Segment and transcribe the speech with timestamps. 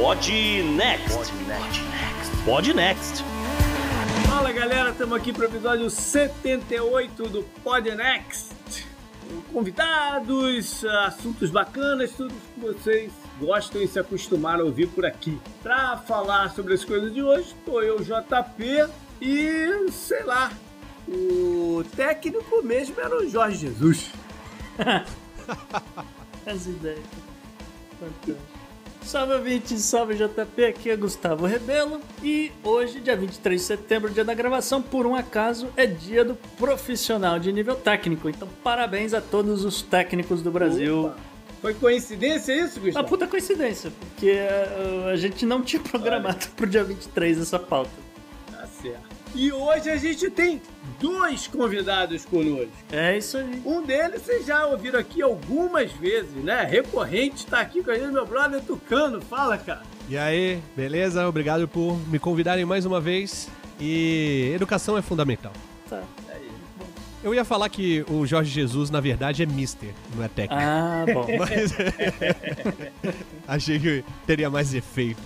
[0.00, 0.32] Pod
[0.76, 1.30] Next.
[2.46, 3.22] Pod Next.
[4.26, 8.86] Fala galera, estamos aqui para o episódio 78 do Pod Next.
[9.52, 15.38] Convidados, assuntos bacanas, tudo que vocês gostam e se acostumaram a ouvir por aqui.
[15.62, 18.88] Para falar sobre as coisas de hoje, tô eu, JP,
[19.20, 20.50] e sei lá,
[21.06, 24.10] o técnico mesmo era o Jorge Jesus.
[26.46, 27.04] As ideias.
[28.00, 28.49] Fantástico.
[29.02, 34.24] Salve 20, salve JP, aqui é Gustavo Rebelo e hoje, dia 23 de setembro, dia
[34.24, 38.28] da gravação, por um acaso, é dia do profissional de nível técnico.
[38.28, 41.06] Então, parabéns a todos os técnicos do Brasil.
[41.06, 41.30] Opa.
[41.60, 43.04] Foi coincidência isso, Gustavo?
[43.04, 46.52] Uma puta coincidência, porque uh, a gente não tinha programado Olha.
[46.56, 47.90] pro dia 23 essa pauta.
[49.34, 50.60] E hoje a gente tem
[51.00, 52.70] dois convidados conosco.
[52.92, 53.62] É isso aí.
[53.64, 56.64] Um deles vocês já ouviram aqui algumas vezes, né?
[56.64, 59.20] Recorrente está aqui com a gente, meu brother Tucano.
[59.20, 59.82] Fala, cara.
[60.08, 61.26] E aí, beleza?
[61.28, 63.48] Obrigado por me convidarem mais uma vez.
[63.80, 65.52] E educação é fundamental.
[65.88, 66.02] Tá.
[67.22, 70.62] Eu ia falar que o Jorge Jesus, na verdade, é Mister, não é técnico.
[70.62, 71.26] Ah, bom.
[71.38, 71.74] Mas
[73.46, 75.20] achei que teria mais efeito.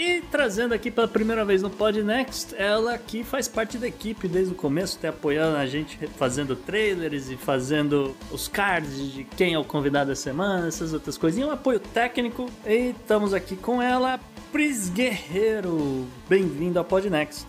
[0.00, 4.26] E trazendo aqui pela primeira vez no Pod Next, ela que faz parte da equipe
[4.26, 9.52] desde o começo, até apoiando a gente fazendo trailers e fazendo os cards de quem
[9.52, 12.50] é o convidado da semana, essas outras coisinhas, um apoio técnico.
[12.64, 14.18] E estamos aqui com ela,
[14.50, 16.08] Pris Guerreiro.
[16.26, 17.46] Bem-vindo ao Pod Next.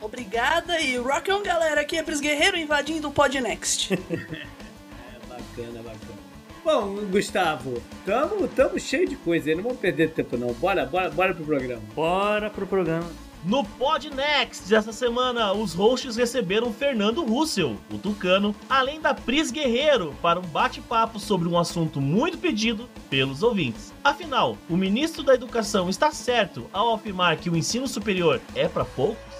[0.00, 3.94] Obrigada e rock on galera, aqui é Pris Guerreiro invadindo o Pod Next.
[4.10, 6.21] é bacana, bacana.
[6.64, 10.52] Bom, Gustavo, tamo, tamo cheio de coisa aí, não vamos perder tempo não.
[10.52, 11.82] Bora, bora, bora pro programa.
[11.94, 13.10] Bora pro programa.
[13.44, 19.50] No Pod Next dessa semana, os hosts receberam Fernando Russell, o Tucano, além da Pris
[19.50, 23.92] Guerreiro, para um bate-papo sobre um assunto muito pedido pelos ouvintes.
[24.04, 28.84] Afinal, o ministro da Educação está certo ao afirmar que o ensino superior é para
[28.84, 29.31] poucos?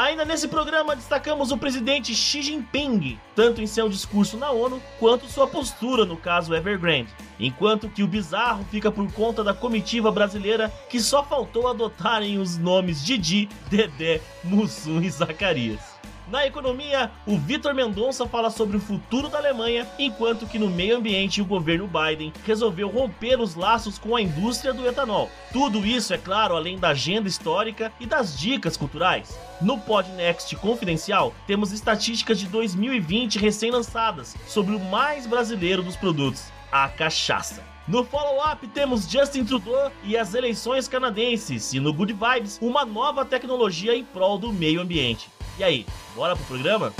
[0.00, 5.28] Ainda nesse programa, destacamos o presidente Xi Jinping, tanto em seu discurso na ONU quanto
[5.28, 7.14] sua postura no caso Evergrande.
[7.38, 12.56] Enquanto que o bizarro fica por conta da comitiva brasileira que só faltou adotarem os
[12.56, 15.89] nomes Didi, Dedé, Mussum e Zacarias.
[16.30, 20.96] Na economia, o Vitor Mendonça fala sobre o futuro da Alemanha, enquanto que no meio
[20.96, 25.28] ambiente o governo Biden resolveu romper os laços com a indústria do etanol.
[25.52, 29.36] Tudo isso, é claro, além da agenda histórica e das dicas culturais.
[29.60, 36.88] No Podnext Confidencial, temos estatísticas de 2020 recém-lançadas sobre o mais brasileiro dos produtos, a
[36.88, 37.64] cachaça.
[37.88, 43.24] No follow-up temos Justin Trudeau e as eleições canadenses, e no Good Vibes, uma nova
[43.24, 45.28] tecnologia em prol do meio ambiente.
[45.60, 46.90] E aí, bora pro programa?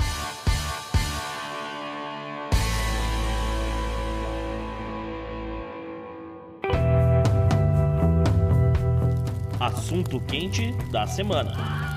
[9.59, 11.90] Assunto quente da semana.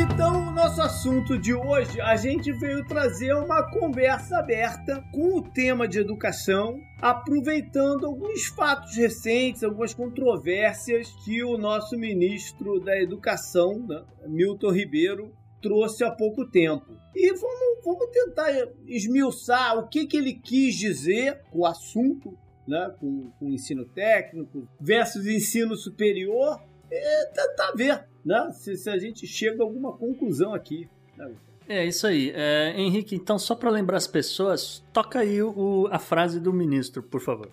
[0.00, 5.42] Então, o nosso assunto de hoje, a gente veio trazer uma conversa aberta com o
[5.42, 13.84] tema de educação, aproveitando alguns fatos recentes, algumas controvérsias que o nosso ministro da Educação,
[13.88, 16.96] né, Milton Ribeiro, trouxe há pouco tempo.
[17.12, 18.52] E vamos, vamos tentar
[18.86, 22.38] esmiuçar o que, que ele quis dizer com o assunto,
[22.68, 28.50] né, com, com o ensino técnico versus ensino superior, e tentar ver né?
[28.52, 30.88] Se, se a gente chega a alguma conclusão aqui.
[31.16, 31.34] Né?
[31.68, 32.32] É isso aí.
[32.34, 37.02] É, Henrique, então, só para lembrar as pessoas, toca aí o, a frase do ministro,
[37.02, 37.50] por favor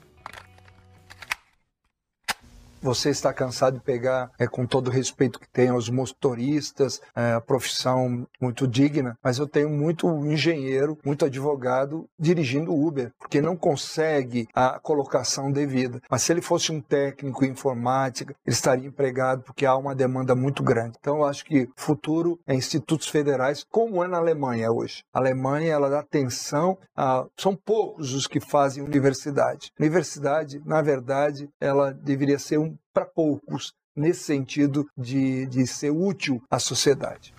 [2.85, 7.39] você está cansado de pegar, é, com todo o respeito que tem aos motoristas, é,
[7.39, 14.47] profissão muito digna, mas eu tenho muito engenheiro, muito advogado dirigindo Uber, porque não consegue
[14.53, 15.99] a colocação devida.
[16.09, 20.35] Mas se ele fosse um técnico em informática, ele estaria empregado, porque há uma demanda
[20.35, 20.97] muito grande.
[20.99, 25.03] Então eu acho que futuro é institutos federais, como é na Alemanha hoje.
[25.11, 27.25] A Alemanha, ela dá atenção a...
[27.37, 29.71] São poucos os que fazem universidade.
[29.79, 36.41] Universidade, na verdade, ela deveria ser um para poucos, nesse sentido de, de ser útil
[36.49, 37.33] à sociedade.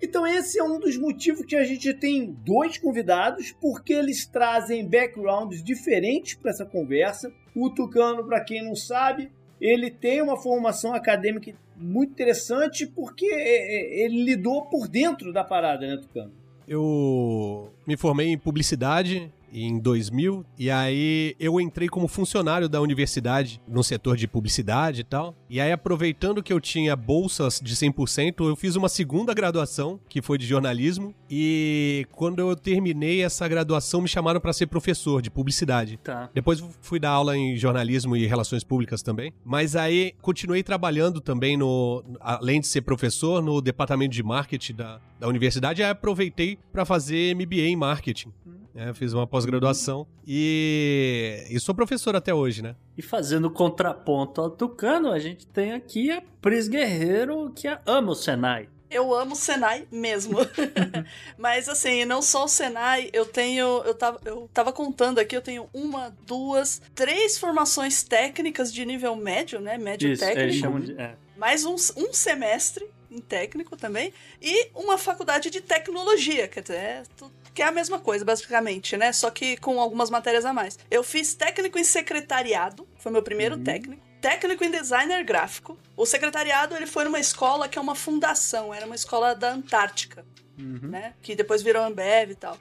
[0.00, 4.88] Então esse é um dos motivos que a gente tem dois convidados, porque eles trazem
[4.88, 7.32] backgrounds diferentes para essa conversa.
[7.54, 14.02] O Tucano, para quem não sabe, ele tem uma formação acadêmica muito interessante porque é,
[14.02, 16.32] é, ele lidou por dentro da parada, né, Tucano?
[16.66, 23.60] Eu me formei em publicidade em 2000, e aí eu entrei como funcionário da universidade
[23.66, 25.34] no setor de publicidade e tal.
[25.48, 30.20] E aí, aproveitando que eu tinha bolsas de 100%, eu fiz uma segunda graduação, que
[30.20, 35.30] foi de jornalismo, e quando eu terminei essa graduação, me chamaram para ser professor de
[35.30, 35.98] publicidade.
[36.02, 36.30] Tá.
[36.34, 39.32] Depois fui dar aula em jornalismo e relações públicas também.
[39.44, 45.00] Mas aí continuei trabalhando também no, além de ser professor, no departamento de marketing da,
[45.18, 45.82] da universidade.
[45.82, 48.32] Aí aproveitei para fazer MBA em marketing.
[48.80, 52.76] É, fiz uma pós-graduação e, e sou professor até hoje, né?
[52.96, 58.14] E fazendo contraponto ao Tucano, a gente tem aqui a Pris Guerreiro, que ama o
[58.14, 58.68] Senai.
[58.88, 60.38] Eu amo o Senai mesmo.
[61.36, 63.82] Mas assim, não só o Senai, eu tenho.
[63.84, 69.14] Eu tava, eu tava contando aqui, eu tenho uma, duas, três formações técnicas de nível
[69.16, 69.76] médio, né?
[69.76, 70.40] Médio Isso, técnico.
[70.48, 70.92] eles chamam de.
[70.98, 71.16] É.
[71.36, 77.02] mais um, um semestre em técnico também, e uma faculdade de tecnologia, quer dizer, é
[77.16, 79.12] tu- que é a mesma coisa, basicamente, né?
[79.12, 80.78] Só que com algumas matérias a mais.
[80.88, 84.00] Eu fiz técnico em secretariado, foi meu primeiro técnico.
[84.20, 85.76] Técnico em designer gráfico.
[85.96, 90.24] O secretariado ele foi numa escola que é uma fundação, era uma escola da Antártica,
[90.56, 91.14] né?
[91.20, 92.56] Que depois virou Ambev e tal.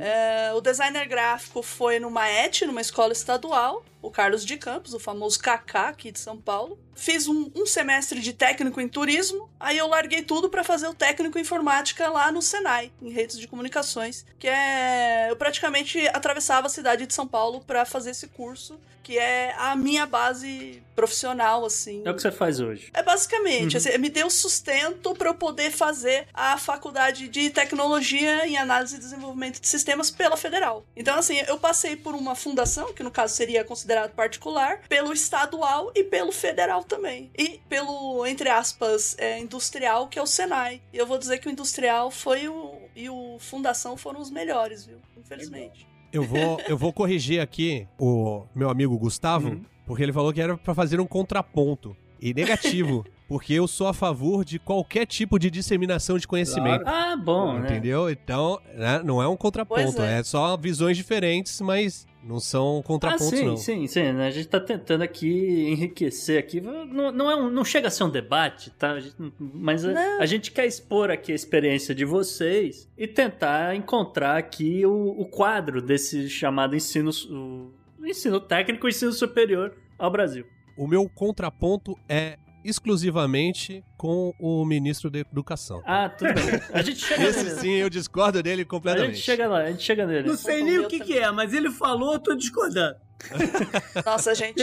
[0.00, 4.98] É, o designer gráfico foi numa ET, numa escola estadual, o Carlos de Campos, o
[4.98, 6.78] famoso Kaká aqui de São Paulo.
[6.94, 10.94] Fiz um, um semestre de técnico em turismo, aí eu larguei tudo para fazer o
[10.94, 16.68] técnico em informática lá no Senai, em redes de comunicações, que é eu praticamente atravessava
[16.68, 21.64] a cidade de São Paulo para fazer esse curso, que é a minha base profissional
[21.64, 22.02] assim.
[22.04, 22.90] É o que você faz hoje.
[22.94, 28.56] É basicamente, assim, me deu sustento para eu poder fazer a faculdade de tecnologia em
[28.56, 30.84] análise e desenvolvimento de sistemas pela federal.
[30.94, 35.90] Então, assim, eu passei por uma fundação, que no caso seria considerado particular, pelo estadual
[35.94, 37.30] e pelo federal também.
[37.36, 40.80] E pelo, entre aspas, é, industrial, que é o Senai.
[40.92, 42.74] E eu vou dizer que o industrial foi o.
[42.94, 44.98] E o fundação foram os melhores, viu?
[45.16, 45.86] Infelizmente.
[46.12, 49.64] Eu vou, eu vou corrigir aqui o meu amigo Gustavo, Uhum.
[49.86, 51.96] porque ele falou que era pra fazer um contraponto.
[52.20, 56.84] E negativo, porque eu sou a favor de qualquer tipo de disseminação de conhecimento.
[56.86, 57.70] Ah, bom, né?
[57.70, 58.10] Entendeu?
[58.10, 60.18] Então, né, não é um contraponto, é.
[60.18, 60.22] é.
[60.22, 63.56] só visões diferentes, mas não são Ah, contrapontos, sim, não.
[63.56, 64.12] sim, sim.
[64.12, 64.26] né?
[64.26, 66.60] A gente tá tentando aqui enriquecer aqui.
[66.60, 68.92] Não, não, é um- não chega a ser um debate, tá?
[68.92, 73.74] A gente- mas a, a gente quer expor aqui a experiência de vocês e tentar
[73.74, 77.72] encontrar aqui o, o quadro desse chamado ensino, o
[78.06, 80.44] ensino técnico e ensino superior ao Brasil.
[80.76, 85.82] O meu contraponto é exclusivamente com o ministro da Educação.
[85.86, 86.44] Ah, tudo bem.
[86.72, 87.60] A gente chega Esse nele.
[87.60, 89.14] sim, eu discordo dele A completamente.
[89.16, 90.28] gente chega lá, a gente chega nele.
[90.28, 92.96] Não sei nem o que, que é, mas ele falou, eu tô discordando.
[94.06, 94.62] Nossa, gente,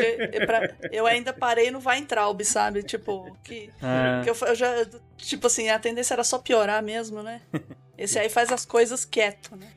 [0.91, 2.81] eu, ainda parei no Weintraub, sabe?
[2.81, 4.21] Tipo, que, Ah.
[4.23, 4.67] que eu, eu já.
[5.15, 7.41] Tipo assim, a tendência era só piorar mesmo, né?
[7.95, 9.67] Esse aí faz as coisas quieto, né?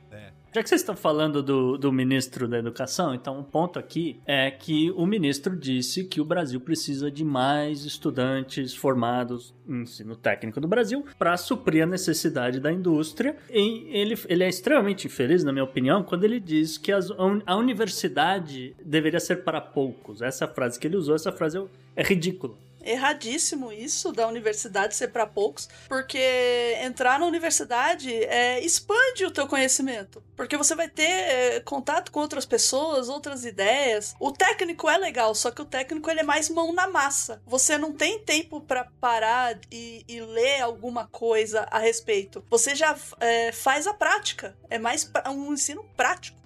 [0.53, 4.51] Já que vocês estão falando do, do ministro da Educação, então um ponto aqui é
[4.51, 10.61] que o ministro disse que o Brasil precisa de mais estudantes formados em ensino técnico
[10.61, 13.37] do Brasil para suprir a necessidade da indústria.
[13.49, 17.25] E ele, ele é extremamente infeliz, na minha opinião, quando ele diz que as- a
[17.25, 20.21] uni- a universidade deveria ser para poucos.
[20.21, 21.63] Essa frase que ele usou, essa frase é,
[21.95, 22.55] é ridícula.
[22.83, 29.47] Erradíssimo isso da universidade ser para poucos, porque entrar na universidade é, expande o teu
[29.47, 34.15] conhecimento, porque você vai ter é, contato com outras pessoas, outras ideias.
[34.21, 37.43] O técnico é legal, só que o técnico ele é mais mão na massa.
[37.47, 42.45] Você não tem tempo para parar e, e ler alguma coisa a respeito.
[42.51, 44.57] Você já é, faz a prática.
[44.69, 46.39] É mais pra- um ensino prático,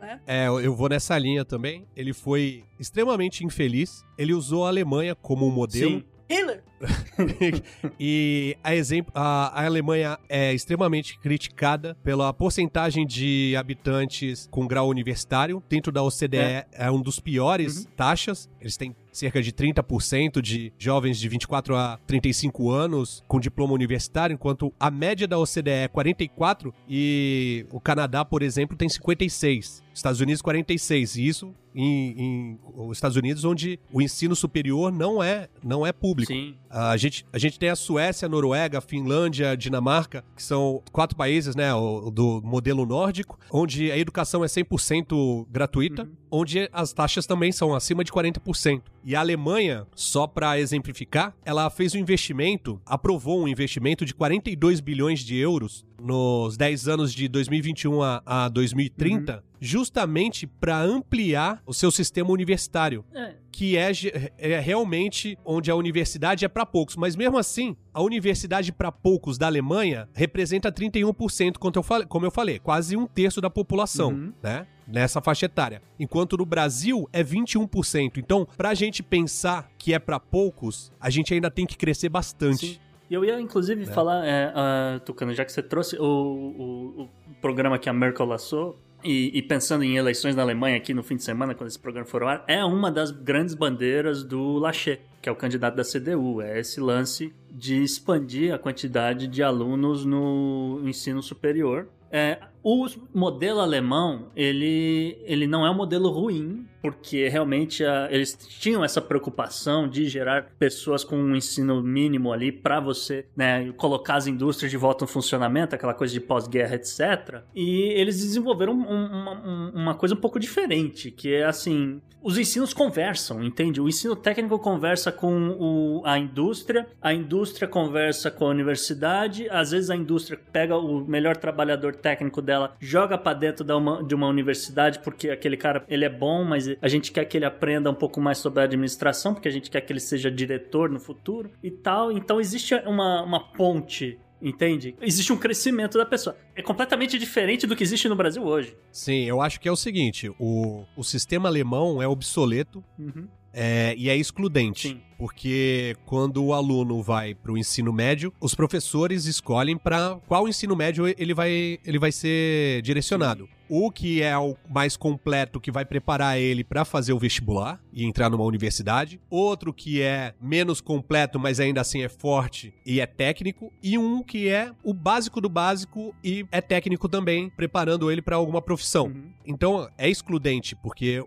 [0.00, 0.20] né?
[0.26, 1.86] É, eu vou nessa linha também.
[1.96, 4.02] Ele foi extremamente infeliz.
[4.16, 6.00] Ele usou a Alemanha como um modelo.
[6.00, 6.04] Sim.
[6.30, 6.62] Hitler,
[7.98, 14.88] e a, exemplo, a, a Alemanha é extremamente criticada pela porcentagem de habitantes com grau
[14.88, 15.62] universitário.
[15.68, 16.36] Dentro da OCDE
[16.72, 18.48] é, um dos piores taxas.
[18.60, 24.34] Eles têm cerca de 30% de jovens de 24 a 35 anos com diploma universitário,
[24.34, 29.82] enquanto a média da OCDE é 44 e o Canadá, por exemplo, tem 56.
[30.00, 31.16] Estados Unidos 46.
[31.16, 35.92] E isso em, em os Estados Unidos, onde o ensino superior não é, não é
[35.92, 36.32] público.
[36.32, 36.54] Sim.
[36.68, 40.82] A gente, a gente tem a Suécia, a Noruega, a Finlândia, a Dinamarca, que são
[40.92, 41.70] quatro países, né,
[42.12, 48.04] do modelo nórdico, onde a educação é 100% gratuita, onde as taxas também são acima
[48.04, 48.82] de 40%.
[49.04, 54.80] E a Alemanha, só para exemplificar, ela fez um investimento, aprovou um investimento de 42
[54.80, 59.40] bilhões de euros nos 10 anos de 2021 a, a 2030, uhum.
[59.60, 63.04] justamente para ampliar o seu sistema universitário.
[63.14, 63.34] É.
[63.52, 63.90] Que é,
[64.38, 66.96] é realmente onde a universidade é para poucos.
[66.96, 72.24] Mas mesmo assim, a universidade para poucos da Alemanha representa 31%, como eu falei, como
[72.26, 74.32] eu falei quase um terço da população, uhum.
[74.42, 74.66] né?
[74.86, 75.82] Nessa faixa etária.
[75.98, 78.18] Enquanto no Brasil é 21%.
[78.18, 82.66] Então, pra gente pensar que é para poucos, a gente ainda tem que crescer bastante.
[82.66, 82.89] Sim.
[83.10, 83.86] E eu ia, inclusive, é.
[83.86, 87.08] falar, é, uh, Tucano, já que você trouxe o, o, o
[87.40, 91.16] programa que a Merkel lançou, e, e, pensando em eleições na Alemanha aqui no fim
[91.16, 95.00] de semana, quando esse programa for ao ar, é uma das grandes bandeiras do Lachey,
[95.22, 96.42] que é o candidato da CDU.
[96.42, 101.88] É esse lance de expandir a quantidade de alunos no ensino superior.
[102.12, 108.34] É, o modelo alemão, ele, ele não é um modelo ruim, porque realmente a, eles
[108.34, 114.16] tinham essa preocupação de gerar pessoas com um ensino mínimo ali para você né, colocar
[114.16, 117.42] as indústrias de volta no funcionamento, aquela coisa de pós-guerra, etc.
[117.54, 122.74] E eles desenvolveram um, uma, uma coisa um pouco diferente, que é assim, os ensinos
[122.74, 123.80] conversam, entende?
[123.80, 129.70] O ensino técnico conversa com o, a indústria, a indústria conversa com a universidade, às
[129.70, 134.12] vezes a indústria pega o melhor trabalhador técnico dela, joga para dentro de uma, de
[134.12, 137.88] uma universidade porque aquele cara ele é bom, mas a gente quer que ele aprenda
[137.88, 140.98] um pouco mais sobre a administração, porque a gente quer que ele seja diretor no
[140.98, 142.10] futuro e tal.
[142.10, 144.96] Então existe uma, uma ponte Entende?
[145.02, 146.34] Existe um crescimento da pessoa.
[146.56, 148.74] É completamente diferente do que existe no Brasil hoje.
[148.90, 153.28] Sim, eu acho que é o seguinte: o, o sistema alemão é obsoleto uhum.
[153.52, 154.88] É, e é excludente.
[154.88, 155.00] Sim.
[155.18, 160.74] Porque quando o aluno vai para o ensino médio, os professores escolhem para qual ensino
[160.74, 163.44] médio ele vai, ele vai ser direcionado.
[163.44, 167.80] Sim o que é o mais completo que vai preparar ele para fazer o vestibular
[167.92, 173.00] e entrar numa universidade, outro que é menos completo, mas ainda assim é forte e
[173.00, 178.10] é técnico, e um que é o básico do básico e é técnico também, preparando
[178.10, 179.06] ele para alguma profissão.
[179.06, 179.30] Uhum.
[179.46, 181.24] Então é excludente, porque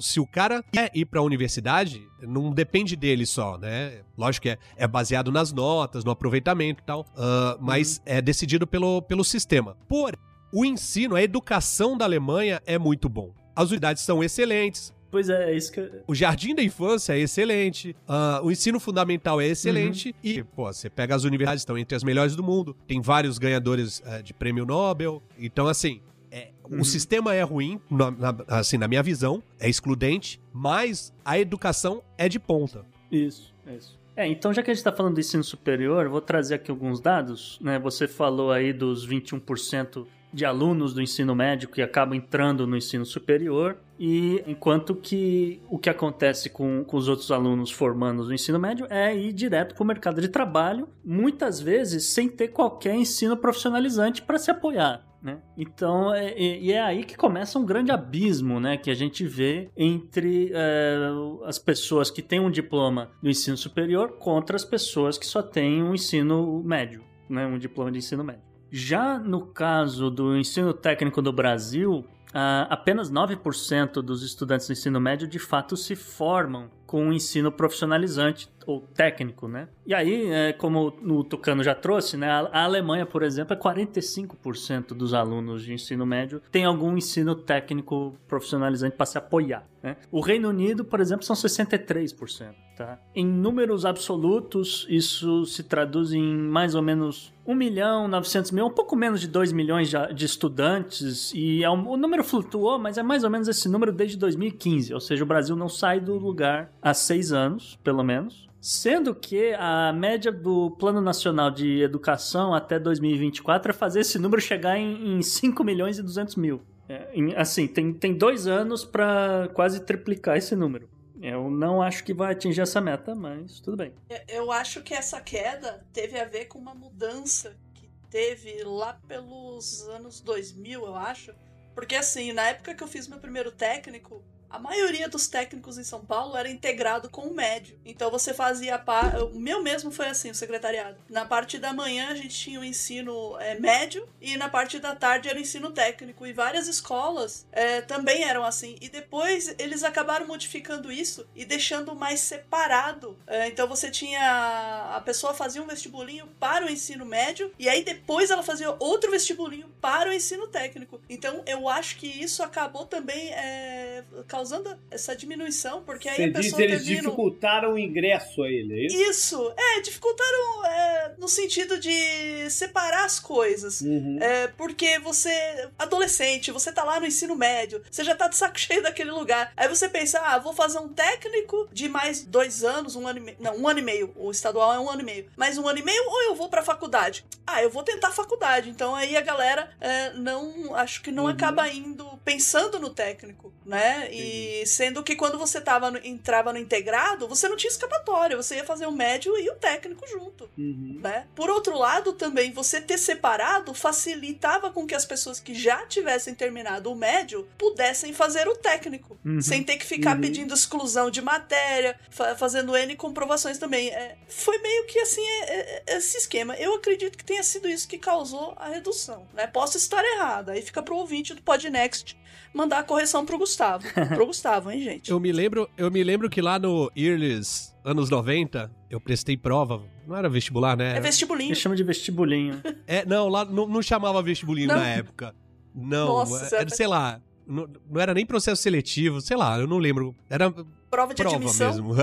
[0.00, 4.00] se o cara quer ir para a universidade, não depende dele só, né?
[4.16, 8.02] Lógico que é, é baseado nas notas, no aproveitamento e tal, uh, mas uhum.
[8.06, 9.76] é decidido pelo, pelo sistema.
[9.88, 10.18] Porém,
[10.52, 13.32] o ensino, a educação da Alemanha é muito bom.
[13.54, 15.90] As unidades são excelentes, Pois é, é isso que.
[16.06, 20.14] O jardim da infância é excelente, uh, o ensino fundamental é excelente uhum.
[20.22, 24.00] e, pô, você pega as universidades, estão entre as melhores do mundo, tem vários ganhadores
[24.00, 25.22] uh, de prêmio Nobel.
[25.38, 26.80] Então, assim, é, uhum.
[26.80, 32.02] o sistema é ruim, na, na, assim, na minha visão, é excludente, mas a educação
[32.16, 32.82] é de ponta.
[33.10, 34.00] Isso, isso.
[34.16, 37.00] É, então já que a gente está falando do ensino superior, vou trazer aqui alguns
[37.00, 37.58] dados.
[37.60, 37.78] Né?
[37.78, 43.04] Você falou aí dos 21% de alunos do ensino médio que acabam entrando no ensino
[43.04, 48.58] superior, e enquanto que o que acontece com, com os outros alunos formandos no ensino
[48.58, 53.36] médio é ir direto para o mercado de trabalho, muitas vezes sem ter qualquer ensino
[53.36, 55.04] profissionalizante para se apoiar.
[55.22, 55.38] Né?
[55.56, 59.70] Então, é, e é aí que começa um grande abismo né, que a gente vê
[59.76, 60.98] entre é,
[61.44, 65.80] as pessoas que têm um diploma do ensino superior contra as pessoas que só têm
[65.80, 68.51] um ensino médio, né, um diploma de ensino médio.
[68.74, 74.98] Já no caso do ensino técnico do Brasil, uh, apenas 9% dos estudantes do ensino
[74.98, 79.66] médio de fato se formam com o ensino profissionalizante ou técnico, né?
[79.86, 84.88] E aí, é, como o Tucano já trouxe, né, a Alemanha, por exemplo, é 45%
[84.88, 89.66] dos alunos de ensino médio tem algum ensino técnico profissionalizante para se apoiar.
[89.82, 89.96] Né?
[90.10, 92.54] O Reino Unido, por exemplo, são 63%.
[92.76, 92.98] Tá?
[93.14, 98.70] Em números absolutos, isso se traduz em mais ou menos 1 milhão 900 mil, um
[98.70, 103.02] pouco menos de 2 milhões de estudantes, e é um, o número flutuou, mas é
[103.02, 106.72] mais ou menos esse número desde 2015, ou seja, o Brasil não sai do lugar
[106.82, 108.50] há seis anos, pelo menos.
[108.60, 114.40] Sendo que a média do Plano Nacional de Educação até 2024 é fazer esse número
[114.40, 116.62] chegar em, em 5 milhões e 200 mil.
[116.88, 120.88] É, em, assim, tem, tem dois anos para quase triplicar esse número.
[121.20, 123.94] Eu não acho que vai atingir essa meta, mas tudo bem.
[124.28, 129.88] Eu acho que essa queda teve a ver com uma mudança que teve lá pelos
[129.88, 131.32] anos 2000, eu acho.
[131.74, 135.82] Porque assim, na época que eu fiz meu primeiro técnico, a maioria dos técnicos em
[135.82, 137.78] São Paulo era integrado com o médio.
[137.86, 139.16] Então você fazia par...
[139.22, 140.98] o meu mesmo foi assim, o secretariado.
[141.08, 144.94] Na parte da manhã a gente tinha o ensino é, médio e na parte da
[144.94, 148.76] tarde era o ensino técnico e várias escolas é, também eram assim.
[148.82, 153.18] E depois eles acabaram modificando isso e deixando mais separado.
[153.26, 157.82] É, então você tinha a pessoa fazia um vestibulinho para o ensino médio e aí
[157.82, 161.00] depois ela fazia outro vestibulinho para o ensino técnico.
[161.08, 166.24] Então eu acho que isso acabou também é, causando causando essa diminuição, porque aí Você
[166.24, 167.02] a pessoa eles termina.
[167.02, 168.96] dificultaram o ingresso a ele, é isso?
[169.10, 173.80] Isso, é, dificultaram é, no sentido de separar as coisas.
[173.82, 174.18] Uhum.
[174.20, 175.30] É, porque você,
[175.78, 179.52] adolescente, você tá lá no ensino médio, você já tá de saco cheio daquele lugar.
[179.56, 183.22] Aí você pensa, ah, vou fazer um técnico de mais dois anos, um ano e
[183.22, 183.36] meio.
[183.38, 184.12] Não, um ano e meio.
[184.16, 185.26] O estadual é um ano e meio.
[185.36, 187.24] Mais um ano e meio ou eu vou pra faculdade?
[187.46, 188.68] Ah, eu vou tentar a faculdade.
[188.70, 190.74] Então aí a galera é, não.
[190.74, 191.28] Acho que não Uhum.
[191.30, 194.08] acaba indo pensando no técnico, né?
[194.12, 194.31] E
[194.66, 198.36] sendo que quando você tava no- entrava no integrado, você não tinha escapatória.
[198.36, 200.98] Você ia fazer o médio e o técnico junto Uhum.
[201.02, 201.26] né?
[201.34, 206.34] Por outro lado, também você ter separado facilitava com que as pessoas que já tivessem
[206.34, 209.40] terminado o médio pudessem fazer o técnico, Uhum.
[209.40, 210.20] sem ter que ficar Uhum.
[210.22, 213.88] pedindo exclusão de matéria, fa- fazendo N comprovações também.
[213.90, 216.54] É, foi meio que assim é- é- esse esquema.
[216.56, 219.46] Eu acredito que tenha sido isso que causou a redução, né?
[219.46, 220.52] Posso estar errada.
[220.52, 222.16] Aí fica pro ouvinte do Podnext
[222.54, 223.84] mandar a correção pro Gustavo.
[224.14, 225.10] pro Gustavo, hein, gente?
[225.10, 229.82] Eu me lembro, eu me lembro que lá no Earless, anos 90, eu prestei prova.
[230.06, 230.96] Não era vestibular, né?
[230.96, 231.50] É vestibulinho.
[231.50, 232.60] Me chama de vestibulinho.
[232.86, 234.76] É, não, lá não, não chamava vestibulinho Não?
[234.76, 235.34] na época.
[235.74, 239.66] Não, Nossa, era, você- sei lá, não, não era nem processo seletivo, sei lá, eu
[239.66, 240.14] não lembro.
[240.28, 240.50] Era
[240.90, 241.68] Prova de prova admissão.
[241.70, 241.94] mesmo.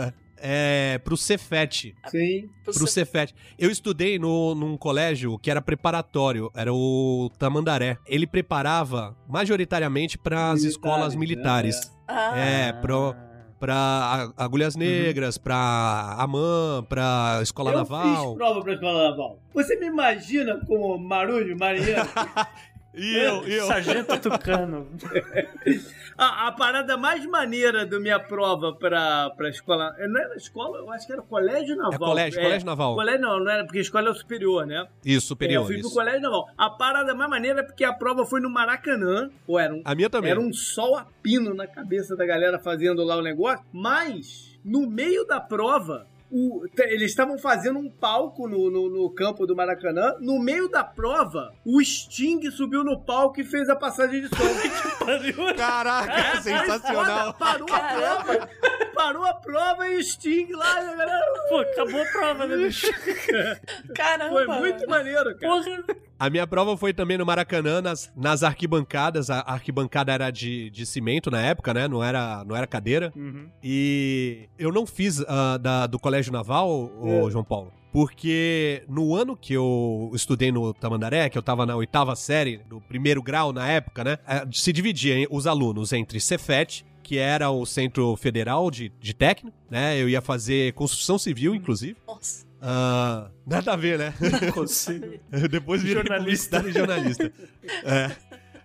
[0.42, 1.94] É, pro Cefet.
[2.08, 2.50] Sim.
[2.64, 3.34] pro Cefet.
[3.58, 7.98] Eu estudei no, num colégio que era preparatório, era o Tamandaré.
[8.08, 11.20] Ele preparava majoritariamente para as Militares, escolas né?
[11.20, 11.92] militares.
[12.08, 13.14] Ah, É, pro,
[13.60, 13.76] pra
[14.38, 18.28] a- Agulhas Negras, pra AMAN, pra Escola eu Naval.
[18.30, 19.40] fiz prova pra escola naval.
[19.54, 22.02] Você me imagina como marulho, marinheiro?
[22.92, 23.68] E eu, eu.
[23.68, 24.88] Sargento Tucano.
[26.20, 29.96] a, a parada mais maneira da minha prova pra, pra escola.
[29.98, 31.94] Não era escola, eu acho que era colégio naval.
[31.94, 32.96] É colégio, colégio naval.
[32.96, 34.86] Colégio não, não era, porque escola é o superior, né?
[35.06, 35.62] Isso, superior.
[35.62, 35.96] É, eu fui pro isso.
[35.96, 36.50] colégio naval.
[36.58, 39.30] A parada mais maneira é porque a prova foi no Maracanã.
[39.48, 40.32] Ou era um, A minha também.
[40.32, 43.64] era um sol a pino na cabeça da galera fazendo lá o negócio.
[43.72, 49.46] Mas, no meio da prova, o- eles estavam fazendo um palco no, no, no campo
[49.48, 50.16] do Maracanã.
[50.20, 54.36] No meio da prova, o Sting subiu no palco e fez a passagem de som.
[55.58, 57.34] Caraca, É, sensacional.
[57.34, 58.50] foda, Parou a prova.
[58.94, 61.26] Parou a prova e o Sting lá, a galera.
[61.50, 62.88] Pô, acabou a prova, né, bicho?
[63.96, 64.30] Caramba!
[64.32, 65.54] Foi muito maneiro, cara.
[65.54, 65.84] Porra.
[66.20, 69.30] A minha prova foi também no Maracanã, nas, nas arquibancadas.
[69.30, 71.88] A arquibancada era de, de cimento na época, né?
[71.88, 73.14] Não era, não era cadeira.
[73.16, 73.48] Uhum.
[73.64, 77.32] E eu não fiz ah, da, do Colégio Naval, ô, É.
[77.32, 77.72] João Paulo.
[77.92, 82.80] Porque no ano que eu estudei no Tamandaré, que eu tava na oitava série, do
[82.82, 84.18] primeiro grau na época, né?
[84.28, 89.14] eh, Se dividia hein, os alunos entre Cefet, que era o Centro Federal de, de
[89.16, 90.00] Técnico, né?
[90.00, 91.96] Eu ia fazer construção civil, inclusive.
[92.08, 92.46] Nossa.
[92.62, 94.14] Ah, nada a ver, né?
[94.20, 95.06] Não consigo.
[95.50, 96.64] Depois virei Jornalista.
[96.68, 97.32] e jornalista.
[97.84, 98.12] É.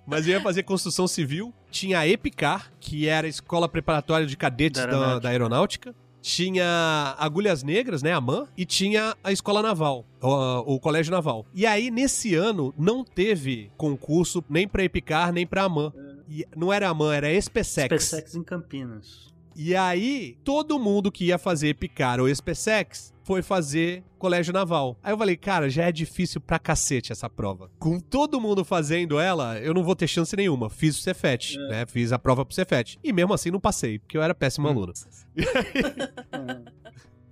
[0.06, 1.54] Mas eu ia fazer construção civil.
[1.70, 5.20] Tinha a EPICAR, que era a Escola Preparatória de Cadetes Da da, Aeronáutica.
[5.22, 5.94] da Aeronáutica.
[6.20, 11.44] Tinha Agulhas Negras, né, a MAN, e tinha a Escola Naval, o, o Colégio Naval.
[11.52, 15.92] E aí, nesse ano, não teve concurso nem pra EPICAR, nem pra AMAN.
[16.26, 18.04] E não era AMAN, era SPSEX.
[18.04, 19.33] SpaceX em Campinas.
[19.56, 24.98] E aí, todo mundo que ia fazer EPICAR ou SPSEX foi fazer colégio naval.
[25.02, 27.70] Aí eu falei, cara, já é difícil pra cacete essa prova.
[27.78, 30.68] Com todo mundo fazendo ela, eu não vou ter chance nenhuma.
[30.68, 31.86] Fiz o Cefet, né?
[31.86, 32.98] Fiz a prova pro Cefet.
[33.02, 34.92] E mesmo assim não passei, porque eu era péssimo aluno.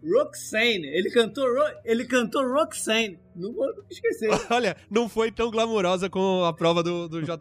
[0.05, 0.87] Roxane.
[0.87, 1.47] Ele cantou,
[1.85, 3.19] ele cantou Roxane.
[3.35, 4.31] Não vou esquecer.
[4.51, 7.33] Olha, não foi tão glamurosa com a prova do, do JP.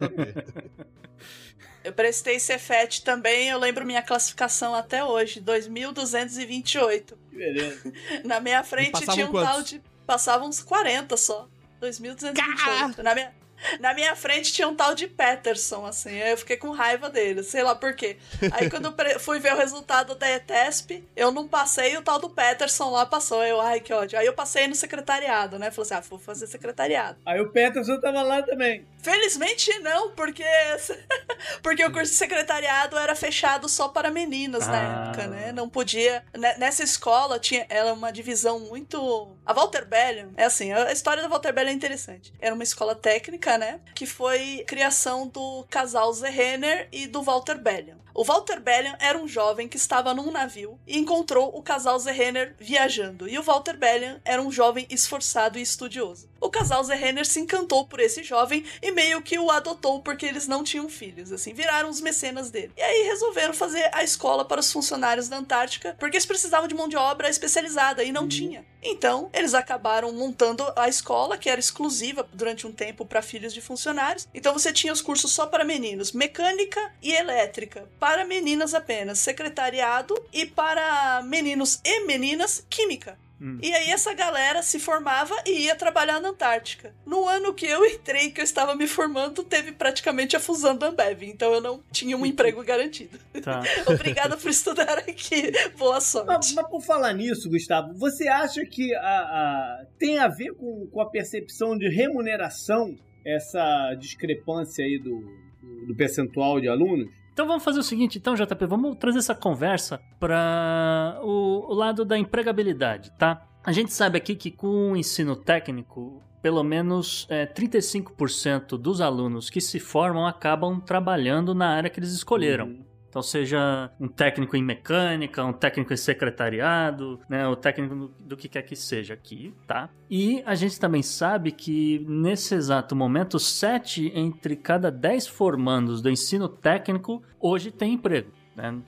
[1.84, 7.18] Eu prestei Cefet também, eu lembro minha classificação até hoje, 2228.
[7.30, 7.92] Que beleza.
[8.24, 9.50] Na minha frente tinha um quantos?
[9.50, 9.82] tal de.
[10.06, 11.48] Passavam uns 40 só.
[11.80, 13.02] 2228.
[13.02, 13.32] Na minha,
[13.80, 16.20] na minha frente tinha um tal de Peterson, assim.
[16.22, 18.16] Aí eu fiquei com raiva dele, sei lá por quê.
[18.52, 22.90] Aí quando fui ver o resultado da ETESP, eu não passei, o tal do Peterson
[22.90, 23.42] lá passou.
[23.44, 24.18] Eu, ai, que ódio.
[24.18, 25.70] Aí eu passei no secretariado, né?
[25.70, 27.18] Falei assim, ah, vou fazer secretariado.
[27.26, 28.86] Aí o Peterson tava lá também.
[29.02, 30.44] Felizmente não, porque
[31.62, 35.06] porque o curso de secretariado era fechado só para meninas na Ah.
[35.08, 35.52] época, né?
[35.52, 36.24] Não podia.
[36.36, 39.28] ne- Nessa escola tinha ela é uma divisão muito.
[39.44, 42.32] A Walter Bellion é assim, a história da Walter Bellion é interessante.
[42.40, 43.80] Era uma escola técnica, né?
[43.94, 47.96] Que foi criação do casal Zé Renner e do Walter Bellion.
[48.14, 52.12] O Walter Bellion era um jovem que estava num navio e encontrou o casal Zé
[52.12, 53.28] Renner viajando.
[53.28, 56.28] E o Walter Bellion era um jovem esforçado e estudioso.
[56.42, 60.26] O casal Zé Renner se encantou por esse jovem e meio que o adotou porque
[60.26, 62.72] eles não tinham filhos, assim, viraram os mecenas dele.
[62.76, 66.74] E aí resolveram fazer a escola para os funcionários da Antártica, porque eles precisavam de
[66.74, 68.66] mão de obra especializada e não tinha.
[68.82, 73.60] Então, eles acabaram montando a escola, que era exclusiva durante um tempo para filhos de
[73.60, 74.26] funcionários.
[74.34, 80.20] Então, você tinha os cursos só para meninos, mecânica e elétrica, para meninas apenas, secretariado
[80.32, 83.16] e para meninos e meninas, química.
[83.42, 83.58] Hum.
[83.60, 86.94] E aí essa galera se formava e ia trabalhar na Antártica.
[87.04, 90.86] No ano que eu entrei, que eu estava me formando, teve praticamente a fusão da
[90.86, 93.18] Ambev, então eu não tinha um emprego garantido.
[93.42, 93.60] Tá.
[93.92, 95.50] Obrigada por estudar aqui.
[95.76, 96.28] Boa sorte.
[96.28, 100.86] Mas, mas por falar nisso, Gustavo, você acha que a, a- tem a ver com,
[100.86, 105.20] com a percepção de remuneração essa discrepância aí do,
[105.60, 107.08] do, do percentual de alunos?
[107.32, 112.04] Então vamos fazer o seguinte, então, JP, vamos trazer essa conversa para o, o lado
[112.04, 113.46] da empregabilidade, tá?
[113.64, 119.48] A gente sabe aqui que com o ensino técnico, pelo menos é, 35% dos alunos
[119.48, 122.84] que se formam acabam trabalhando na área que eles escolheram.
[123.12, 128.48] Então, seja um técnico em mecânica, um técnico em secretariado, né, o técnico do, que
[128.48, 129.90] quer que seja aqui, tá?
[130.10, 136.08] E a gente também sabe que nesse exato momento, 7 entre cada 10 formandos do
[136.08, 138.30] ensino técnico hoje têm emprego.
[138.56, 138.80] Né?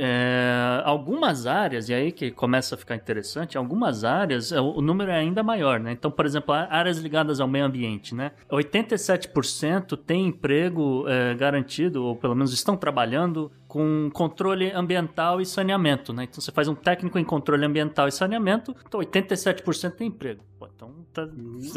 [0.00, 5.10] É, algumas áreas, e aí que começa a ficar interessante, algumas áreas é, o número
[5.10, 5.92] é ainda maior, né?
[5.92, 8.32] Então, por exemplo, áreas ligadas ao meio ambiente, né?
[8.50, 16.12] 87% tem emprego é, garantido, ou pelo menos estão trabalhando com controle ambiental e saneamento,
[16.12, 16.24] né?
[16.24, 20.42] Então você faz um técnico em controle ambiental e saneamento, então 87% tem emprego.
[20.76, 21.26] Então tá-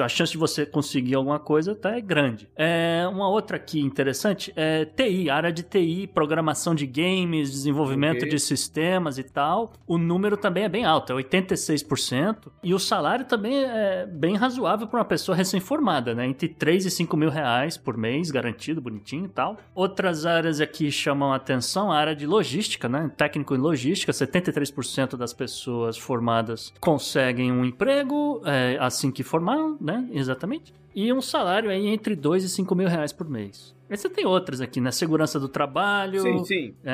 [0.03, 2.49] a chance de você conseguir alguma coisa tá é grande.
[2.53, 8.29] É, uma outra aqui interessante é TI, área de TI, programação de games, desenvolvimento Ok.
[8.29, 9.71] de sistemas e tal.
[9.88, 12.51] O número também é bem alto, é 86%.
[12.62, 16.27] E o salário também é bem razoável para uma pessoa recém-formada, né?
[16.27, 19.57] Entre 3 e 5 mil reais por mês, garantido, bonitinho e tal.
[19.73, 23.09] Outras áreas aqui chamam a atenção, a área de logística, né?
[23.15, 30.08] Técnico em logística, 73% das pessoas formadas conseguem um emprego é, assim que formaram, né?
[30.12, 30.73] Exatamente.
[30.93, 33.73] E um salário aí entre 2 e 5 mil reais por mês.
[33.89, 34.91] Aí você tem outras aqui, né?
[34.91, 36.21] Segurança do trabalho.
[36.21, 36.73] Sim, sim.
[36.84, 36.93] é,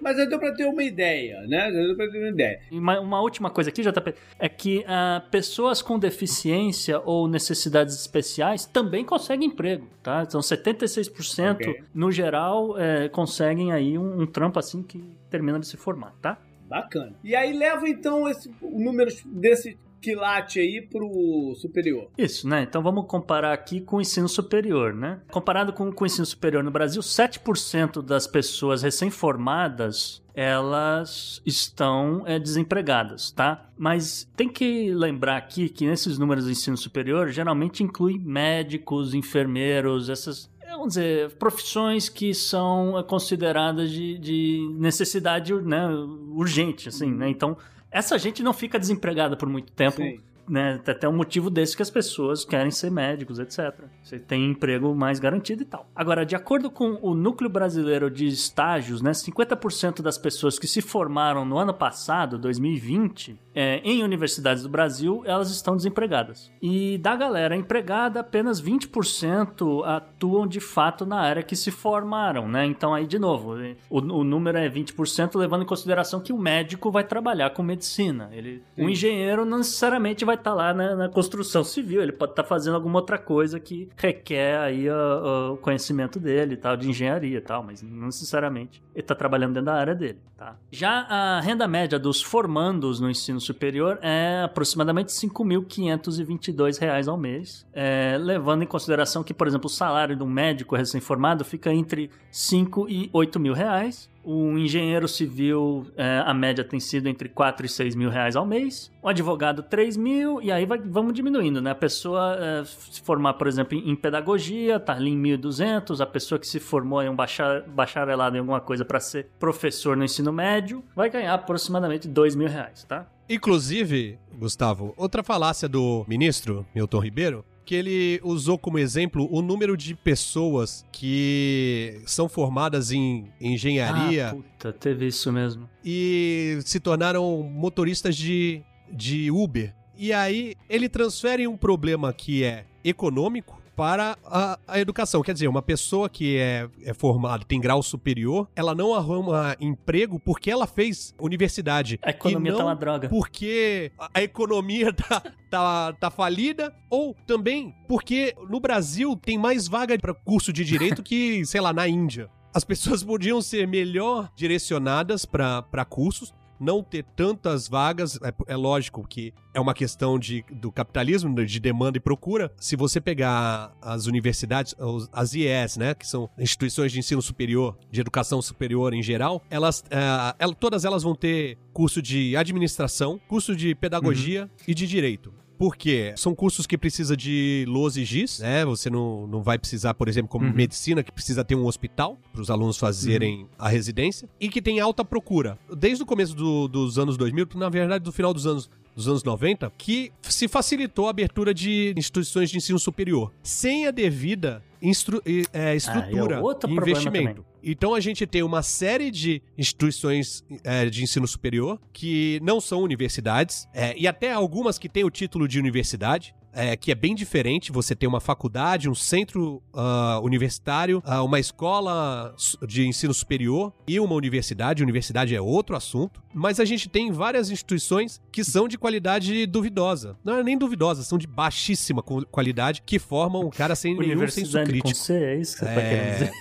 [0.00, 1.70] Mas já deu pra ter uma ideia, né?
[1.70, 2.60] Já deu pra ter uma ideia.
[2.70, 8.64] uma, uma última coisa aqui, JP, é que ah, pessoas com deficiência ou necessidades especiais
[8.64, 10.22] também conseguem emprego, tá?
[10.26, 11.82] Então 76% Ok.
[11.94, 16.38] no geral é, conseguem aí um, um trampo assim que termina de se formar, tá?
[16.68, 17.14] Bacana.
[17.24, 22.10] E aí leva então esse, o número desse quilate aí pro superior.
[22.16, 22.62] Isso, né?
[22.62, 25.20] Então vamos comparar aqui com o ensino superior, né?
[25.30, 32.38] Comparado com, com o ensino superior no Brasil, 7% das pessoas recém-formadas elas estão é,
[32.38, 33.68] desempregadas, tá?
[33.76, 40.08] Mas tem que lembrar aqui que nesses números do ensino superior geralmente inclui médicos, enfermeiros,
[40.08, 45.86] essas vamos dizer, profissões que são é, consideradas de, de necessidade né,
[46.30, 47.28] urgente, assim, né?
[47.28, 47.56] Então,
[47.90, 50.20] essa gente não fica desempregada por muito tempo, Sim.
[50.48, 50.80] né?
[50.86, 53.84] Até um motivo desse que as pessoas querem ser médicos, etc.
[54.02, 55.88] Você tem emprego mais garantido e tal.
[55.94, 60.80] Agora, de acordo com o Núcleo Brasileiro de Estágios, né, 50% das pessoas que se
[60.80, 66.50] formaram no ano passado, 2020, é, em universidades do Brasil, elas estão desempregadas.
[66.62, 72.64] E da galera empregada, apenas 20% atuam de fato na área que se formaram, né?
[72.66, 73.54] Então aí, de novo,
[73.88, 78.28] o, o número é 20%, levando em consideração que o médico vai trabalhar com medicina.
[78.32, 82.44] Ele, o engenheiro não necessariamente vai estar lá na, na construção civil, ele pode estar
[82.44, 87.38] fazendo alguma outra coisa que requer aí a- o conhecimento dele, e tal, de engenharia
[87.38, 90.56] e tal, mas não necessariamente ele está trabalhando dentro da área dele, tá?
[90.70, 97.66] Já a renda média dos formandos no ensino superior é aproximadamente 5.522 reais ao mês,
[97.72, 102.10] é, levando em consideração que, por exemplo, o salário de um médico recém-formado fica entre
[102.30, 104.09] 5 e 8 mil reais.
[104.22, 108.44] O engenheiro civil, é, a média tem sido entre 4 e 6 mil reais ao
[108.44, 108.92] mês.
[109.02, 110.42] O advogado, 3 mil.
[110.42, 111.70] E aí vai, vamos diminuindo, né?
[111.70, 116.00] A pessoa é, se formar, por exemplo, em, pedagogia, tá ali em 1.200.
[116.00, 119.96] A pessoa que se formou em um bachar- bacharelado em alguma coisa para ser professor
[119.96, 123.06] no ensino médio, vai ganhar aproximadamente 2 mil reais, tá?
[123.28, 129.76] Inclusive, Gustavo, outra falácia do ministro Milton Ribeiro, que ele usou como exemplo o número
[129.76, 135.70] de pessoas que são formadas em engenharia Ah, puta, teve isso mesmo.
[135.84, 138.60] e se tornaram motoristas de,
[138.92, 139.72] de Uber.
[139.96, 145.22] E aí ele transfere um problema que é econômico para a, a educação.
[145.22, 150.20] Quer dizer, uma pessoa que é, é formada, tem grau superior, ela não arruma emprego
[150.20, 151.98] porque ela fez universidade.
[152.02, 153.08] A economia tá uma droga.
[153.08, 159.66] Porque a, a economia tá, tá, tá falida, ou também porque no Brasil tem mais
[159.66, 162.28] vaga para curso de direito que, sei lá, na Índia.
[162.52, 168.18] As pessoas podiam ser melhor direcionadas para cursos, não ter tantas vagas.
[168.22, 172.52] É, é lógico que é uma questão de, do capitalismo, de demanda e procura.
[172.58, 174.74] Se você pegar as universidades,
[175.12, 179.82] as IES, né, que são instituições de ensino superior, de educação superior em geral, elas,
[179.90, 185.32] ela- todas elas vão ter curso de administração, curso de pedagogia e de direito.
[185.60, 186.14] Por quê?
[186.16, 188.64] São cursos que precisa de LOS e GIS, né?
[188.64, 190.54] Você não, não vai precisar, por exemplo, como Uhum.
[190.54, 194.80] medicina, que precisa ter um hospital para os alunos fazerem a residência, e que tem
[194.80, 195.58] alta procura.
[195.76, 198.70] Desde o começo do- dos anos 2000, na verdade, do final dos anos
[199.04, 203.90] dos anos 90, que se facilitou a abertura de instituições de ensino superior, sem a
[203.90, 207.44] devida instru- e- é, estrutura Ah, é outro e problema investimento.
[207.62, 212.80] Então a gente tem uma série de instituições é, de ensino superior que não são
[212.82, 216.34] universidades, é, e até algumas que têm o título de universidade.
[216.52, 221.38] É, que é bem diferente, você tem uma faculdade, um centro ah, universitário, ah, uma
[221.38, 222.34] escola
[222.66, 224.82] de ensino superior e uma universidade.
[224.82, 230.16] Universidade é outro assunto, mas a gente tem várias instituições que são de qualidade duvidosa.
[230.24, 234.58] Não é nem duvidosa, são de baixíssima qualidade, que formam um cara sem nenhum senso
[234.58, 234.98] Universidade com crítico.
[234.98, 236.32] C, é isso que você tá querendo dizer?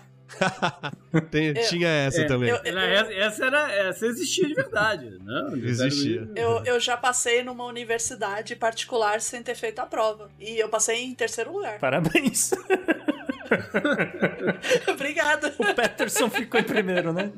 [1.30, 2.48] Tem- tinha essa É, também.
[2.50, 5.50] eu- Ela- essa, essa era, essa existia de verdade, né?
[5.64, 6.28] Existia.
[6.36, 10.30] Eu, eu já passei numa universidade particular sem ter feito a prova.
[10.38, 11.78] E eu passei em terceiro lugar.
[11.80, 12.50] Parabéns.
[14.88, 15.52] Obrigada.
[15.58, 17.32] O Peterson ficou em primeiro, né?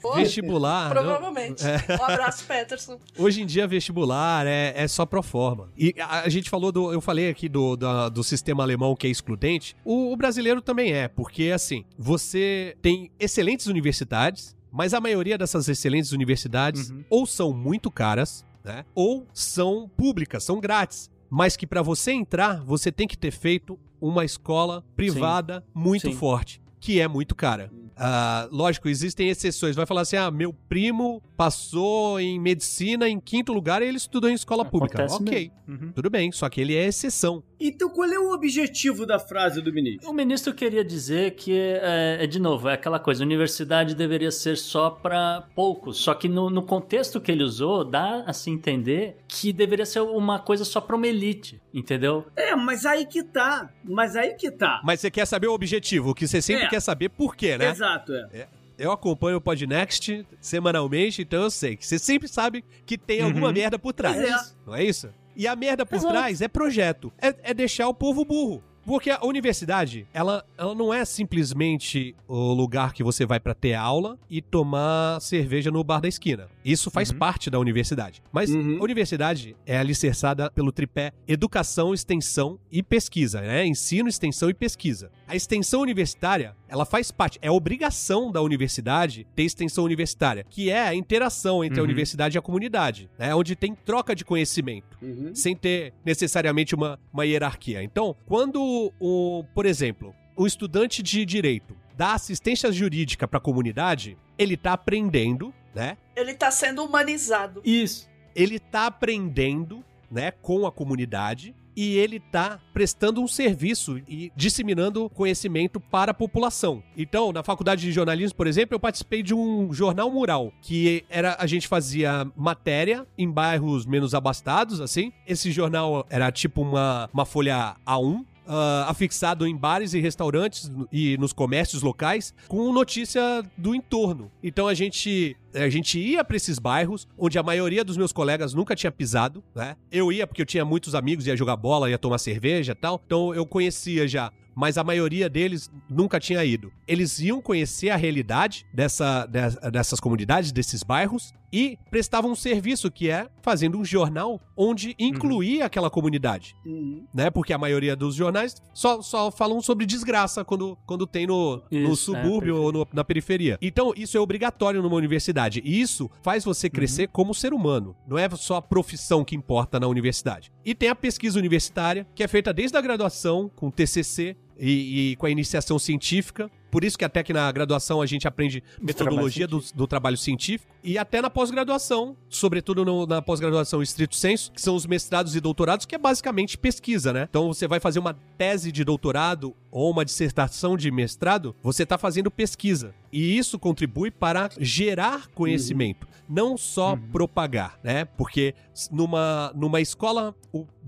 [0.00, 0.94] Pô, Vestibular.
[0.94, 1.62] não- Provavelmente.
[2.00, 2.98] Um abraço, Peterson.
[3.18, 5.68] Hoje em dia, vestibular é, é só pro forma.
[5.76, 6.92] E a, a gente falou do.
[6.92, 9.76] Eu falei aqui do, da- do sistema alemão que é excludente.
[9.84, 15.68] O, o brasileiro também é, porque assim, você tem excelentes universidades, mas a maioria dessas
[15.68, 17.04] excelentes universidades Uhum.
[17.10, 18.84] ou são muito caras, né?
[18.94, 21.10] Ou são públicas, são grátis.
[21.28, 26.14] Mas que pra você entrar, você tem que ter feito uma escola privada muito Sim.
[26.14, 27.70] forte, que é muito cara.
[28.02, 29.76] Ah, lógico, existem exceções.
[29.76, 34.30] Vai falar assim: ah, meu primo passou em medicina em quinto lugar e ele estudou
[34.30, 35.04] em escola pública.
[35.04, 35.84] Acontece Ok, mesmo.
[35.86, 35.92] Uhum.
[35.92, 37.42] tudo bem, só que ele é exceção.
[37.60, 40.08] Então, qual é o objetivo da frase do ministro?
[40.08, 44.30] O ministro queria dizer que, é, é, de novo, é aquela coisa, a universidade deveria
[44.30, 48.50] ser só para poucos, só que no, no contexto que ele usou, dá a se
[48.50, 52.24] entender que deveria ser uma coisa só para uma elite, entendeu?
[52.34, 53.70] É, mas aí que tá.
[53.84, 54.80] Mas aí que tá.
[54.82, 56.68] Mas você quer saber o objetivo, o que você sempre É.
[56.68, 57.68] quer saber por quê, né?
[57.70, 58.48] Exato, é.
[58.78, 63.48] Eu acompanho o Podnext semanalmente, então eu sei que você sempre sabe que tem alguma
[63.48, 63.52] Uhum.
[63.52, 64.16] merda por trás.
[64.18, 64.34] É.
[64.66, 65.10] Não é isso?
[65.36, 66.12] E a merda por Exato.
[66.12, 67.12] trás é projeto.
[67.20, 68.62] É, é deixar o povo burro.
[68.84, 73.74] Porque a universidade, ela, ela não é simplesmente o lugar que você vai pra ter
[73.74, 76.48] aula e tomar cerveja no bar da esquina.
[76.64, 77.18] Isso faz Uhum.
[77.18, 78.22] parte da universidade.
[78.32, 78.78] Mas Uhum.
[78.78, 83.64] a universidade é alicerçada pelo tripé educação, extensão e pesquisa, né?
[83.66, 85.10] Ensino, extensão e pesquisa.
[85.26, 90.80] A extensão universitária, ela faz parte, é obrigação da universidade ter extensão universitária, que é
[90.88, 91.86] a interação entre a Uhum.
[91.88, 93.34] universidade e a comunidade, né?
[93.34, 95.34] Onde tem troca de conhecimento Uhum.
[95.34, 97.82] sem ter necessariamente uma, uma hierarquia.
[97.82, 104.16] Então, quando, o, por exemplo, um estudante de direito dá assistência jurídica para a comunidade,
[104.38, 105.96] ele está aprendendo, né?
[106.16, 107.60] Ele tá sendo humanizado.
[107.64, 108.08] Isso.
[108.34, 115.08] Ele está aprendendo, né, com a comunidade e ele está prestando um serviço e disseminando
[115.10, 116.82] conhecimento para a população.
[116.96, 121.36] Então, na faculdade de jornalismo, por exemplo, eu participei de um jornal mural, que era
[121.38, 125.12] a gente fazia matéria em bairros menos abastados, assim.
[125.26, 131.16] Esse jornal era tipo uma, uma folha A1, ah, afixado em bares e restaurantes e
[131.18, 134.28] nos comércios locais com notícia do entorno.
[134.42, 138.54] Então a gente a gente ia para esses bairros onde a maioria dos meus colegas
[138.54, 139.76] nunca tinha pisado, né?
[139.90, 143.00] Eu ia porque eu tinha muitos amigos, ia jogar bola, ia tomar cerveja, e tal.
[143.06, 146.70] Então eu conhecia já mas a maioria deles nunca tinha ido.
[146.86, 152.90] Eles iam conhecer a realidade dessa, des- dessas comunidades, desses bairros, e prestavam um serviço
[152.90, 157.04] que é fazendo um jornal onde incluía aquela comunidade Uhum.
[157.14, 157.30] né?
[157.30, 161.92] Porque a maioria dos jornais só, só falam sobre desgraça quando, quando tem no, no
[161.92, 163.56] Isso, é, subúrbio ou no- na periferia.
[163.62, 165.39] Então, isso é obrigatório numa universidade.
[165.64, 167.96] E isso faz você crescer como ser humano.
[168.06, 170.52] Não é só a profissão que importa na universidade.
[170.64, 175.16] E tem a pesquisa universitária, que é feita desde a graduação, com TCC, e, e
[175.16, 179.46] com a iniciação científica, Por isso que até que na graduação a gente aprende metodologia
[179.46, 184.60] do, do trabalho científico e até na pós-graduação, sobretudo no- na pós-graduação estrito senso, que
[184.60, 187.26] são os mestrados e doutorados, que é basicamente pesquisa, né?
[187.28, 191.96] Então você vai fazer uma tese de doutorado ou uma dissertação de mestrado, você está
[191.98, 192.94] fazendo pesquisa.
[193.12, 198.04] E isso contribui para gerar conhecimento, não só propagar, né?
[198.04, 198.54] Porque
[198.90, 200.34] numa, numa escola,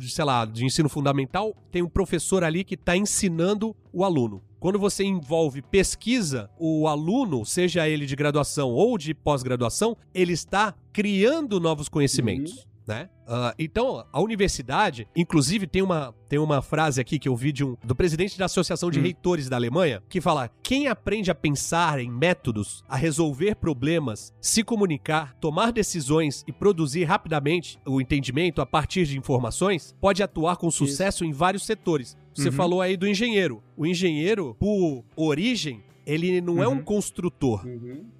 [0.00, 4.42] sei lá, de ensino fundamental, tem um professor ali que está ensinando o aluno.
[4.60, 9.81] Quando você envolve pesquisa, o aluno, seja ele de graduação ou de pós-graduação,
[10.14, 12.66] ele está criando novos conhecimentos.
[12.86, 13.08] Né?
[13.26, 17.64] Ah, então, a universidade, inclusive, tem uma, tem uma frase aqui que eu vi de
[17.64, 22.00] um, do presidente da Associação de Reitores da Alemanha, que fala: quem aprende a pensar
[22.00, 28.66] em métodos, a resolver problemas, se comunicar, tomar decisões e produzir rapidamente o entendimento a
[28.66, 32.16] partir de informações, pode atuar com sucesso em vários setores.
[32.34, 33.62] Você falou aí do engenheiro.
[33.76, 37.64] O engenheiro, por origem, ele não é um construtor.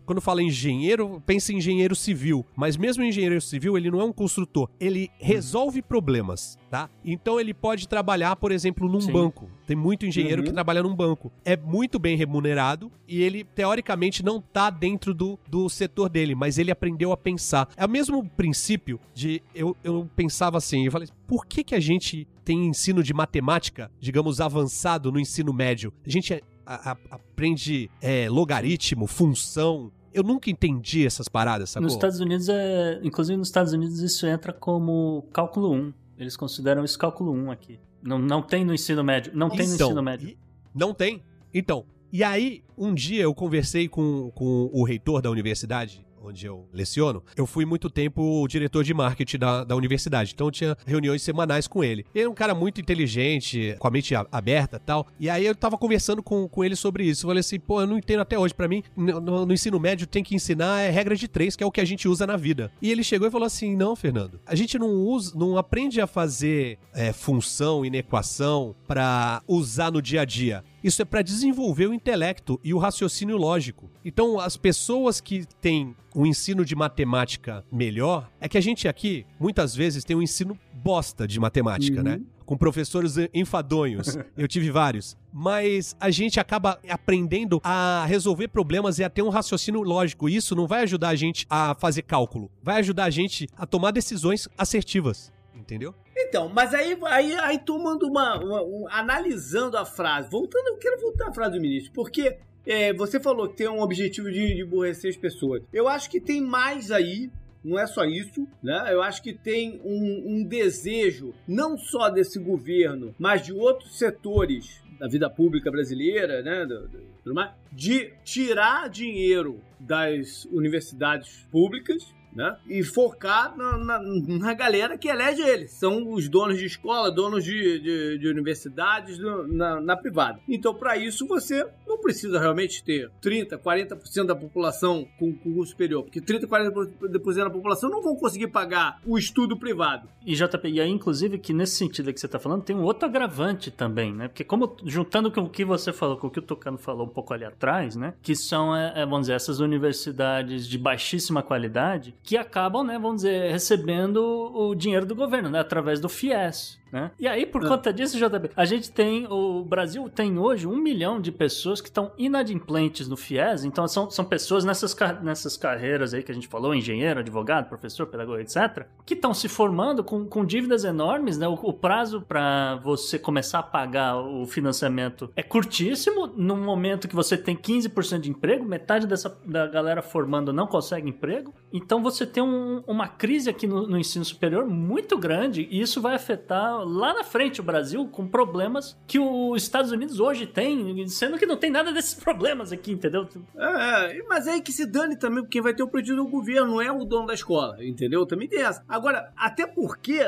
[0.05, 2.45] Quando fala engenheiro, pensa em engenheiro civil.
[2.57, 4.69] Mas mesmo engenheiro civil, ele não é um construtor.
[4.79, 6.91] Ele resolve problemas, tá?
[7.05, 9.13] Então ele pode trabalhar, por exemplo, num Sim.
[9.13, 9.49] banco.
[9.67, 11.33] Tem muito engenheiro que trabalha num banco.
[11.45, 16.59] É muito bem remunerado e ele, teoricamente, não tá dentro do, do setor dele, mas
[16.59, 17.69] ele aprendeu a pensar.
[17.77, 19.43] É o mesmo princípio de...
[19.55, 23.91] Eu, eu pensava assim, eu falei, por que que a gente tem ensino de matemática,
[24.01, 25.93] digamos, avançado no ensino médio?
[26.05, 29.91] A gente é- a- a- aprende é, logaritmo, função.
[30.13, 31.85] Eu nunca entendi essas paradas, sacou?
[31.85, 35.93] Nos Estados Unidos, é, inclusive nos Estados Unidos, isso entra como cálculo 1.
[36.19, 37.79] Eles consideram isso cálculo 1 aqui.
[38.03, 39.33] Não, não tem no ensino médio.
[39.35, 40.37] Não tem no Então, ensino médio.
[40.75, 41.23] não tem?
[41.55, 46.67] Então, e aí, um dia eu conversei com, com o reitor da universidade onde eu
[46.73, 50.77] leciono, eu fui muito tempo o diretor de marketing da, da universidade, então eu tinha
[50.87, 52.05] reuniões semanais com ele.
[52.15, 55.77] Ele é um cara muito inteligente, com a mente aberta tal, e aí eu tava
[55.77, 57.27] conversando com, com ele sobre isso.
[57.27, 59.79] Eu falei assim, pô, eu não entendo até hoje, pra mim, no, no- no ensino
[59.81, 62.27] médio tem que ensinar é regra de três, que é o que a gente usa
[62.27, 62.71] na vida.
[62.81, 66.07] E ele chegou e falou assim, não, Fernando, a gente não usa, não aprende a
[66.07, 70.65] fazer é, função, inequação pra usar no dia a dia.
[70.83, 73.91] Isso é para desenvolver o intelecto e o raciocínio lógico.
[74.05, 79.25] Então, as pessoas que têm um ensino de matemática melhor, é que a gente aqui,
[79.39, 82.21] muitas vezes, tem um ensino bosta de matemática, né?
[82.45, 84.19] Com professores enfadonhos.
[84.37, 85.17] Eu tive vários.
[85.33, 90.29] Mas a gente acaba aprendendo a resolver problemas e a ter um raciocínio lógico.
[90.29, 92.51] Isso não vai ajudar a gente a fazer cálculo.
[92.63, 95.33] Vai ajudar a gente a tomar decisões assertivas.
[95.63, 95.95] Entendeu?
[96.17, 101.01] Então, mas aí, aí, aí tomando uma, uma- um- analisando a frase, voltando, eu quero
[101.01, 104.63] voltar à frase do ministro, porque é, você falou que tem um objetivo de, de
[104.63, 105.63] emburrecer as pessoas.
[105.73, 107.31] Eu acho que tem mais aí.
[107.65, 108.89] Não é só isso, né?
[108.93, 114.83] Eu acho que tem um, um desejo, não só desse governo, mas de outros setores
[114.99, 116.67] da vida pública brasileira, né?
[116.67, 122.03] do- do- de tirar dinheiro das universidades públicas
[122.35, 122.57] né?
[122.67, 125.73] E focar na, na, na galera que elege eles.
[125.73, 130.41] São os donos de escola, donos de, de, de universidades na, na privada.
[130.49, 136.03] Então, para isso, você não precisa realmente ter 30%, 40% da população com curso superior.
[136.03, 140.09] Porque 30%, 40% da população não vão conseguir pagar o estudo privado.
[140.25, 143.07] E JP, e aí, inclusive, que nesse sentido que você tá falando, tem um outro
[143.07, 144.29] agravante também, né?
[144.29, 147.11] Porque como, juntando com o que você falou, com o que o Tocano falou um
[147.11, 148.15] pouco ali atrás, né?
[148.23, 153.17] Que são, é, é, vamos dizer, essas universidades de baixíssima qualidade que acabam, né, vamos
[153.17, 155.61] dizer, recebendo o dinheiro do governo, né?
[155.61, 156.79] Através do FIES.
[156.93, 157.11] Né?
[157.19, 157.69] E aí, por Ah.
[157.69, 159.27] conta disso, JB, a gente tem.
[159.31, 163.65] O Brasil tem hoje um milhão de pessoas que estão inadimplentes no FIES.
[163.65, 168.07] Então, são, são pessoas nessas, nessas carreiras aí que a gente falou: engenheiro, advogado, professor,
[168.07, 171.39] pedagogo, etc., que estão se formando com, com dívidas enormes.
[171.39, 171.49] Né?
[171.49, 176.27] O, o prazo para você começar a pagar o financiamento é curtíssimo.
[176.37, 181.09] No momento que você tem 15% de emprego, metade dessa da galera formando não consegue
[181.09, 181.55] emprego.
[181.73, 185.67] Então, você tem um- uma crise aqui no, no ensino superior muito grande.
[185.71, 190.21] E isso vai afetar lá na frente o Brasil com problemas que os Estados Unidos
[190.21, 193.29] hoje tem, sendo que não tem nada desses problemas aqui, entendeu?
[193.57, 196.29] É, é, mas aí que se dane também, porque vai ter o prejuízo é o
[196.29, 198.27] governo, não é o dono da escola, entendeu?
[198.27, 198.85] Também tem essa.
[198.89, 200.21] Agora, até porque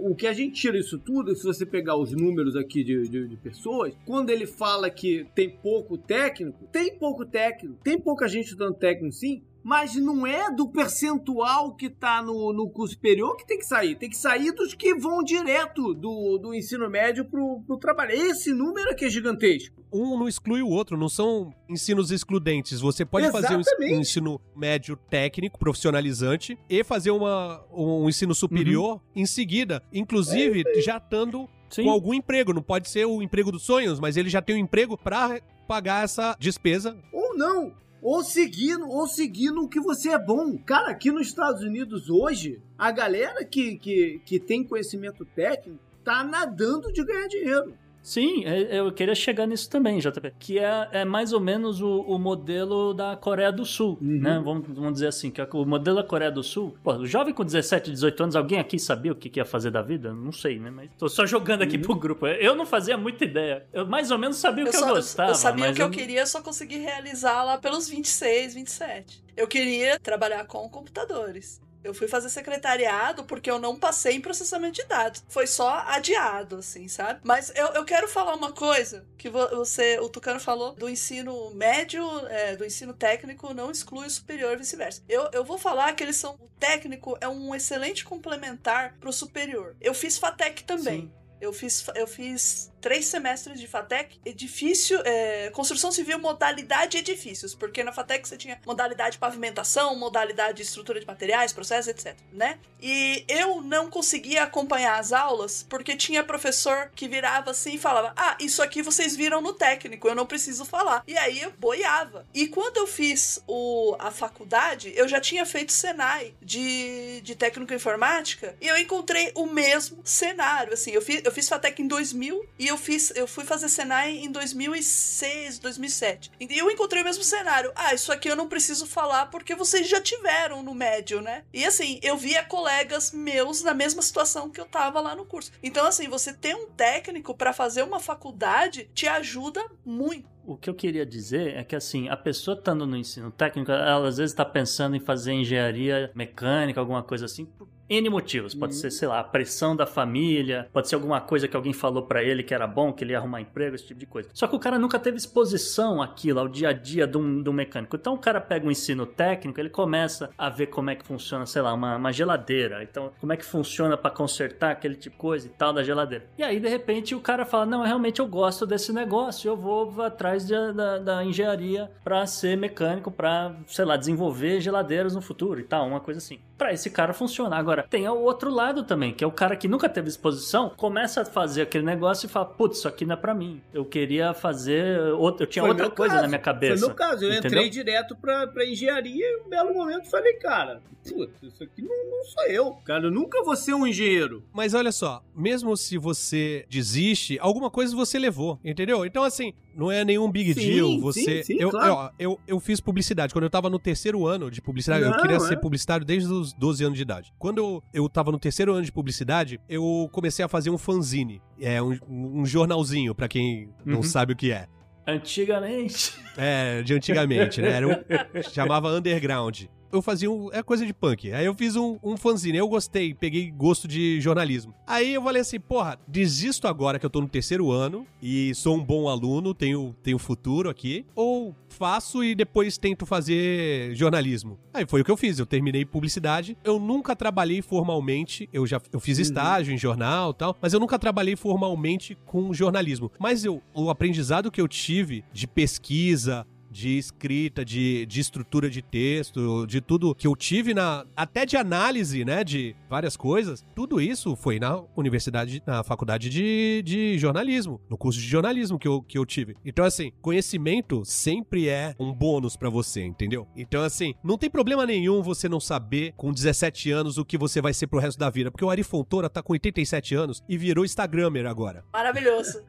[0.00, 3.28] o que a gente tira isso tudo, se você pegar os números aqui de, de,
[3.28, 8.46] de pessoas, quando ele fala que tem pouco técnico, tem pouco técnico, tem pouca gente
[8.46, 13.46] estudando técnico sim, mas não é do percentual que tá no, no curso superior que
[13.46, 13.96] tem que sair.
[13.96, 18.12] Tem que sair dos que vão direto do, do ensino médio pro, pro trabalho.
[18.12, 19.84] Esse número aqui é gigantesco.
[19.92, 22.80] um não exclui o outro, não são ensinos excludentes.
[22.80, 24.00] Você pode fazer um, ens- Exatamente.
[24.00, 31.46] ensino médio técnico, profissionalizante, e fazer uma, um ensino superior em seguida, inclusive já estando
[31.68, 31.84] Sim.
[31.84, 32.54] com algum emprego.
[32.54, 36.04] Não pode ser o emprego dos sonhos, mas ele já tem um emprego pra pagar
[36.04, 36.96] essa despesa.
[37.12, 37.72] Ou não.
[38.00, 40.56] Ou seguindo, ou seguindo o que você é bom.
[40.58, 46.24] Cara, aqui nos Estados Unidos hoje, a galera que, que, que tem conhecimento técnico tá
[46.24, 47.74] nadando de ganhar dinheiro.
[48.08, 50.32] Sim, é- eu queria chegar nisso também, JP.
[50.38, 54.20] Que é, é mais ou menos o, o modelo da Coreia do Sul, Uhum.
[54.22, 54.40] né?
[54.42, 56.74] Vamos, vamos dizer assim, que o modelo da Coreia do Sul...
[56.82, 59.70] Pô, o jovem com 17, 18 anos, alguém aqui sabia o que, que ia fazer
[59.70, 60.12] da vida?
[60.14, 60.70] Não sei, né?
[60.70, 62.26] Mas tô só jogando aqui pro grupo.
[62.26, 63.66] Eu não fazia muita ideia.
[63.74, 65.82] Eu mais ou menos sabia o que eu, só- gostava, eu sabia mas o que
[65.82, 69.22] eu queria, só consegui realizar lá pelos 26, 27.
[69.36, 71.60] Eu queria trabalhar com computadores.
[71.84, 75.22] Eu fui fazer secretariado porque eu não passei em processamento de dados.
[75.28, 77.20] Foi só adiado, assim, sabe?
[77.22, 81.50] Mas eu, eu quero falar uma coisa que vo- você, o Tucano falou do ensino
[81.54, 85.02] médio, é, do ensino técnico, não exclui o superior e vice-versa.
[85.08, 86.34] Eu, eu vou falar que eles são.
[86.34, 89.76] O técnico é um excelente complementar pro superior.
[89.80, 91.02] Eu fiz FATEC também.
[91.02, 91.12] Sim.
[91.40, 97.82] Eu fiz, eu fiz três semestres de FATEC, edifício, é, construção civil, modalidade edifícios, porque
[97.82, 102.58] na FATEC você tinha modalidade pavimentação, modalidade estrutura de materiais, processos, etc, né?
[102.80, 108.12] E eu não conseguia acompanhar as aulas porque tinha professor que virava assim e falava:
[108.16, 111.02] "Ah, isso aqui vocês viram no técnico, eu não preciso falar".
[111.06, 112.26] E aí eu boiava.
[112.32, 117.74] E quando eu fiz o, a faculdade, eu já tinha feito Senai de, de técnico
[117.74, 122.46] informática e eu encontrei o mesmo cenário, assim, eu fiz, eu fiz FATEC em 2000
[122.58, 126.32] e eu fiz eu fui fazer Senai em 2006, 2007.
[126.40, 127.72] E eu encontrei o mesmo cenário.
[127.74, 131.44] Ah, isso aqui eu não preciso falar porque vocês já tiveram no médio, né?
[131.52, 135.52] E assim, eu via colegas meus na mesma situação que eu tava lá no curso.
[135.62, 140.38] Então assim, você ter um técnico pra fazer uma faculdade te ajuda muito.
[140.48, 144.08] O que eu queria dizer é que, assim, a pessoa estando no ensino técnico, ela
[144.08, 147.46] às vezes está pensando em fazer engenharia mecânica, alguma coisa assim,
[147.88, 148.54] N motivos.
[148.54, 152.02] Pode ser, sei lá, a pressão da família, pode ser alguma coisa que alguém falou
[152.02, 154.28] pra ele que era bom, que ele ia arrumar emprego, esse tipo de coisa.
[154.32, 157.96] Só que o cara nunca teve exposição àquilo, ao dia a dia de um mecânico.
[157.96, 161.46] Então o cara pega um ensino técnico, ele começa a ver como é que funciona,
[161.46, 162.82] sei lá, uma, uma geladeira.
[162.82, 166.26] Então, como é que funciona pra consertar aquele tipo de coisa e tal da geladeira.
[166.36, 170.02] E aí, de repente, o cara fala: Não, realmente eu gosto desse negócio, eu vou
[170.02, 175.58] atrás de- da, da engenharia pra ser mecânico, pra, sei lá, desenvolver geladeiras no futuro
[175.60, 176.38] e tal, uma coisa assim.
[176.58, 177.56] Pra esse cara funcionar.
[177.56, 181.22] Agora, tem o outro lado também, que é o cara que nunca teve exposição, começa
[181.22, 183.62] a fazer aquele negócio e fala: Putz, isso aqui não é pra mim.
[183.72, 185.00] Eu queria fazer.
[185.12, 186.22] Outro, eu tinha Foi outra coisa caso.
[186.22, 186.78] na minha cabeça.
[186.78, 187.24] Foi meu caso.
[187.24, 187.48] Eu entendeu?
[187.62, 191.80] entrei direto pra, pra engenharia e, em um belo momento, falei, cara, putz, isso aqui
[191.80, 192.72] não, não sou eu.
[192.84, 194.42] Cara, eu nunca vou ser um engenheiro.
[194.52, 199.06] Mas olha só, mesmo se você desiste, alguma coisa você levou, entendeu?
[199.06, 200.88] Então, assim, não é nenhum big Sim, deal.
[200.90, 201.42] sim, Você.
[201.44, 201.92] sim, eu, claro.
[201.94, 203.32] ó, eu, eu fiz publicidade.
[203.32, 205.40] Quando eu tava no terceiro ano de publicidade, eu Não, queria é.
[205.40, 207.32] ser publicitário desde os 12 anos de idade.
[207.38, 211.40] Quando eu, eu tava no terceiro ano de publicidade, eu comecei a fazer um fanzine.
[211.60, 214.02] É um, um jornalzinho, pra quem não Uhum.
[214.02, 214.66] sabe o que é.
[215.06, 216.14] Antigamente.
[216.36, 217.70] É, de antigamente, né?
[217.70, 217.92] Era um,
[218.52, 219.62] chamava Underground.
[219.90, 220.50] Eu fazia um.
[220.52, 221.32] É coisa de punk.
[221.32, 222.58] Aí eu fiz um, um fanzine.
[222.58, 224.74] Eu gostei, peguei gosto de jornalismo.
[224.86, 228.76] Aí eu falei assim, porra, desisto agora que eu tô no terceiro ano e sou
[228.76, 231.06] um bom aluno, tenho, tenho futuro aqui.
[231.14, 234.58] Ou faço e depois tento fazer jornalismo.
[234.74, 235.38] Aí foi o que eu fiz.
[235.38, 236.56] Eu terminei publicidade.
[236.64, 238.48] Eu nunca trabalhei formalmente.
[238.52, 242.52] Eu já eu fiz estágio em jornal e tal, mas eu nunca trabalhei formalmente com
[242.52, 243.10] jornalismo.
[243.18, 248.82] Mas eu, o aprendizado que eu tive de pesquisa, de escrita, de, de estrutura de
[248.82, 251.04] texto, de tudo que eu tive na.
[251.16, 252.44] até de análise, né?
[252.44, 253.64] De várias coisas.
[253.74, 258.88] Tudo isso foi na universidade, na faculdade de, de jornalismo, no curso de jornalismo que
[258.88, 259.56] eu, que eu tive.
[259.64, 263.46] Então, assim, conhecimento sempre é um bônus pra você, entendeu?
[263.56, 267.60] Então, assim, não tem problema nenhum você não saber com 17 anos o que você
[267.60, 268.50] vai ser pro resto da vida.
[268.50, 271.84] Porque o Ari Fontoura tá com 87 anos e virou Instagrammer agora.
[271.92, 272.62] Maravilhoso.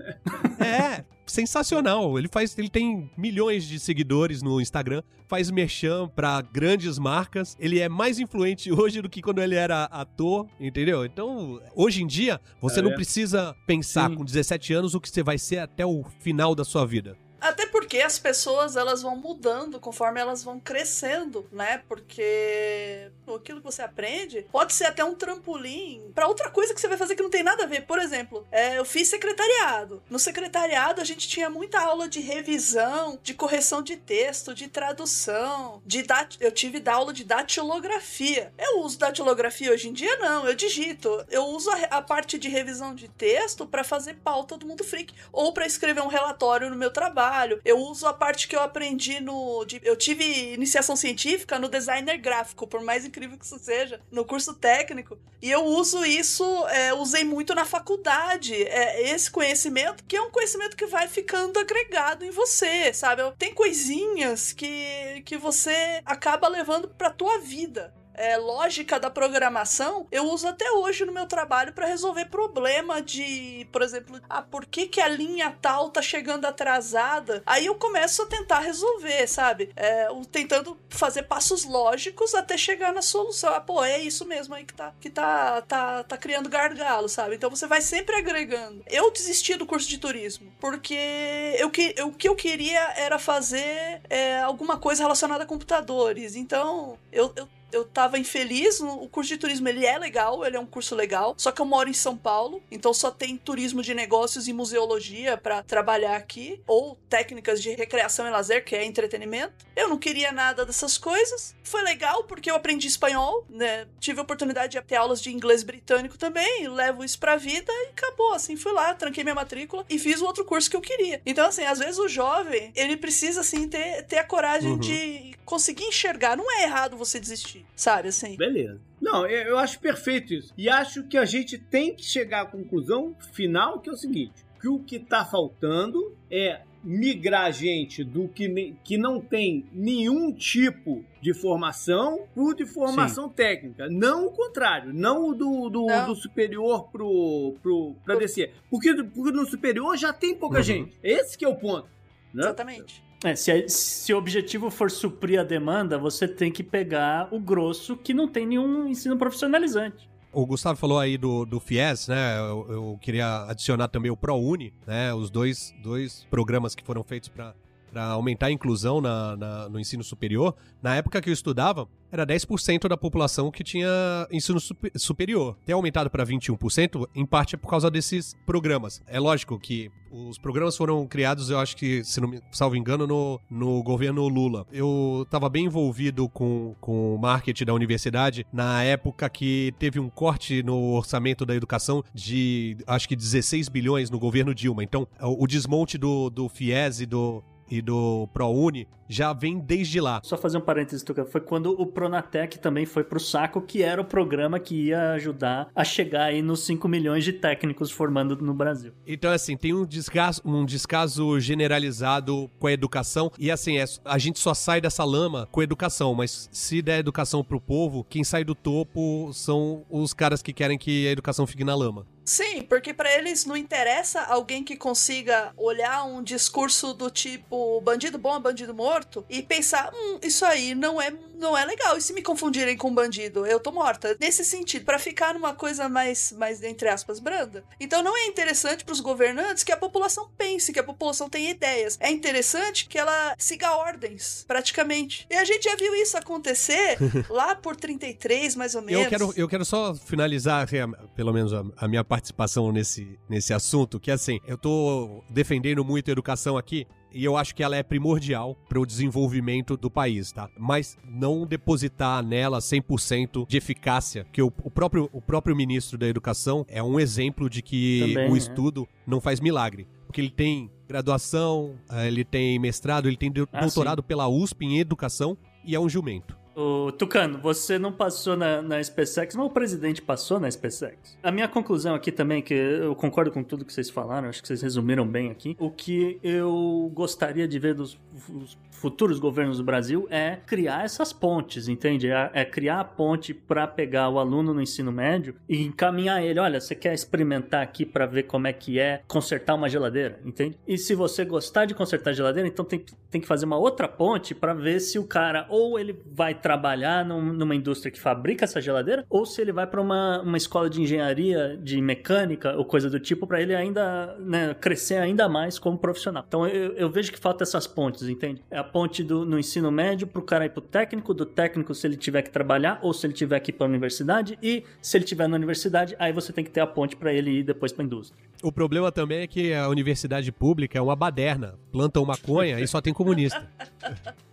[0.60, 2.17] É, sensacional.
[2.17, 7.55] Ele faz, ele tem milhões de seguidores no Instagram, faz merchan pra grandes marcas.
[7.59, 11.05] Ele é mais influente hoje do que quando ele era ator, entendeu?
[11.05, 12.84] Então, hoje em dia, você É.
[12.84, 14.15] não precisa pensar Sim.
[14.15, 17.15] com 17 anos o que você vai ser até o final da sua vida.
[17.41, 21.83] Até porque as pessoas elas vão mudando conforme elas vão crescendo, né?
[21.87, 26.87] Porque aquilo que você aprende pode ser até um trampolim pra outra coisa que você
[26.87, 27.85] vai fazer que não tem nada a ver.
[27.85, 30.01] Por exemplo, é, eu fiz secretariado.
[30.09, 35.81] No secretariado a gente tinha muita aula de revisão, de correção de texto, de tradução,
[35.85, 36.37] de dat...
[36.39, 38.51] eu tive da aula de datilografia.
[38.57, 41.25] Eu uso datilografia hoje em dia não, eu digito.
[41.29, 45.13] Eu uso a, a parte de revisão de texto pra fazer pauta do mundo freak
[45.31, 48.61] ou pra escrever um relatório no meu trabalho, trabalho, eu uso a parte que eu
[48.61, 49.63] aprendi no.
[49.65, 50.23] de- eu tive
[50.53, 55.17] iniciação científica no designer gráfico, por mais incrível que isso seja, no curso técnico.
[55.41, 58.55] E eu uso isso, é, usei muito na faculdade.
[58.63, 63.21] É, esse conhecimento, que é um conhecimento que vai ficando agregado em você, sabe?
[63.38, 70.26] Tem coisinhas que, que você acaba levando pra tua vida é, lógica da programação, eu
[70.26, 74.88] uso até hoje no meu trabalho para resolver problema de, por exemplo, ah, por que,
[74.88, 77.41] que a linha tal tá chegando atrasada?
[77.45, 79.72] Aí eu começo a tentar resolver, sabe?
[79.76, 83.53] É, tentando fazer passos lógicos até chegar na solução.
[83.53, 87.36] Ah, pô, é isso mesmo aí que tá, que tá, tá, tá criando gargalo, sabe?
[87.36, 88.84] Então você vai sempre agregando.
[88.88, 93.17] Eu desisti do curso de turismo porque eu, que, eu- o que eu queria era
[93.17, 96.36] fazer é, alguma coisa relacionada a computadores.
[96.36, 98.80] Então eu, eu eu tava infeliz.
[98.80, 101.34] no- O curso de turismo ele é legal, ele é um curso legal.
[101.38, 105.38] Só que eu moro em São Paulo, então só tem turismo de negócios e museologia
[105.38, 109.53] pra trabalhar aqui, ou técnicas de recreação e lazer, que é entretenimento.
[109.76, 111.55] Eu não queria nada dessas coisas.
[111.63, 113.88] Foi legal porque eu aprendi espanhol, né?
[113.99, 117.88] Tive a oportunidade de ter aulas de inglês britânico também, levo isso pra vida e
[117.88, 118.34] acabou.
[118.34, 121.22] Assim, fui lá, tranquei minha matrícula e fiz o outro curso que eu queria.
[121.26, 124.80] Então, assim, às vezes o jovem, ele precisa, assim, ter, ter a coragem Uhum.
[124.80, 126.36] de conseguir enxergar.
[126.36, 128.10] Não é errado você desistir, sabe?
[128.10, 128.36] Assim.
[128.36, 128.80] Beleza.
[129.01, 130.53] Não, eu acho perfeito isso.
[130.57, 134.45] E acho que a gente tem que chegar à conclusão final, que é o seguinte:
[134.62, 141.03] que o que está faltando é migrar gente do que, que não tem nenhum tipo
[141.22, 143.89] de formação pro de formação técnica.
[143.89, 146.05] Não o contrário, não o do, do, Não.
[146.05, 148.53] do superior pro, pro, pra descer.
[148.70, 150.64] Porque, porque no superior já tem pouca Uhum.
[150.64, 150.97] gente.
[151.03, 151.89] Esse que é o ponto.
[152.34, 152.43] Né?
[152.43, 153.03] Exatamente.
[153.24, 157.97] É, se, se o objetivo for suprir a demanda, você tem que pegar o grosso
[157.97, 160.09] que não tem nenhum ensino profissionalizante.
[160.32, 162.38] O Gustavo falou aí do, do FIES, né?
[162.38, 165.13] Eu, eu queria adicionar também o ProUni, né?
[165.13, 167.53] Os dois, dois programas que foram feitos para
[167.95, 170.55] aumentar a inclusão na, na- no ensino superior.
[170.81, 173.87] Na época que eu estudava, era 10% da população que tinha
[174.31, 175.55] ensino supe- superior.
[175.65, 179.01] Ter aumentado para 21%, em parte é por causa desses programas.
[179.05, 183.05] É lógico que os programas foram criados, eu acho que, se não me salvo engano,
[183.05, 184.65] no, no governo Lula.
[184.71, 190.09] Eu estava bem envolvido com, com o marketing da universidade na época que teve um
[190.09, 194.83] corte no orçamento da educação de, acho que 16 bilhões no governo Dilma.
[194.83, 200.22] Então, o desmonte do, do FIES e do, e do ProUni já vem desde lá.
[200.24, 203.99] Só fazer um parênteses, Tuca, foi quando o Pronatec também foi pro saco, que era
[203.99, 208.53] o programa que ia ajudar a chegar aí nos 5 milhões de técnicos formando no
[208.53, 208.93] Brasil.
[209.07, 213.32] Então, assim, tem um descaso, um descaso generalizado com a educação.
[213.39, 216.13] E, assim, é- a gente só sai dessa lama com a educação.
[216.13, 220.78] Mas se der educação pro povo, quem sai do topo são os caras que querem
[220.78, 222.05] que a educação fique na lama.
[222.30, 228.19] Sim, porque pra eles não interessa alguém que consiga olhar um discurso do tipo bandido
[228.19, 231.97] bom é bandido morto e pensar, hum, isso aí não é não é legal.
[231.97, 234.15] E se me confundirem com bandido, eu tô morta.
[234.19, 237.63] Nesse sentido, pra ficar numa coisa mais mais entre aspas branda.
[237.80, 241.97] Então não é interessante pros governantes que a população pense, que a população tenha ideias.
[241.99, 245.25] É interessante que ela siga ordens, praticamente.
[245.32, 246.97] E a gente já viu isso acontecer
[247.30, 249.03] lá por 33, mais ou menos.
[249.03, 253.17] Eu quero, eu quero só finalizar, assim, a- pelo menos a, a minha participação nesse,
[253.30, 256.86] nesse assunto, que assim, eu tô defendendo muito a educação aqui.
[257.11, 260.47] E eu acho que ela é primordial para o desenvolvimento do país, tá?
[260.59, 266.07] Mas não depositar nela 100% de eficácia, que o, o próprio, o próprio ministro da
[266.07, 268.38] Educação é um exemplo de que Também, o é.
[268.38, 269.88] estudo não faz milagre.
[270.05, 274.80] Porque ele tem graduação, eh, ele tem mestrado, ele tem Ah, doutorado pela USP em
[274.80, 276.38] educação e é um jumento.
[276.56, 281.18] Ô, Tucano, você não passou na, na SpaceX, mas o presidente passou na SpaceX.
[281.24, 284.47] A minha conclusão aqui também, que eu concordo com tudo que vocês falaram, acho que
[284.47, 285.56] vocês resumiram bem aqui.
[285.60, 287.97] O que eu gostaria de ver dos
[288.28, 292.10] os futuros governos do Brasil é criar essas pontes, entende?
[292.10, 296.39] É, é criar a ponte para pegar o aluno no ensino médio e encaminhar ele.
[296.39, 300.58] Olha, você quer experimentar aqui para ver como é que é consertar uma geladeira, entende?
[300.68, 304.34] E se você gostar de consertar geladeira, então tem, tem que fazer uma outra ponte
[304.34, 308.59] para ver se o cara ou ele vai trabalhar num- numa indústria que fabrica essa
[308.61, 312.89] geladeira ou se ele vai para uma, uma escola de engenharia, de mecânica ou coisa
[312.89, 316.23] do tipo para ele ainda né, crescer ainda mais como profissional.
[316.27, 318.41] Então eu, eu vejo que falta essas pontes, entende?
[318.49, 321.85] É a ponte do, no ensino médio pro cara ir pro técnico, do técnico se
[321.85, 325.05] ele tiver que trabalhar ou se ele tiver que ir pra universidade e se ele
[325.05, 327.83] tiver na universidade, aí você tem que ter a ponte para ele ir depois pra
[327.83, 328.17] indústria.
[328.41, 331.55] O problema também é que a universidade pública é uma baderna.
[331.71, 333.45] Plantam maconha e só tem comunista.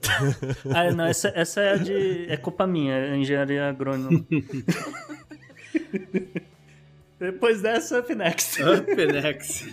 [0.74, 2.26] ah, não, essa, essa é de.
[2.28, 4.24] É culpa minha, é engenharia agrônoma.
[7.18, 8.62] Depois dessa, Up Next.
[8.62, 9.70] Up Next.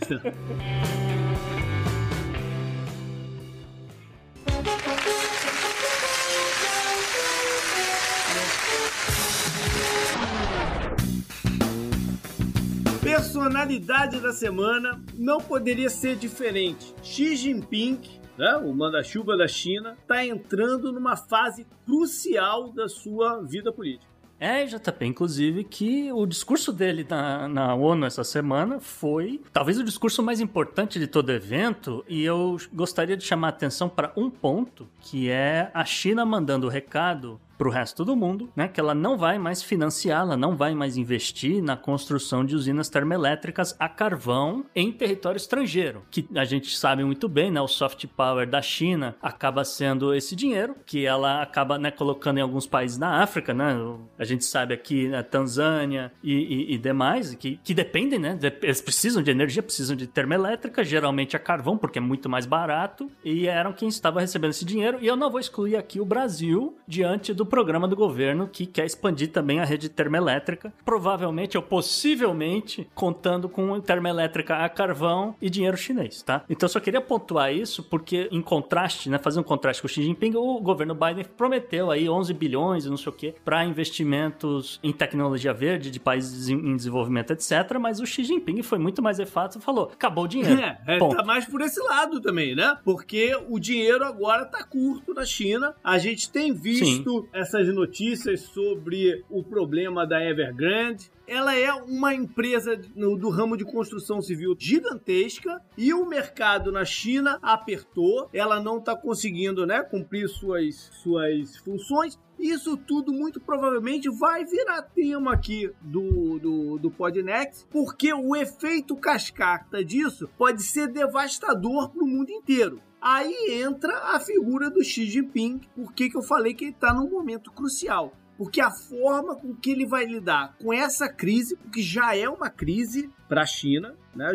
[13.01, 16.93] Personalidade da semana não poderia ser diferente.
[17.01, 18.01] Xi Jinping
[18.37, 24.17] né, o manda-chuva da China, está entrando numa fase crucial da sua vida política.
[24.39, 29.83] É, JP, inclusive, que o discurso dele na, na ONU essa semana foi talvez o
[29.83, 34.29] discurso mais importante de todo evento, e eu gostaria de chamar a atenção para um
[34.29, 38.67] ponto, que é a China mandando o recado para o resto do mundo, né?
[38.67, 42.89] Que ela não vai mais financiar, ela não vai mais investir na construção de usinas
[42.89, 47.59] termoelétricas a carvão em território estrangeiro, que a gente sabe muito bem, né?
[47.59, 52.41] O soft power da China acaba sendo esse dinheiro que ela acaba né, colocando em
[52.41, 53.75] alguns países na África, né?
[54.19, 58.37] A gente sabe aqui na né, Tanzânia e, e, e, demais que, que dependem, né?
[58.61, 63.09] Eles precisam de energia, precisam de termoelétrica, geralmente a carvão porque é muito mais barato
[63.23, 64.99] e eram quem estava recebendo esse dinheiro.
[65.01, 68.85] E eu não vou excluir aqui o Brasil diante do programa do governo que quer
[68.85, 75.77] expandir também a rede termoelétrica, provavelmente ou possivelmente contando com termoelétrica a carvão e dinheiro
[75.77, 76.43] chinês, tá?
[76.49, 79.89] Então eu só queria pontuar isso porque em contraste, né, fazer um contraste com o
[79.89, 83.65] Xi Jinping, o governo Biden prometeu aí 11 bilhões e não sei o que para
[83.65, 89.01] investimentos em tecnologia verde de países em desenvolvimento, etc, mas o Xi Jinping foi muito
[89.01, 90.57] mais enfático e falou: "Acabou o dinheiro".
[90.87, 92.77] É, é tá mais por esse lado também, né?
[92.83, 95.75] Porque o dinheiro agora tá curto na China.
[95.83, 101.11] A gente tem visto essas notícias sobre o problema da Evergrande.
[101.27, 107.37] Ela é uma empresa do ramo de construção civil gigantesca e o mercado na China
[107.41, 108.27] apertou.
[108.33, 112.17] Ela não está conseguindo né, cumprir suas, suas funções.
[112.39, 118.95] Isso tudo muito provavelmente vai virar tema aqui do, do, do Podnext, porque o efeito
[118.95, 122.81] cascata disso pode ser devastador para o mundo inteiro.
[123.09, 127.09] Aí entra a figura do Xi Jinping, por que eu falei que ele está num
[127.09, 128.11] momento crucial.
[128.37, 132.49] Porque a forma com que ele vai lidar com essa crise, porque já é uma
[132.49, 134.33] crise para a China, né?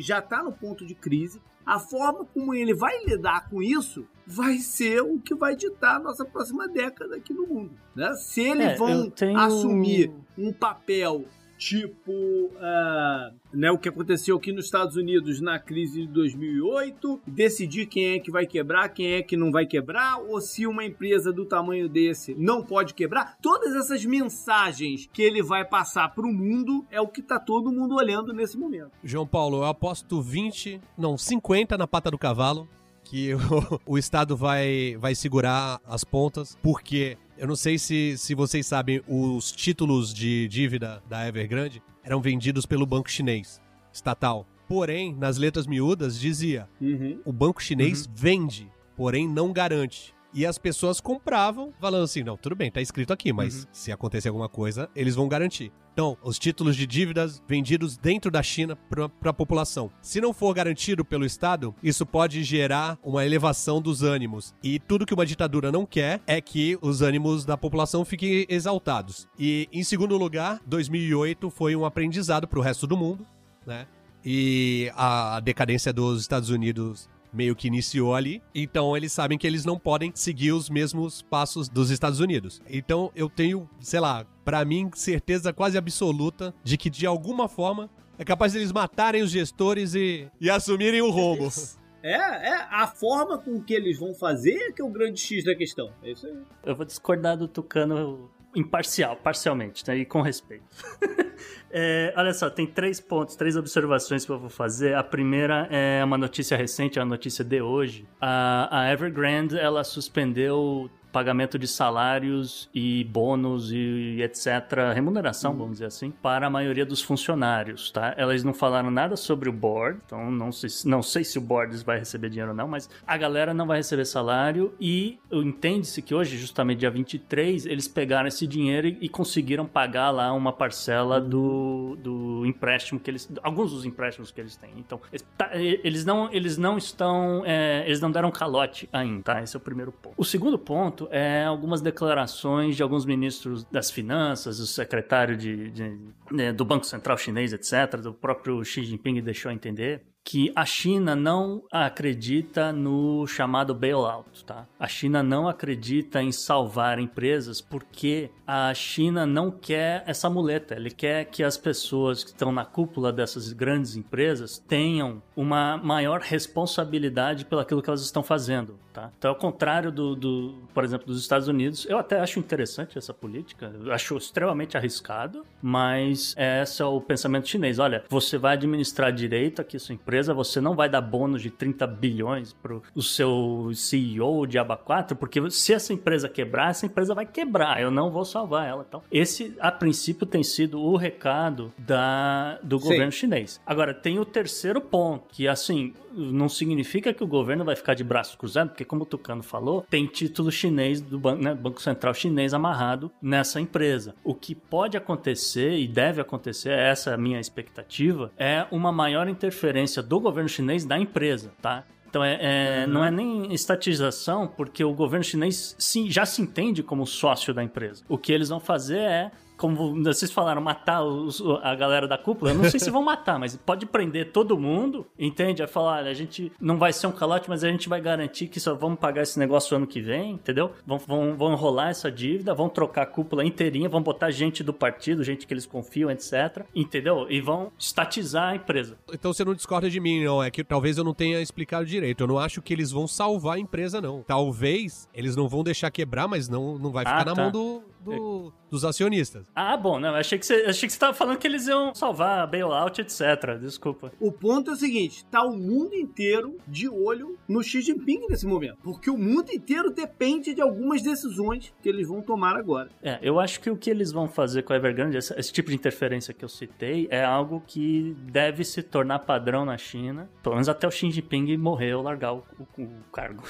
[0.00, 4.58] já está no ponto de crise, a forma como ele vai lidar com isso vai
[4.58, 7.70] ser o que vai ditar a nossa próxima década aqui no mundo.
[7.94, 8.12] Né?
[8.14, 9.38] Se eles é, vão tenho...
[9.38, 11.24] assumir um papel
[11.58, 17.86] tipo uh, né, o que aconteceu aqui nos Estados Unidos na crise de 2008, decidir
[17.86, 21.32] quem é que vai quebrar, quem é que não vai quebrar, ou se uma empresa
[21.32, 23.36] do tamanho desse não pode quebrar.
[23.42, 27.72] Todas essas mensagens que ele vai passar para o mundo é o que está todo
[27.72, 28.92] mundo olhando nesse momento.
[29.02, 32.68] João Paulo, eu aposto 20, não, 50 na pata do cavalo
[33.08, 33.34] que
[33.86, 38.66] o, o Estado vai, vai segurar as pontas, porque eu não sei se, se vocês
[38.66, 43.60] sabem, os títulos de dívida da Evergrande eram vendidos pelo banco chinês,
[43.92, 44.44] estatal.
[44.66, 47.20] Porém, nas letras miúdas dizia: uhum.
[47.24, 48.12] o banco chinês uhum.
[48.14, 50.12] vende, porém não garante.
[50.32, 53.70] E as pessoas compravam, falando assim: não, tudo bem, tá escrito aqui, mas uhum.
[53.72, 55.72] se acontecer alguma coisa, eles vão garantir.
[55.92, 59.90] Então, os títulos de dívidas vendidos dentro da China para a população.
[60.00, 64.54] Se não for garantido pelo Estado, isso pode gerar uma elevação dos ânimos.
[64.62, 69.26] E tudo que uma ditadura não quer é que os ânimos da população fiquem exaltados.
[69.36, 73.26] E, em segundo lugar, 2008 foi um aprendizado para o resto do mundo,
[73.66, 73.88] né?
[74.24, 78.42] E a decadência dos Estados Unidos meio que iniciou ali.
[78.54, 82.60] Então eles sabem que eles não podem seguir os mesmos passos dos Estados Unidos.
[82.68, 87.90] Então eu tenho, sei lá, para mim certeza quase absoluta de que de alguma forma
[88.18, 91.48] é capaz deles matarem os gestores e, e assumirem o rombo.
[92.00, 95.52] É, é a forma com que eles vão fazer que é o grande X da
[95.54, 95.90] questão.
[96.00, 96.38] É isso aí.
[96.64, 99.96] Eu vou discordar do Tucano imparcial, parcialmente, né?
[99.98, 100.64] E com respeito.
[101.70, 104.94] é, olha só, tem três pontos, três observações que eu vou fazer.
[104.94, 108.06] A primeira é uma notícia recente, é uma notícia de hoje.
[108.20, 115.86] A, a Evergrande, ela suspendeu pagamento de salários e bônus e etc, remuneração, vamos dizer
[115.86, 118.14] assim, para a maioria dos funcionários, tá?
[118.16, 121.76] Elas não falaram nada sobre o board, então não sei, não sei se o board
[121.84, 126.14] vai receber dinheiro ou não, mas a galera não vai receber salário e entende-se que
[126.14, 131.96] hoje, justamente dia 23, eles pegaram esse dinheiro e, conseguiram pagar lá uma parcela do,
[132.00, 134.70] do empréstimo que eles, alguns dos empréstimos que eles têm.
[134.76, 135.00] Então,
[135.36, 139.42] tá, eles não, eles não estão, é, eles não deram calote ainda, tá?
[139.42, 140.14] Esse é o primeiro ponto.
[140.16, 145.96] O segundo ponto é algumas declarações de alguns ministros das finanças, o secretário de, de,
[145.96, 150.66] de, né, do Banco Central chinês, etc., do próprio Xi Jinping deixou entender que a
[150.66, 154.66] China não acredita no chamado bailout, tá?
[154.78, 160.74] A China não acredita em salvar empresas porque a China não quer essa muleta.
[160.74, 166.20] Ele quer que as pessoas que estão na cúpula dessas grandes empresas tenham uma maior
[166.20, 169.10] responsabilidade pelo aquilo que elas estão fazendo, tá?
[169.18, 173.12] Então, ao contrário do, do, por exemplo, dos Estados Unidos, eu até acho interessante essa
[173.12, 177.78] política, eu acho extremamente arriscado, mas esse é o pensamento chinês.
[177.78, 181.86] Olha, você vai administrar direito aqui sua empresa, você não vai dar bônus de 30
[181.86, 187.14] bilhões pro o seu CEO de aba 4, porque se essa empresa quebrar, essa empresa
[187.14, 188.84] vai quebrar, eu não vou salvar ela.
[188.86, 193.18] Então, esse, a princípio, tem sido o recado da, do governo Sim.
[193.18, 193.60] chinês.
[193.66, 198.04] Agora, tem o terceiro ponto, que assim, não significa que o governo vai ficar de
[198.04, 202.14] braços cruzados, porque como o Tucano falou, tem título chinês do banco, né, Banco Central
[202.14, 204.14] chinês amarrado nessa empresa.
[204.24, 209.28] O que pode acontecer e deve acontecer, essa é a minha expectativa, é uma maior
[209.28, 211.84] interferência do governo chinês na empresa, tá?
[212.08, 216.82] Então é, é- não é nem estatização, porque o governo chinês sim, já se entende
[216.82, 218.02] como sócio da empresa.
[218.08, 222.52] O que eles vão fazer é como vocês falaram, matar os- a galera da cúpula,
[222.52, 225.60] eu não sei se vão matar, mas pode prender todo mundo, entende?
[225.62, 228.46] É falar, olha, a gente não vai ser um calote, mas a gente vai garantir
[228.46, 230.70] que só vamos pagar esse negócio ano que vem, entendeu?
[230.86, 234.72] Vão, vão, vão enrolar essa dívida, vão trocar a cúpula inteirinha, vão botar gente do
[234.72, 236.64] partido, gente que eles confiam, etc.
[236.74, 237.26] Entendeu?
[237.28, 238.96] E vão estatizar a empresa.
[239.12, 240.42] Então você não discorda de mim, não.
[240.42, 242.22] É que talvez eu não tenha explicado direito.
[242.22, 244.22] Eu não acho que eles vão salvar a empresa, não.
[244.22, 247.42] Talvez eles não vão deixar quebrar, mas não, não vai ficar Ah, na tá.
[247.42, 247.82] mão do,
[248.16, 249.46] do- dos acionistas.
[249.54, 252.46] Ah, bom, não, achei que você, achei que você tava falando que eles iam salvar
[252.46, 253.58] bailout, etc.
[253.60, 254.12] Desculpa.
[254.20, 258.46] O ponto é o seguinte: tá o mundo inteiro de olho no Xi Jinping nesse
[258.46, 258.78] momento.
[258.82, 262.90] Porque o mundo inteiro depende de algumas decisões que eles vão tomar agora.
[263.02, 265.70] É, eu acho que o que eles vão fazer com a Evergrande, esse, esse tipo
[265.70, 270.54] de interferência que eu citei, é algo que deve se tornar padrão na China, pelo
[270.56, 273.42] menos até o Xi Jinping morrer ou largar o, o- o cargo.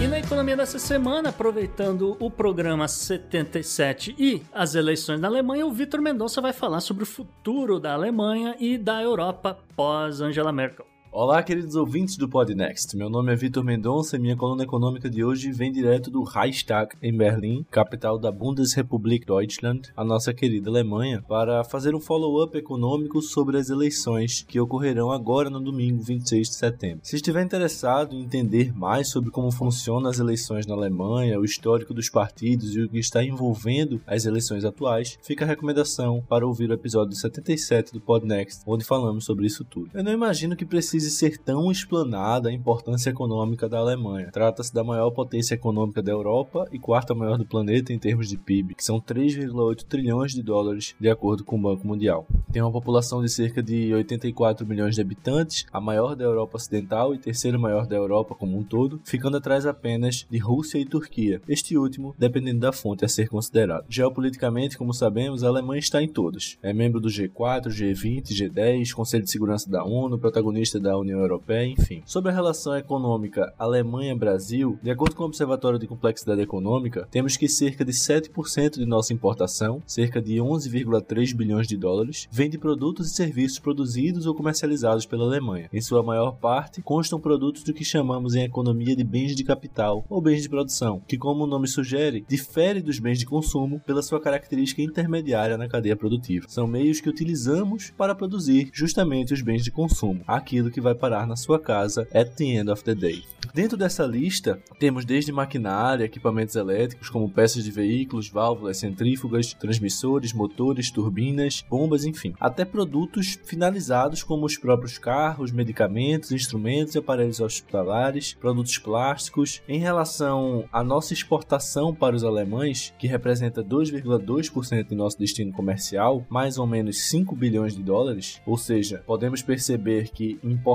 [0.00, 5.72] E na economia dessa semana, aproveitando o programa 77 e as eleições na Alemanha, o
[5.72, 10.86] Vitor Mendonça vai falar sobre o futuro da Alemanha e da Europa pós Angela Merkel.
[11.10, 12.94] Olá, queridos ouvintes do Podnext.
[12.94, 16.94] Meu nome é Vitor Mendonça e minha coluna econômica de hoje vem direto do Reichstag,
[17.02, 23.22] em Berlim, capital da Bundesrepublik Deutschland, a nossa querida Alemanha, para fazer um follow-up econômico
[23.22, 27.00] sobre as eleições que ocorrerão agora no domingo 26 de setembro.
[27.02, 31.94] Se estiver interessado em entender mais sobre como funcionam as eleições na Alemanha, o histórico
[31.94, 36.68] dos partidos e o que está envolvendo as eleições atuais, fica a recomendação para ouvir
[36.70, 39.90] o episódio 77 do Podnext, onde falamos sobre isso tudo.
[39.94, 44.30] Eu não imagino que precise ser tão explanada a importância econômica da Alemanha.
[44.32, 48.36] Trata-se da maior potência econômica da Europa e quarta maior do planeta em termos de
[48.36, 52.26] PIB, que são 3,8 trilhões de dólares, de acordo com o Banco Mundial.
[52.52, 57.14] Tem uma população de cerca de 84 milhões de habitantes, a maior da Europa Ocidental
[57.14, 61.40] e terceira maior da Europa como um todo, ficando atrás apenas de Rússia e Turquia,
[61.48, 63.84] este último dependendo da fonte a ser considerado.
[63.88, 66.56] Geopoliticamente, como sabemos, a Alemanha está em todas.
[66.62, 71.66] É membro do G4, G20, G10, Conselho de Segurança da ONU, protagonista da União Europeia,
[71.66, 72.02] enfim.
[72.06, 77.48] Sobre a relação econômica Alemanha-Brasil, de acordo com o Observatório de Complexidade Econômica, temos que
[77.48, 83.10] cerca de 7% de nossa importação, cerca de 11,3 bilhões de dólares, vem de produtos
[83.10, 85.68] e serviços produzidos ou comercializados pela Alemanha.
[85.72, 90.04] Em sua maior parte, constam produtos do que chamamos em economia de bens de capital
[90.08, 94.02] ou bens de produção, que, como o nome sugere, difere dos bens de consumo pela
[94.02, 96.46] sua característica intermediária na cadeia produtiva.
[96.48, 101.26] São meios que utilizamos para produzir justamente os bens de consumo, aquilo que vai parar
[101.26, 103.22] na sua casa at the end of the day.
[103.54, 110.32] Dentro dessa lista, temos desde maquinária, equipamentos elétricos como peças de veículos, válvulas centrífugas, transmissores,
[110.32, 117.40] motores, turbinas, bombas, enfim, até produtos finalizados como os próprios carros, medicamentos, instrumentos e aparelhos
[117.40, 119.62] hospitalares, produtos plásticos.
[119.68, 126.24] Em relação à nossa exportação para os alemães, que representa 2,2% de nosso destino comercial,
[126.28, 130.67] mais ou menos 5 bilhões de dólares, ou seja, podemos perceber que importamos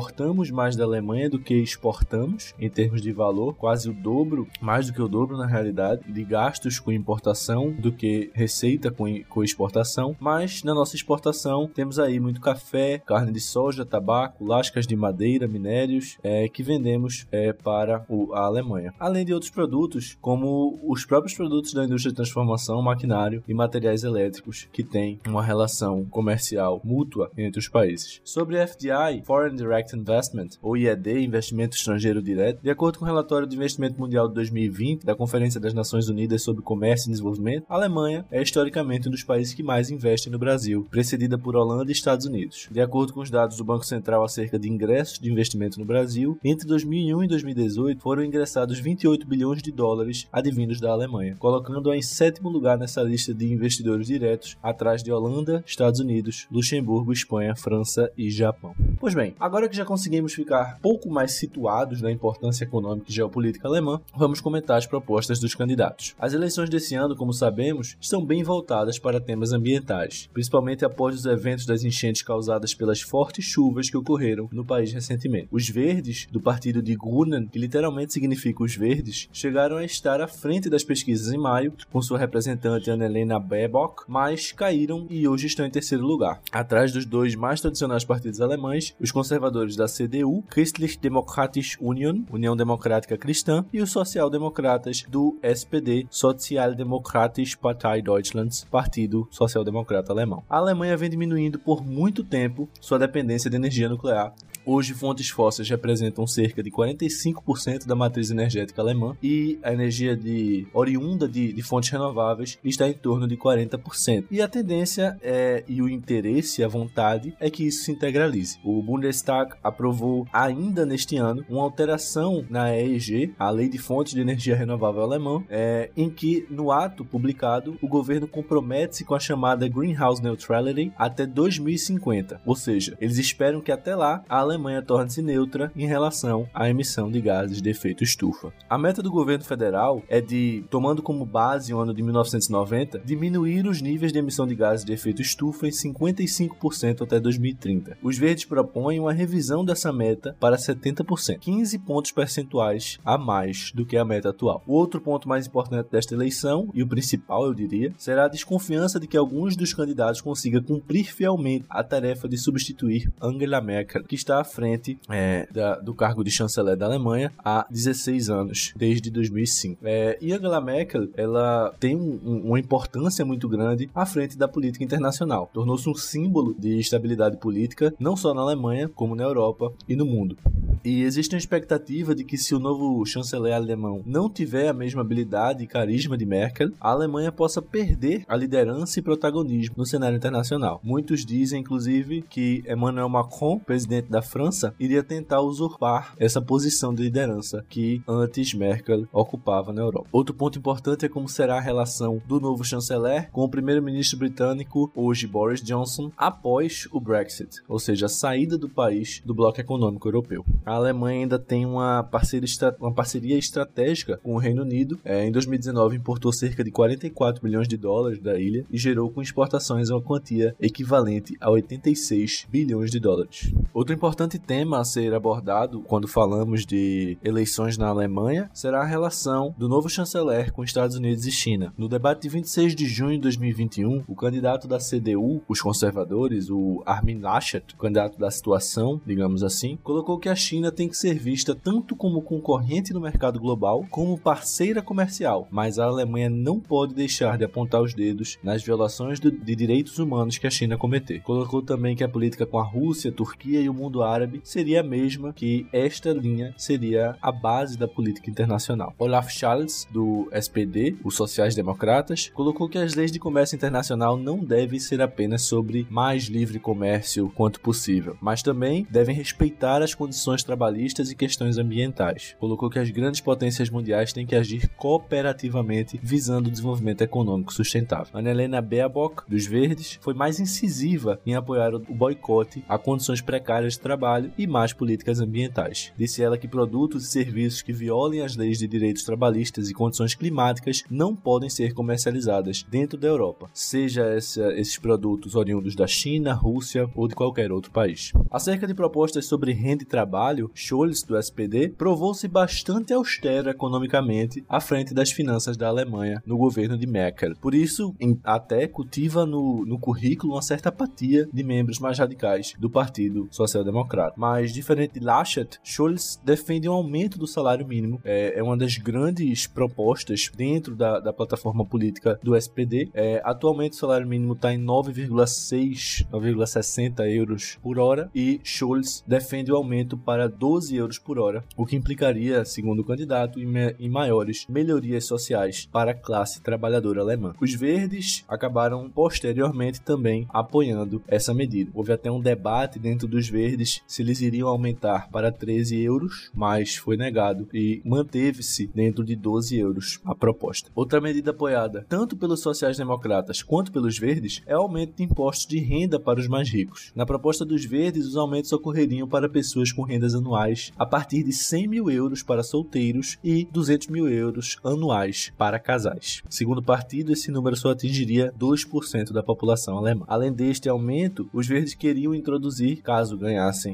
[0.52, 4.94] mais da Alemanha do que exportamos em termos de valor, quase o dobro, mais do
[4.94, 10.16] que o dobro na realidade, de gastos com importação do que receita com, com exportação.
[10.20, 15.48] Mas na nossa exportação temos aí muito café, carne de soja, tabaco, lascas de madeira,
[15.48, 18.94] minérios é, que vendemos é, para o, a Alemanha.
[19.00, 24.04] Além de outros produtos, como os próprios produtos da indústria de transformação, maquinário e materiais
[24.04, 28.22] elétricos, que têm uma relação comercial mútua entre os países.
[28.24, 33.08] Sobre FDI, Foreign Direct Direct Investment, ou IED, Investimento Estrangeiro Direto, de acordo com o
[33.08, 37.66] relatório de Investimento Mundial de 2020 da Conferência das Nações Unidas sobre Comércio e Desenvolvimento,
[37.68, 41.92] a Alemanha é historicamente um dos países que mais investem no Brasil, precedida por Holanda
[41.92, 42.68] e Estados Unidos.
[42.72, 46.38] De acordo com os dados do Banco Central acerca de ingressos de investimento no Brasil,
[46.44, 52.02] entre 2001 e 2018 foram ingressados 28 bilhões de dólares advindos da Alemanha, colocando-a em
[52.02, 58.10] sétimo lugar nessa lista de investidores diretos, atrás de Holanda, Estados Unidos, Luxemburgo, Espanha, França
[58.18, 58.76] e Japão.
[59.00, 63.68] Pois bem, agora que já conseguimos ficar pouco mais situados na importância econômica e geopolítica
[63.68, 66.14] alemã, vamos comentar as propostas dos candidatos.
[66.20, 71.26] As eleições desse ano, como sabemos, estão bem voltadas para temas ambientais, principalmente após os
[71.26, 75.48] eventos das enchentes causadas pelas fortes chuvas que ocorreram no país recentemente.
[75.50, 80.28] Os verdes, do partido de Grünen, que literalmente significa os verdes, chegaram a estar à
[80.28, 85.66] frente das pesquisas em maio, com sua representante Annalena Baerbock, mas caíram e hoje estão
[85.66, 86.42] em terceiro lugar.
[86.52, 92.56] Atrás dos dois mais tradicionais partidos alemães, os conservadores da CDU, Christlich Demokratische Union, União
[92.56, 100.44] Democrática Cristã, e os social-democratas do SPD, Sozialdemokratische Partei Deutschlands, Partido Social-Democrata Alemão.
[100.50, 104.34] A Alemanha vem diminuindo por muito tempo sua dependência de energia nuclear
[104.66, 110.66] Hoje, fontes fósseis representam cerca de 45% da matriz energética alemã e a energia de,
[110.74, 114.26] oriunda de, de, fontes renováveis está em torno de 40%.
[114.32, 118.58] E a tendência é, e o interesse, a vontade, é que isso se integralize.
[118.64, 124.22] O Bundestag aprovou ainda neste ano uma alteração na EEG, a Lei de Fontes de
[124.22, 129.68] Energia Renovável Alemã, é, em que, no ato publicado, o governo compromete-se com a chamada
[129.68, 132.40] Greenhouse Neutrality até 2050.
[132.46, 134.53] Ou seja, eles esperam que até lá a Alemanha
[134.86, 138.54] torne-se neutra em relação à emissão de gases de efeito estufa.
[138.70, 143.68] A meta do governo federal é de, tomando como base o ano de 1990, diminuir
[143.68, 147.98] os níveis de emissão de gases de efeito estufa em 55% até 2030.
[148.02, 153.86] Os verdes propõem uma revisão dessa meta para 70%, 15 pontos percentuais a mais do
[153.86, 154.64] que a meta atual.
[154.66, 159.00] O outro ponto mais importante desta eleição, e o principal eu diria, será a desconfiança
[159.00, 164.16] de que alguns dos candidatos consigam cumprir fielmente a tarefa de substituir Angela Merkel, que
[164.16, 169.10] está à frente é, da, do cargo de chanceler da Alemanha há 16 anos, desde
[169.10, 169.80] 2005.
[169.84, 174.48] É, e Angela Merkel, ela tem um, um, uma importância muito grande à frente da
[174.48, 175.50] política internacional.
[175.54, 180.06] Tornou-se um símbolo de estabilidade política, não só na Alemanha, como na Europa e no
[180.06, 180.38] mundo.
[180.84, 185.02] E existe uma expectativa de que se o novo chanceler alemão não tiver a mesma
[185.02, 190.18] habilidade e carisma de Merkel, a Alemanha possa perder a liderança e protagonismo no cenário
[190.18, 190.82] internacional.
[190.84, 197.04] Muitos dizem, inclusive, que Emmanuel Macron, presidente da França, iria tentar usurpar essa posição de
[197.04, 200.10] liderança que antes Merkel ocupava na Europa.
[200.12, 204.92] Outro ponto importante é como será a relação do novo chanceler com o primeiro-ministro britânico,
[204.96, 210.08] hoje Boris Johnson, após o Brexit, ou seja, a saída do país do bloco econômico
[210.08, 210.44] europeu.
[210.66, 215.00] A Alemanha ainda tem uma parceria, uma parceria estratégica com o Reino Unido.
[215.06, 219.22] É, em 2019, importou cerca de 44 bilhões de dólares da ilha e gerou com
[219.22, 223.54] exportações uma quantia equivalente a 86 bilhões de dólares.
[223.72, 229.54] Outro importante tema a ser abordado quando falamos de eleições na Alemanha será a relação
[229.58, 231.74] do novo chanceler com Estados Unidos e China.
[231.78, 236.82] No debate de 26 de junho de 2021, o candidato da CDU, os conservadores, o
[236.86, 241.54] Armin Laschet, candidato da situação, digamos assim, colocou que a China tem que ser vista
[241.54, 247.38] tanto como concorrente no mercado global como parceira comercial, mas a Alemanha não pode deixar
[247.38, 251.22] de apontar os dedos nas violações de direitos humanos que a China cometer.
[251.22, 254.13] Colocou também que a política com a Rússia, Turquia e o mundo árabe
[254.44, 258.94] seria a mesma, que esta linha seria a base da política internacional.
[258.98, 264.80] Olaf Scholz, do SPD, os sociais-democratas, colocou que as leis de comércio internacional não devem
[264.80, 271.12] ser apenas sobre mais livre comércio quanto possível, mas também devem respeitar as condições trabalhistas
[271.12, 272.36] e questões ambientais.
[272.40, 278.18] Colocou que as grandes potências mundiais têm que agir cooperativamente visando o desenvolvimento econômico sustentável.
[278.18, 283.74] Ana Helena Baerbock, dos Verdes, foi mais incisiva em apoiar o boicote a condições precárias
[283.74, 284.03] de trabalho
[284.38, 285.92] e mais políticas ambientais.
[285.98, 290.14] Disse ela que produtos e serviços que violem as leis de direitos trabalhistas e condições
[290.14, 296.34] climáticas não podem ser comercializadas dentro da Europa, seja essa, esses produtos oriundos da China,
[296.34, 298.12] Rússia ou de qualquer outro país.
[298.30, 304.60] Acerca de propostas sobre renda e trabalho, Scholz, do SPD, provou-se bastante austero economicamente à
[304.60, 307.36] frente das finanças da Alemanha no governo de Merkel.
[307.40, 312.70] Por isso, até cultiva no, no currículo uma certa apatia de membros mais radicais do
[312.70, 313.64] Partido Social
[313.94, 314.14] Democrata.
[314.18, 318.02] Mas, diferente de Laschet, Scholz defende um aumento do salário mínimo.
[318.04, 322.90] É, é uma das grandes propostas dentro da, da plataforma política do SPD.
[322.94, 329.52] É, atualmente, o salário mínimo está em 9,6, 9,60 euros por hora e Scholz defende
[329.52, 334.46] o aumento para 12 euros por hora, o que implicaria, segundo o candidato, em maiores
[334.50, 337.34] melhorias sociais para a classe trabalhadora alemã.
[337.40, 341.72] Os verdes acabaram posteriormente também apoiando essa medida.
[341.74, 346.76] Houve até um debate dentro dos verdes se eles iriam aumentar para 13 euros, mas
[346.76, 350.70] foi negado e manteve-se dentro de 12 euros a proposta.
[350.76, 355.60] Outra medida apoiada tanto pelos sociais-democratas quanto pelos verdes é o aumento de impostos de
[355.60, 356.92] renda para os mais ricos.
[356.96, 361.32] Na proposta dos verdes, os aumentos ocorreriam para pessoas com rendas anuais a partir de
[361.32, 366.22] 100 mil euros para solteiros e 200 mil euros anuais para casais.
[366.30, 370.06] Segundo o partido, esse número só atingiria 2% da população alemã.
[370.08, 373.18] Além deste aumento, os verdes queriam introduzir, caso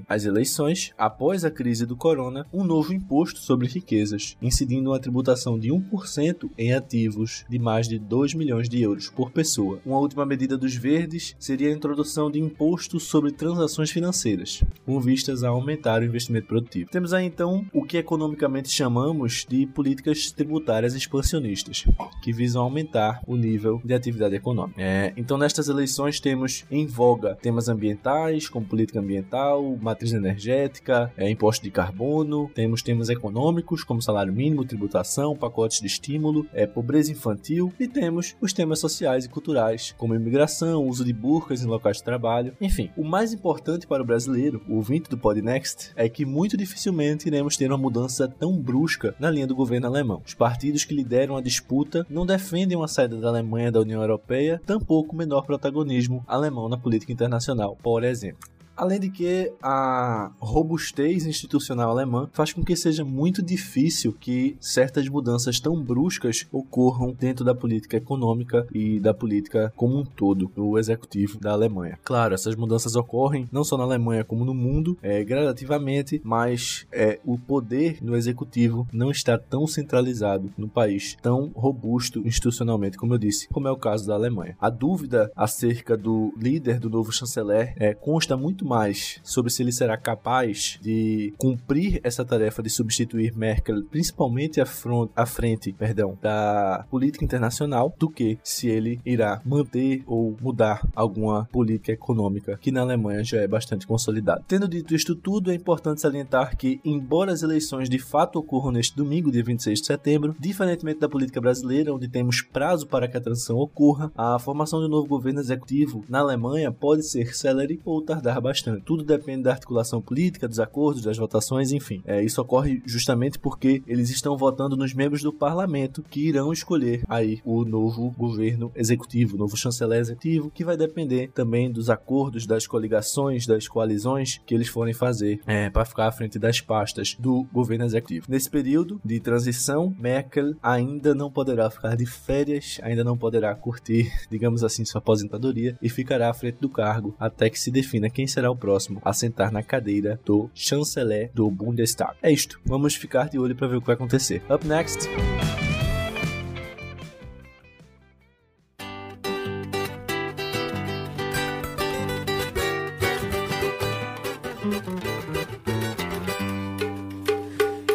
[0.08, 5.58] as eleições, após a crise do corona, um novo imposto sobre riquezas, incidindo uma tributação
[5.58, 9.80] de 1% em ativos de mais de 2 milhões de euros por pessoa.
[9.86, 15.44] Uma última medida dos verdes seria a introdução de imposto sobre transações financeiras, com vistas
[15.44, 16.90] a aumentar o investimento produtivo.
[16.90, 21.86] Temos aí então o que economicamente chamamos de políticas tributárias expansionistas,
[22.22, 24.82] que visam aumentar o nível de atividade econômica.
[24.82, 31.30] É, então, nestas eleições, temos em voga temas ambientais, como política ambiental, matriz energética, é,
[31.30, 37.12] imposto de carbono, temos temas econômicos, como salário mínimo, tributação, pacotes de estímulo, é, pobreza
[37.12, 41.98] infantil, e temos os temas sociais e culturais, como imigração, uso de burcas em locais
[41.98, 42.54] de trabalho.
[42.60, 47.28] Enfim, o mais importante para o brasileiro, o ouvinte do Podnext, é que muito dificilmente
[47.28, 50.22] iremos ter uma mudança tão brusca na linha do governo alemão.
[50.26, 54.62] Os partidos que lideram a disputa não defendem uma saída da Alemanha da União Europeia,
[54.66, 58.50] tampouco menor protagonismo alemão na política internacional, por exemplo.
[58.80, 65.10] Além de que a robustez institucional alemã faz com que seja muito difícil que certas
[65.10, 70.80] mudanças tão bruscas ocorram dentro da política econômica e da política como um todo do
[70.80, 72.00] executivo da Alemanha.
[72.06, 77.20] Claro, essas mudanças ocorrem não só na Alemanha como no mundo, é, gradativamente, mas é,
[77.26, 83.18] o poder no executivo não está tão centralizado no país, tão robusto institucionalmente, como eu
[83.18, 84.56] disse, como é o caso da Alemanha.
[84.58, 89.72] A dúvida acerca do líder do novo chanceler é, consta muito mais sobre se ele
[89.72, 94.68] será capaz de cumprir essa tarefa de substituir Merkel, principalmente à,
[95.16, 101.46] à frente perdão, da política internacional, do que se ele irá manter ou mudar alguma
[101.52, 104.44] política econômica que na Alemanha já é bastante consolidada.
[104.48, 108.96] Tendo dito isto tudo, é importante salientar que, embora as eleições de fato ocorram neste
[108.96, 113.22] domingo, dia 26 de setembro, diferentemente da política brasileira, onde temos prazo para que a
[113.22, 118.02] transição ocorra, a formação de um novo governo executivo na Alemanha pode ser célere ou
[118.02, 118.84] tardar bastante bastante.
[118.84, 122.02] Tudo depende da articulação política, dos acordos, das votações, enfim.
[122.06, 127.04] É, isso ocorre justamente porque eles estão votando nos membros do parlamento que irão escolher
[127.08, 132.46] aí o novo governo executivo, o novo chanceler executivo, que vai depender também dos acordos,
[132.46, 137.16] das coligações, das coalizões que eles forem fazer é, para ficar à frente das pastas
[137.20, 138.26] do governo executivo.
[138.30, 144.12] Nesse período de transição, Merkel ainda não poderá ficar de férias, ainda não poderá curtir,
[144.30, 148.28] digamos assim, sua aposentadoria e ficará à frente do cargo até que se defina quem
[148.28, 152.14] será o próximo a sentar na cadeira do chanceler do Bundestag.
[152.22, 154.44] É isto, vamos ficar de olho para ver o que vai acontecer.
[154.50, 155.10] Up next.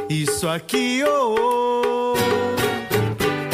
[0.09, 2.15] Isso aqui, oh, oh,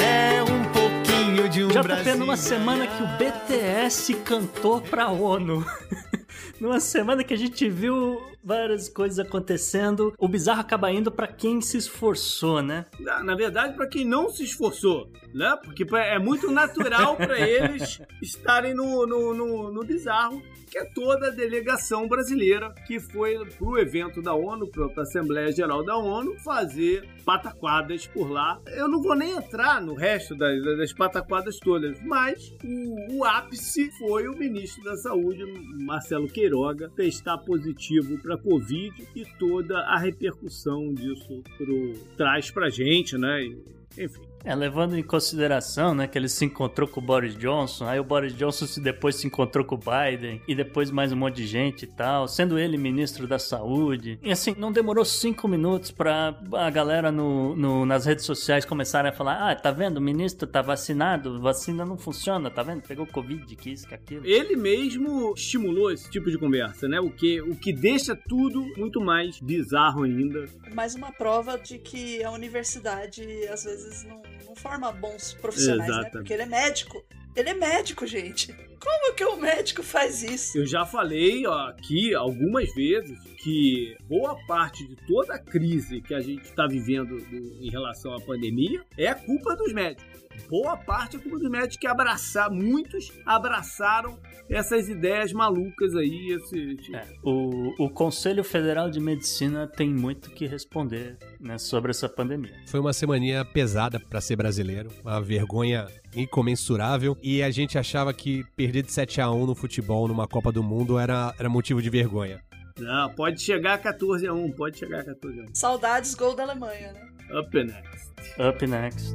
[0.03, 2.05] é um pouquinho de um Já tá Brasil.
[2.05, 5.64] tendo uma semana que o BTS cantou pra ONU.
[6.61, 11.61] Numa semana que a gente viu várias coisas acontecendo, o bizarro acaba indo pra quem
[11.61, 12.85] se esforçou, né?
[12.99, 15.57] Na, na verdade, para quem não se esforçou, né?
[15.64, 21.28] Porque é muito natural para eles estarem no, no, no, no bizarro, que é toda
[21.28, 27.09] a delegação brasileira que foi pro evento da ONU, pra Assembleia Geral da ONU, fazer
[27.24, 28.61] pataquadas por lá.
[28.68, 33.91] Eu não vou nem entrar no resto das, das pataquadas todas, mas o, o ápice
[33.99, 35.45] foi o ministro da Saúde,
[35.81, 43.18] Marcelo Queiroga, testar positivo para Covid e toda a repercussão disso pro, traz pra gente,
[43.18, 43.43] né?
[43.43, 44.30] E, enfim.
[44.43, 48.05] É, levando em consideração, né, que ele se encontrou com o Boris Johnson, aí o
[48.05, 51.47] Boris Johnson se- depois se encontrou com o Biden, e depois mais um monte de
[51.47, 54.18] gente e tal, sendo ele ministro da saúde.
[54.22, 59.11] E assim, não demorou cinco minutos pra a galera no, no- nas redes sociais começarem
[59.11, 62.80] a falar: ah, tá vendo, o ministro tá vacinado, vacina não funciona, tá vendo?
[62.82, 64.24] Pegou Covid, que isso, que aquilo.
[64.24, 66.99] Ele mesmo estimulou esse tipo de conversa, né?
[66.99, 70.47] O que, o que deixa tudo muito mais bizarro ainda.
[70.74, 75.86] Mais uma prova de que a universidade às vezes não, não forma bons profissionais, né?
[75.86, 76.12] Exatamente.
[76.12, 77.05] Porque ele é médico.
[77.36, 78.53] Ele é médico, gente.
[78.80, 80.59] Como que o médico faz isso?
[80.59, 86.14] Eu já falei ó, aqui algumas vezes que boa parte de toda a crise que
[86.14, 90.20] a gente está vivendo do- em relação à pandemia é culpa dos médicos.
[90.49, 94.18] Boa parte é culpa dos médicos que abraçaram, muitos abraçaram
[94.49, 100.47] essas ideias malucas aí, esses, É, o, o Conselho Federal de Medicina tem muito que
[100.47, 102.53] responder né, sobre essa pandemia.
[102.66, 108.43] Foi uma semaninha pesada pra ser brasileiro, uma vergonha incomensurável e a gente achava que
[108.57, 111.91] perder de 7 a 1 no futebol numa Copa do Mundo era, era motivo de
[111.91, 112.41] vergonha.
[112.81, 115.55] Não, pode chegar a 14 a 1, pode chegar a 14 a 1.
[115.55, 117.09] Saudades gol da Alemanha, né?
[117.39, 118.12] Up next.
[118.39, 119.14] Up next.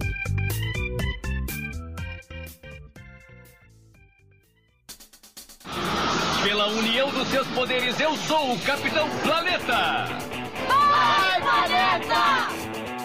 [6.44, 10.06] Pela união dos seus poderes, eu sou o Capitão Planeta!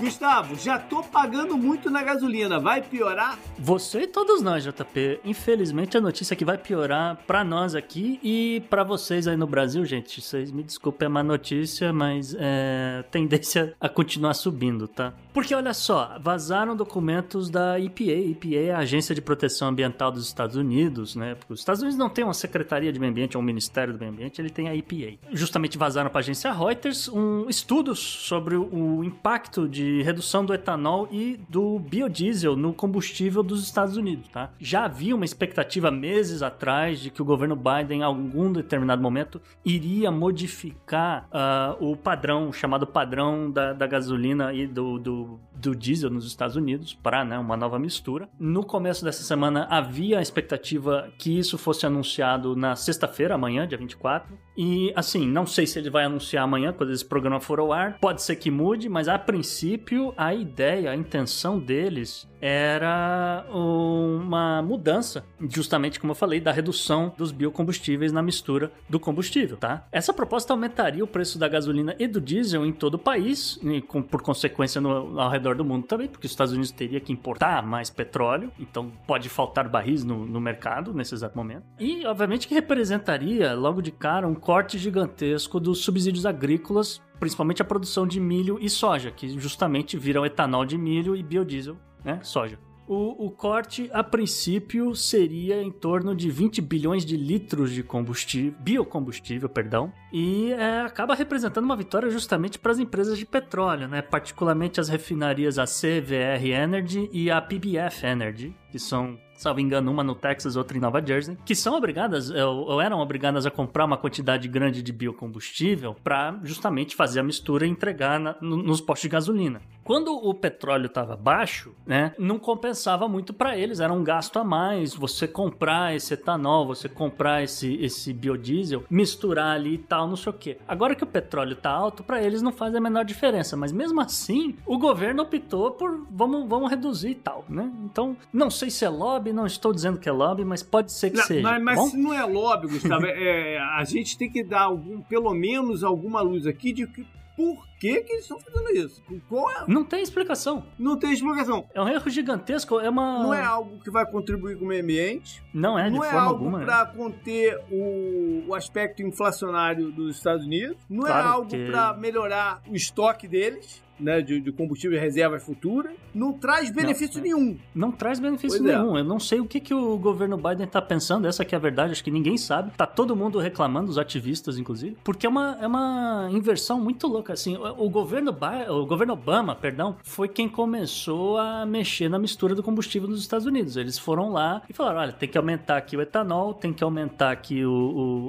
[0.00, 3.38] Gustavo, já tô pagando muito na gasolina, vai piorar?
[3.58, 5.20] Você e todos nós, JP.
[5.26, 9.46] Infelizmente a notícia é que vai piorar pra nós aqui e pra vocês aí no
[9.46, 10.22] Brasil, gente.
[10.22, 15.12] Vocês me desculpem a má notícia, mas é tendência a continuar subindo, tá?
[15.34, 18.10] Porque olha só, vazaram documentos da EPA.
[18.10, 21.34] EPA é a Agência de Proteção Ambiental dos Estados Unidos, né?
[21.34, 23.98] Porque os Estados Unidos não tem uma Secretaria de Meio Ambiente ou um Ministério do
[23.98, 25.18] Meio Ambiente, ele tem a EPA.
[25.30, 31.08] Justamente vazaram para a agência Reuters um estudo sobre o impacto de redução do etanol
[31.10, 34.50] e do biodiesel no combustível dos Estados Unidos, tá?
[34.58, 39.40] Já havia uma expectativa meses atrás de que o governo Biden, em algum determinado momento,
[39.64, 45.74] iria modificar ah, o padrão, o chamado padrão da, da gasolina e do, do, do
[45.74, 48.28] diesel nos Estados Unidos para né, uma nova mistura.
[48.38, 53.78] No começo dessa semana havia a expectativa que isso fosse anunciado na sexta-feira, amanhã, dia
[53.78, 54.36] 24.
[54.56, 57.98] E assim, não sei se ele vai anunciar amanhã, quando esse programa for ao ar.
[57.98, 59.79] Pode ser que mude, mas a princípio
[60.16, 67.32] a ideia, a intenção deles era uma mudança, justamente como eu falei, da redução dos
[67.32, 69.86] biocombustíveis na mistura do combustível, tá?
[69.92, 73.80] Essa proposta aumentaria o preço da gasolina e do diesel em todo o país, e
[73.82, 77.12] com- por consequência no, ao redor do mundo também, porque os Estados Unidos teria que
[77.12, 81.64] importar mais petróleo, então pode faltar barris no, no mercado nesse exato momento.
[81.78, 87.64] E, obviamente, que representaria, logo de cara, um corte gigantesco dos subsídios agrícolas, principalmente a
[87.64, 92.18] produção de milho e soja, que justamente viram etanol de milho e biodiesel, né?
[92.22, 92.58] Soja.
[92.92, 98.52] O, o corte, a princípio, seria em torno de 20 bilhões de litros de combustível,
[98.58, 104.02] biocombustível, perdão, e é, acaba representando uma vitória justamente para as empresas de petróleo, né?
[104.02, 110.04] particularmente as refinarias a CVR Energy e a PBF Energy, que são, salvo engano, uma
[110.04, 113.84] no Texas, outra em Nova Jersey, que são obrigadas, ou, ou eram obrigadas a comprar
[113.84, 118.80] uma quantidade grande de biocombustível para justamente fazer a mistura e entregar na- no- nos
[118.80, 119.60] postos de gasolina.
[119.82, 124.44] Quando o petróleo estava baixo, né, não compensava muito para eles, era um gasto a
[124.44, 130.16] mais você comprar esse etanol, você comprar esse, esse biodiesel, misturar ali e tal, não
[130.16, 130.58] sei o quê.
[130.68, 134.00] Agora que o petróleo tá alto, para eles não faz a menor diferença, mas mesmo
[134.00, 137.68] assim, o governo optou por vamos, vamos reduzir e tal, né?
[137.84, 141.10] Então, não sei se é lobby, não estou dizendo que é lobby, mas pode ser
[141.10, 141.42] que Não, seja.
[141.42, 145.32] mas mas se não é lobby, Gustavo, é, a gente tem que dar algum, pelo
[145.32, 147.06] menos alguma luz aqui de que
[147.36, 149.02] por que, que eles estão fazendo isso.
[149.28, 149.64] Qual é?
[149.66, 150.64] Não tem explicação.
[150.78, 151.64] Não tem explicação.
[151.74, 153.22] É um erro gigantesco, é uma.
[153.22, 155.42] Não é algo que vai contribuir com o meio ambiente.
[155.52, 156.58] Não é, de não é forma algo alguma.
[156.58, 156.64] né?
[156.66, 160.76] para conter o, o aspecto inflacionário dos Estados Unidos.
[160.88, 163.82] Não Claro é algo que- para melhorar o estoque deles.
[164.00, 167.20] Né, de, de combustível e reservas futuras, não traz benefício é.
[167.22, 167.58] nenhum.
[167.74, 168.78] Não traz benefício Pois é.
[168.78, 168.96] nenhum.
[168.96, 171.60] Eu não sei o que, que o governo Biden tá pensando, essa que é a
[171.60, 172.70] verdade, acho que ninguém sabe.
[172.78, 177.34] Tá todo mundo reclamando, os ativistas, inclusive, porque é uma, é uma inversão muito louca.
[177.34, 182.54] Assim, o, governo Bi- o governo Obama, perdão, foi quem começou a mexer na mistura
[182.54, 183.76] do combustível nos Estados Unidos.
[183.76, 187.30] Eles foram lá e falaram: olha, tem que aumentar aqui o etanol, tem que aumentar
[187.30, 187.70] aqui o,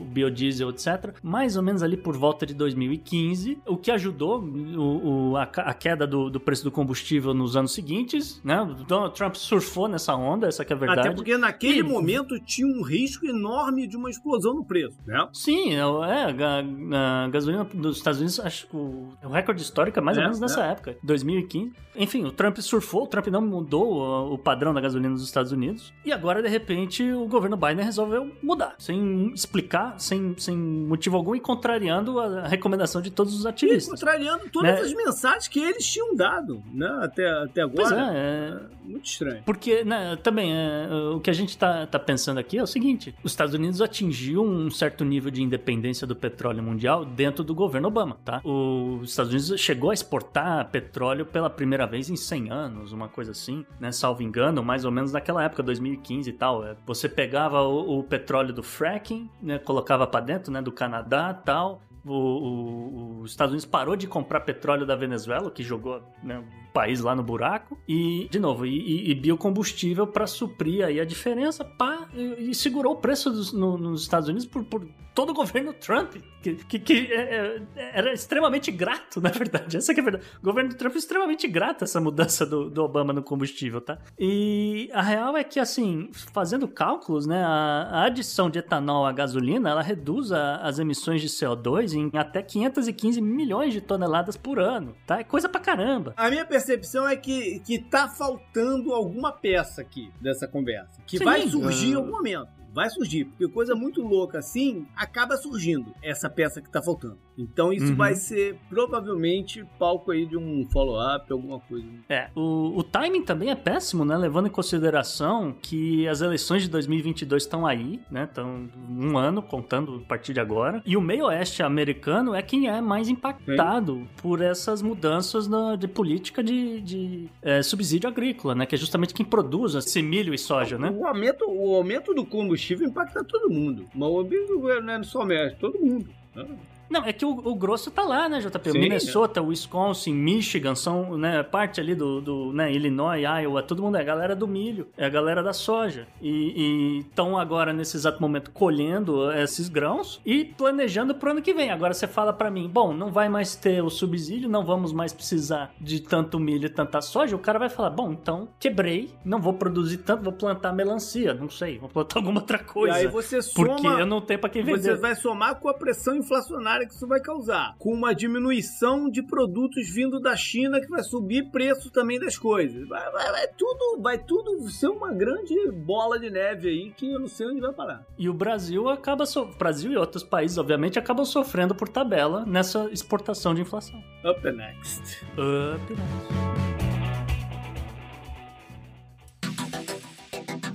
[0.02, 1.14] o biodiesel, etc.
[1.24, 5.74] Mais ou menos ali por volta de 2015, o que ajudou o, o- a, a
[5.74, 8.62] queda do, do preço do combustível nos anos seguintes, né?
[8.62, 11.00] O Donald Trump surfou nessa onda, essa que é a verdade.
[11.08, 15.28] Até porque naquele E- momento tinha um risco enorme de uma explosão no preço, né?
[15.34, 19.98] Sim, é, é, a, a gasolina dos Estados Unidos, acho que o, O recorde histórico
[20.00, 20.72] é mais ou É, menos nessa é.
[20.72, 21.72] época, 2015.
[21.96, 25.94] Enfim, o Trump surfou, o Trump não mudou o, padrão da gasolina nos Estados Unidos.
[26.06, 31.36] E agora, de repente, o governo Biden resolveu mudar, sem explicar, sem, sem motivo algum
[31.36, 34.00] e contrariando a recomendação de todos os E ativistas.
[34.00, 34.80] contrariando todas Né?
[34.82, 36.88] as mensagens que eles tinham dado, né?
[37.02, 37.76] Até, até agora.
[37.76, 39.44] Pois é, é, Muito estranho.
[39.46, 43.14] Porque, né, também, é, o que a gente tá, tá pensando aqui é o seguinte:
[43.24, 47.88] os Estados Unidos atingiu um certo nível de independência do petróleo mundial dentro do governo
[47.90, 48.42] Obama, tá?
[48.44, 53.32] Os Estados Unidos chegou a exportar petróleo pela primeira vez em 100 anos, uma coisa
[53.32, 53.92] assim, né?
[53.92, 56.66] Salvo engano, mais ou menos naquela época, 2015 e tal.
[56.66, 61.34] É, Você pegava o, o petróleo do fracking, né, colocava pra dentro, né, do Canadá
[61.34, 61.82] tal.
[62.06, 66.74] O, o- os Estados Unidos parou de comprar petróleo da Venezuela, que jogou né, o
[66.74, 71.06] país lá no buraco, e, de novo, e, e- e biocombustível para suprir aí a
[71.06, 75.32] diferença, pá, e, e segurou o preço dos- no- nos Estados Unidos por, por todo
[75.32, 79.78] o governo Trump, que, que, que é- é- era extremamente grato, na verdade.
[79.78, 80.26] Essa é a verdade.
[80.42, 84.00] O governo Trump é extremamente grato essa mudança do, do Obama no combustível, tá?
[84.18, 89.12] E a real é que, assim, fazendo cálculos, né, a, a adição de etanol à
[89.12, 94.60] gasolina, ela reduz a- as emissões de CO2 em até 515 milhões de toneladas por
[94.60, 95.20] ano, tá?
[95.20, 96.14] É coisa pra caramba.
[96.18, 101.02] A minha percepção é que, que tá faltando alguma peça aqui dessa conversa.
[101.06, 101.98] Que Sim, vai surgir em ah.
[101.98, 102.61] algum momento.
[102.74, 107.18] Vai surgir, porque coisa muito louca assim acaba surgindo essa peça que tá faltando.
[107.38, 107.96] Então isso Uhum.
[107.96, 111.88] vai ser provavelmente palco aí de um follow-up, alguma coisa.
[112.10, 114.16] É, o, o timing também é péssimo, né?
[114.18, 118.26] Levando em consideração que as eleições de 2022 estão aí, né?
[118.26, 120.82] Estão um ano contando a partir de agora.
[120.86, 125.88] E o meio oeste americano é quem é mais impactado por essas mudanças na- de
[125.88, 128.66] política de, de, é, subsídio agrícola, né?
[128.66, 130.92] Que é justamente quem produz esse milho e soja, né?
[130.92, 133.86] O aumento, o aumento do combustível impacta todo mundo.
[133.94, 136.10] Mas o aumento não é só o México, todo mundo.
[136.36, 136.46] né?
[136.92, 138.72] Não, é que o, o grosso tá lá, né, JP?
[138.72, 143.96] Sim, Minnesota, Wisconsin, Michigan são, né, parte ali do, do né, Illinois, Iowa, todo mundo
[143.96, 146.06] é a galera do milho, é a galera da soja.
[146.22, 151.72] E estão agora, nesse exato momento, colhendo esses grãos e planejando pro ano que vem.
[151.72, 155.14] Agora você fala pra mim, bom, não vai mais ter o subsídio, não vamos mais
[155.14, 157.38] precisar de tanto milho e tanta soja.
[157.38, 161.50] O cara vai falar, bom, então quebrei, não vou produzir tanto, vou plantar melancia, não
[161.50, 162.98] sei, vou plantar alguma outra coisa.
[162.98, 164.82] E aí você soma, Porque eu não tenho pra quem vender.
[164.82, 169.22] Você vai somar com a pressão inflacionária que isso vai causar, com uma diminuição de
[169.24, 172.88] produtos vindo da China que vai subir preço também das coisas.
[172.88, 177.20] Vai, vai- vai tudo, vai tudo ser uma grande bola de neve aí que eu
[177.20, 178.06] não sei onde vai parar.
[178.18, 179.42] E o Brasil acaba so...
[179.42, 184.02] o Brasil e outros países, obviamente, acabam sofrendo por tabela nessa exportação de inflação.
[184.26, 185.26] Up next.
[185.34, 185.96] Up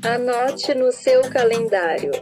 [0.03, 2.12] Anote no seu calendário.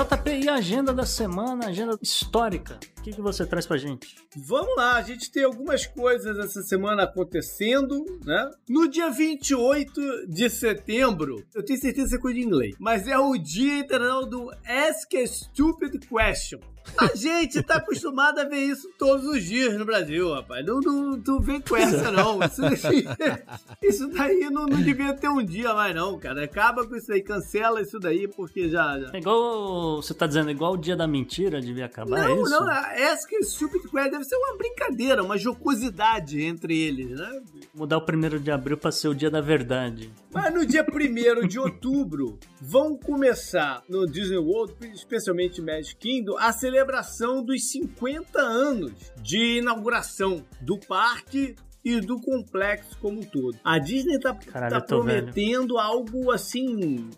[0.00, 2.80] JP, e a agenda da semana, agenda histórica?
[2.98, 4.16] O que, que você traz pra gente?
[4.34, 8.50] Vamos lá, a gente tem algumas coisas essa semana acontecendo, né?
[8.66, 13.18] No dia 28 de setembro, eu tenho certeza que é coisa de inglês, mas é
[13.18, 16.60] o Dia Internacional do Ask a Stupid Question.
[16.96, 20.64] A gente tá acostumado a ver isso todos os dias no Brasil, rapaz.
[20.66, 22.38] Não, não, tu vem com essa, não.
[22.42, 22.62] Isso,
[23.82, 26.44] isso daí não, não devia ter um dia mais, não, cara.
[26.44, 28.98] Acaba com isso aí, cancela isso daí, porque já.
[28.98, 29.10] já...
[29.12, 30.02] É igual.
[30.02, 32.10] Você tá dizendo, igual o dia da mentira devia acabar?
[32.10, 32.50] Não, é isso?
[32.50, 37.42] não, Ask a Stupid Question deve ser uma brincadeira, uma jocosidade entre eles, né?
[37.74, 40.12] Mudar o primeiro de abril pra ser o dia da verdade.
[40.32, 46.52] Mas no dia 1 de outubro vão começar no Disney World, especialmente Magic Kingdom, a
[46.74, 53.58] celebração dos 50 anos de inauguração do parque e do complexo como um todo.
[53.64, 55.22] A Disney tá, Caralho, tá tô velho.
[55.24, 57.08] prometendo algo assim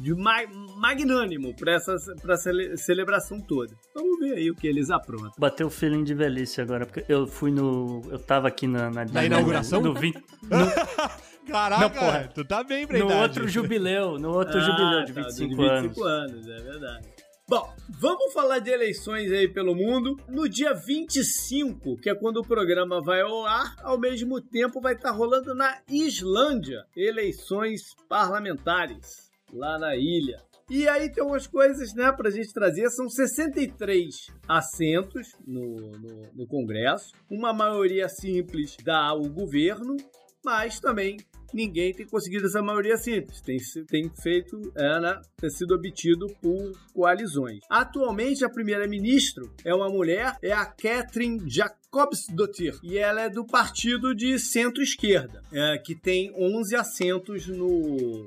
[0.00, 0.38] de ma
[0.78, 3.74] magnânimo para essa pra cele celebração toda.
[3.94, 5.32] Vamos ver aí o que eles aprontam.
[5.38, 8.00] Bateu o feeling de velhice agora, porque eu fui no.
[8.10, 8.90] Eu tava aqui na.
[8.90, 9.82] Na, Na inauguração?
[9.82, 10.18] No, 20,
[11.46, 12.30] Caraca, Não, porra.
[12.34, 13.22] tu tá bem pra no idade.
[13.22, 16.38] outro jubileu, no outro Ah, jubileu de tá, 25, de 25 anos.
[16.38, 17.06] anos, é verdade.
[17.48, 20.16] Bom, vamos falar de eleições aí pelo mundo.
[20.28, 24.94] No dia 25, que é quando o programa vai ao ar, ao mesmo tempo vai
[24.94, 30.42] estar rolando na Islândia eleições parlamentares lá na ilha.
[30.68, 32.90] E aí tem umas coisas, né, pra gente trazer.
[32.90, 37.12] São 63 assentos no, no, no Congresso.
[37.30, 39.96] Uma maioria simples dá ao governo,
[40.46, 41.16] mas também
[41.52, 43.40] ninguém tem conseguido essa maioria simples.
[43.40, 43.58] Tem,
[43.88, 47.58] tem feito, é, né, tem sido obtido por coalizões.
[47.68, 54.14] Atualmente, a primeira-ministra é uma mulher, é a Catherine Jacobsdottir, e ela é do partido
[54.14, 58.26] de centro-esquerda, é, que tem 11 assentos no,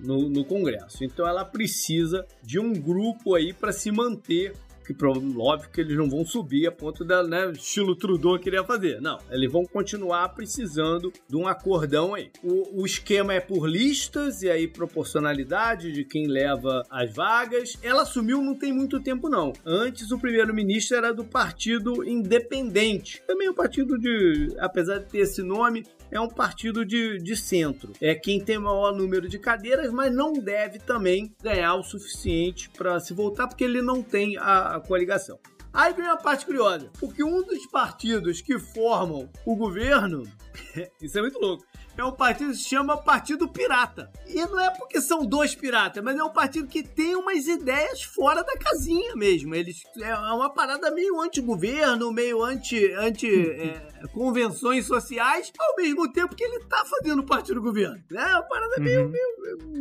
[0.00, 1.04] no, no Congresso.
[1.04, 4.52] Então, ela precisa de um grupo aí para se manter
[4.84, 4.94] Que
[5.38, 9.00] óbvio que eles não vão subir a ponto da, né, estilo Trudeau queria fazer.
[9.00, 12.30] Não, eles vão continuar precisando de um acordão aí.
[12.42, 17.78] O, o esquema é por listas e aí proporcionalidade de quem leva as vagas.
[17.82, 19.52] Ela assumiu não tem muito tempo não.
[19.64, 23.22] Antes o primeiro-ministro era do Partido Independente.
[23.26, 27.92] Também um partido de, apesar de ter esse nome, é um partido de, de centro.
[28.00, 33.00] É quem tem maior número de cadeiras, mas não deve também ganhar o suficiente para
[33.00, 35.40] se voltar, porque ele não tem a, a coligação.
[35.72, 40.22] Aí vem uma parte curiosa, porque um dos partidos que formam o governo,
[41.00, 41.64] isso é muito louco,
[41.96, 44.10] é um partido que se chama Partido Pirata.
[44.26, 48.02] E não é porque são dois piratas, mas é um partido que tem umas ideias
[48.02, 49.54] fora da casinha mesmo.
[49.54, 56.34] Eles é uma parada meio anti-governo, meio anti, anti é, convenções sociais, ao mesmo tempo
[56.34, 58.02] que ele tá fazendo parte do governo.
[58.10, 59.32] É uma parada meio, meio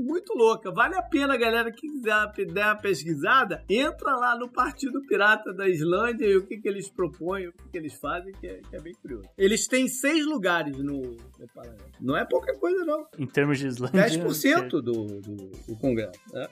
[0.03, 0.71] muito louca.
[0.71, 2.11] Vale a pena, galera, que quiser
[2.51, 6.89] der uma pesquisada, entra lá no Partido Pirata da Islândia e o que, que eles
[6.89, 9.29] propõem, o que, que eles fazem, que é, que é bem curioso.
[9.38, 12.00] Eles têm seis lugares no, no parlamento.
[12.01, 13.05] Não é pouca coisa, não.
[13.17, 14.05] Em termos de Islândia.
[14.07, 16.19] 10% do, do, do Congresso.
[16.33, 16.47] né?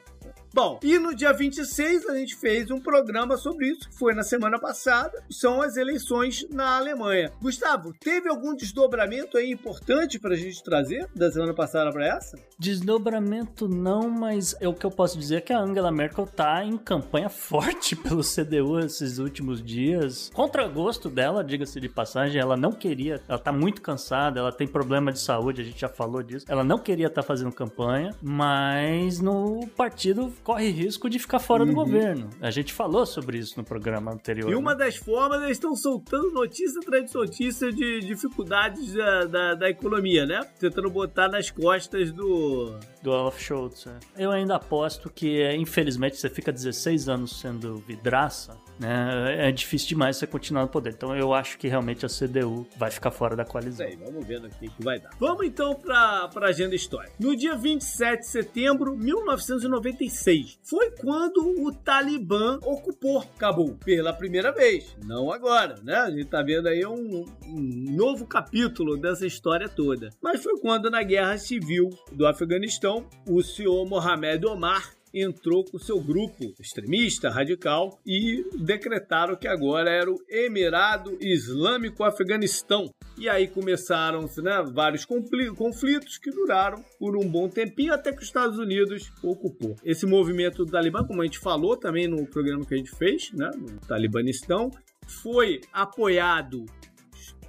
[0.52, 4.24] Bom, e no dia 26 a gente fez um programa sobre isso, que foi na
[4.24, 7.32] semana passada, são as eleições na Alemanha.
[7.40, 12.38] Gustavo, teve algum desdobramento aí importante pra gente trazer da semana passada pra essa?
[12.58, 16.64] Desdobramento não, mas é o que eu posso dizer é que a Angela Merkel tá
[16.66, 20.32] em campanha forte pelo CDU esses últimos dias.
[20.34, 24.68] Contra gosto dela, diga-se de passagem, ela não queria, ela tá muito cansada, ela tem
[24.68, 26.46] problema de saúde, a gente já falou disso.
[26.50, 31.74] Ela não queria estar fazendo campanha, mas no partido corre risco de ficar fora do
[31.74, 32.30] governo.
[32.42, 34.52] A gente falou sobre isso no programa anterior.
[34.52, 34.86] E uma né?
[34.86, 40.26] das formas, eles estão soltando notícia atrás de notícia de dificuldades da, da, da economia,
[40.26, 40.42] né?
[40.60, 42.78] Tentando botar nas costas do.
[43.02, 43.88] Do Olaf Scholz.
[43.88, 44.00] é.
[44.18, 49.50] Eu ainda aposto que, é, infelizmente, você fica 16 anos sendo vidraça, né?
[49.50, 50.92] É difícil demais você continuar no poder.
[50.92, 53.88] Então eu acho que realmente a CDU vai ficar fora da coalizão.
[54.06, 55.10] Vamos vendo aqui o que vai dar.
[55.20, 57.14] Vamos então para a agenda histórica.
[57.20, 64.52] No dia 27 de setembro de 1996, foi quando o Talibã ocupou Cabul pela primeira
[64.52, 64.96] vez.
[65.04, 65.96] Não agora, né?
[65.96, 70.10] A gente tá vendo aí um, um novo capítulo dessa história toda.
[70.22, 76.00] Mas foi quando na guerra civil do Afeganistão, o senhor Mohamed Omar entrou com seu
[76.00, 82.94] grupo extremista, radical, e decretaram que agora era o Emirado Islâmico Afeganistão.
[83.18, 88.20] E aí começaram né, vários confli- conflitos que duraram por um bom tempinho até que
[88.20, 89.76] os Estados Unidos ocupou.
[89.84, 93.32] Esse movimento do Talibã, como a gente falou também no programa que a gente fez,
[93.34, 94.72] né, no Talibanistão,
[95.06, 96.66] foi apoiado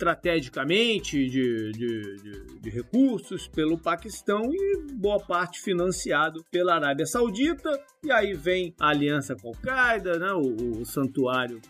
[0.01, 7.71] estrategicamente de, de, de- de recursos pelo Paquistão e boa parte financiado pela Arábia Saudita.
[8.05, 11.61] E aí vem a aliança com Al-Qaeda, né, o, o santuário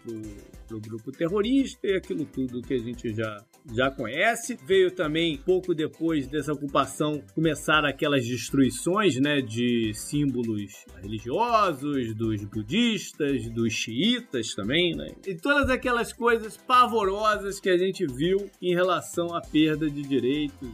[0.69, 3.37] para o grupo terrorista e aquilo tudo que a gente já,
[3.73, 4.59] já conhece.
[4.67, 10.73] Veio também, pouco depois dessa ocupação, começaram aquelas destruições né, de símbolos
[11.03, 15.09] religiosos, dos budistas, dos xiitas também, né?
[15.27, 20.69] E todas aquelas coisas pavorosas que a gente viu em relação à perda de direitos.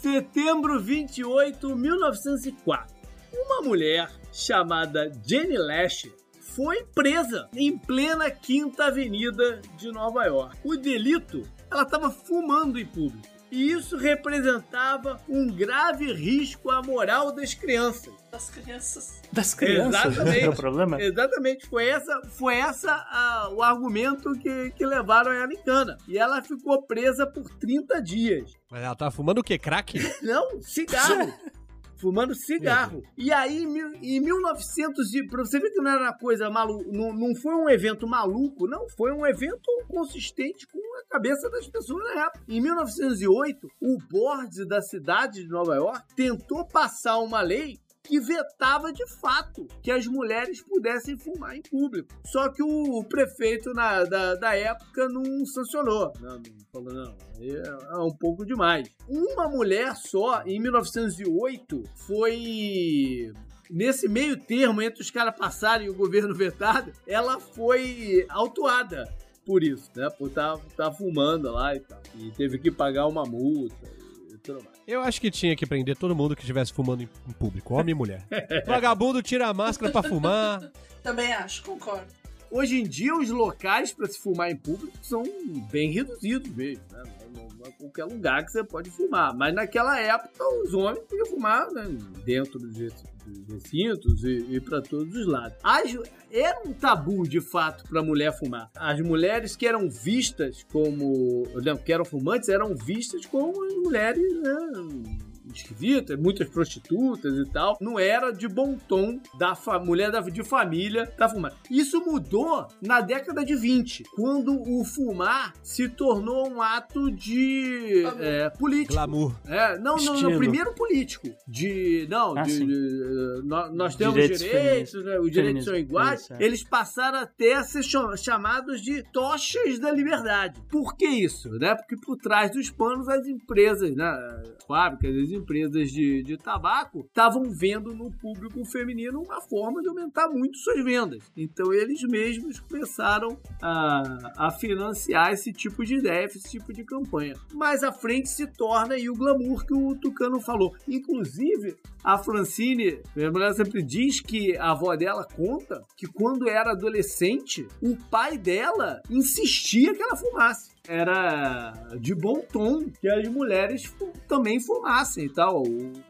[0.00, 2.94] Setembro 28, 1904.
[3.32, 6.08] Uma mulher chamada Jenny Lash
[6.54, 10.56] foi presa em plena Quinta Avenida de Nova York.
[10.64, 13.28] O delito, ela estava fumando em público.
[13.50, 18.14] E isso representava um grave risco à moral das crianças.
[18.30, 19.20] Das crianças.
[19.32, 20.38] Das crianças, Exatamente.
[20.46, 21.02] é o problema?
[21.02, 25.98] Exatamente, foi essa, foi essa a- o argumento que, que levaram ela em cana.
[26.06, 28.52] E ela ficou presa por 30 dias.
[28.70, 29.58] Mas ela tava fumando o quê?
[29.58, 29.98] Crack?
[30.22, 31.32] Não, cigarro.
[32.00, 33.02] Fumando cigarro.
[33.16, 36.90] E aí, em mil- em 1900, e- pra você ver que não era coisa maluca,
[36.90, 41.66] não, não foi um evento maluco, não, foi um evento consistente com a cabeça das
[41.68, 42.44] pessoas na época.
[42.48, 48.92] Em 1908, o board da cidade de Nova York tentou passar uma lei que vetava
[48.92, 52.08] de fato que as mulheres pudessem fumar em público.
[52.24, 56.12] Só que o prefeito na- da, da época não sancionou.
[56.20, 58.88] Não, não falou, não, aí é, é um pouco demais.
[59.08, 63.32] Uma mulher só, em 1908, foi
[63.70, 69.08] nesse meio termo entre os caras passarem e o governo vetado, ela foi autuada
[69.46, 70.08] por isso, né?
[70.10, 72.00] Por estar tá, fumando lá e tal.
[72.16, 73.99] E teve que pagar uma multa
[74.40, 74.76] tudo mais.
[74.86, 77.94] Eu acho que tinha que prender todo mundo que estivesse fumando em público, homem e
[77.94, 78.26] mulher.
[78.66, 80.70] Vagabundo tira a máscara pra fumar.
[81.02, 82.06] Também acho, concordo.
[82.50, 85.22] Hoje em dia, os locais para se fumar em público são
[85.70, 87.02] bem reduzidos mesmo, né?
[87.32, 89.32] Não, não- qualquer lugar que você pode fumar.
[89.36, 91.84] Mas naquela época, os homens podiam fumar né,
[92.24, 95.56] dentro dos dos recintos e, e para todos os lados.
[95.62, 95.96] As,
[96.30, 98.70] era um tabu, de fato, para a mulher fumar.
[98.76, 101.44] As mulheres que eram vistas como.
[101.64, 104.22] Não, que eram fumantes eram vistas como as mulheres.
[104.40, 107.76] Né, esquisitas, muitas prostitutas e tal.
[107.80, 109.54] Não era de bom tom da
[109.84, 111.52] mulher da, de família da fumar.
[111.70, 118.50] Isso mudou na década de 20, quando o fumar se tornou um ato de é,
[118.50, 118.94] político.
[118.94, 119.34] Glamour.
[119.46, 121.28] É, não, não, não, primeiro político.
[121.46, 122.06] De.
[122.10, 126.22] Não, Ah, de, de- nós, nós temos Direitos direitos, né, os direitos são iguais.
[126.22, 126.42] isso, é.
[126.42, 130.60] Eles passaram até a ser cha- chamados de tochas da liberdade.
[130.70, 131.48] Por que isso?
[131.58, 131.74] Né?
[131.74, 137.00] Porque por trás dos panos as empresas, né, as fábricas, as empresas de, de tabaco
[137.06, 141.24] estavam vendo no público feminino uma forma de aumentar muito suas vendas.
[141.36, 147.34] Então eles mesmos começaram a, a financiar esse tipo de ideia, esse tipo de campanha.
[147.52, 150.74] Mais à frente se torna aí o glamour que o Tucano falou.
[150.86, 156.72] Inclusive, a Francine, minha mulher sempre diz que a avó dela conta que quando era
[156.72, 160.69] adolescente, o pai dela insistia que ela fumasse.
[160.88, 163.94] Era de bom tom que as mulheres
[164.26, 165.62] também fumassem e tal.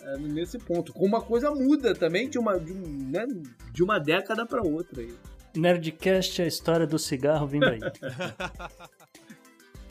[0.02, 0.92] É nesse ponto.
[0.92, 3.26] Como uma coisa muda também de uma, de, um, né,
[3.72, 5.02] de uma década para outra.
[5.02, 5.14] Aí.
[5.56, 7.80] Nerdcast é a história do cigarro vindo aí.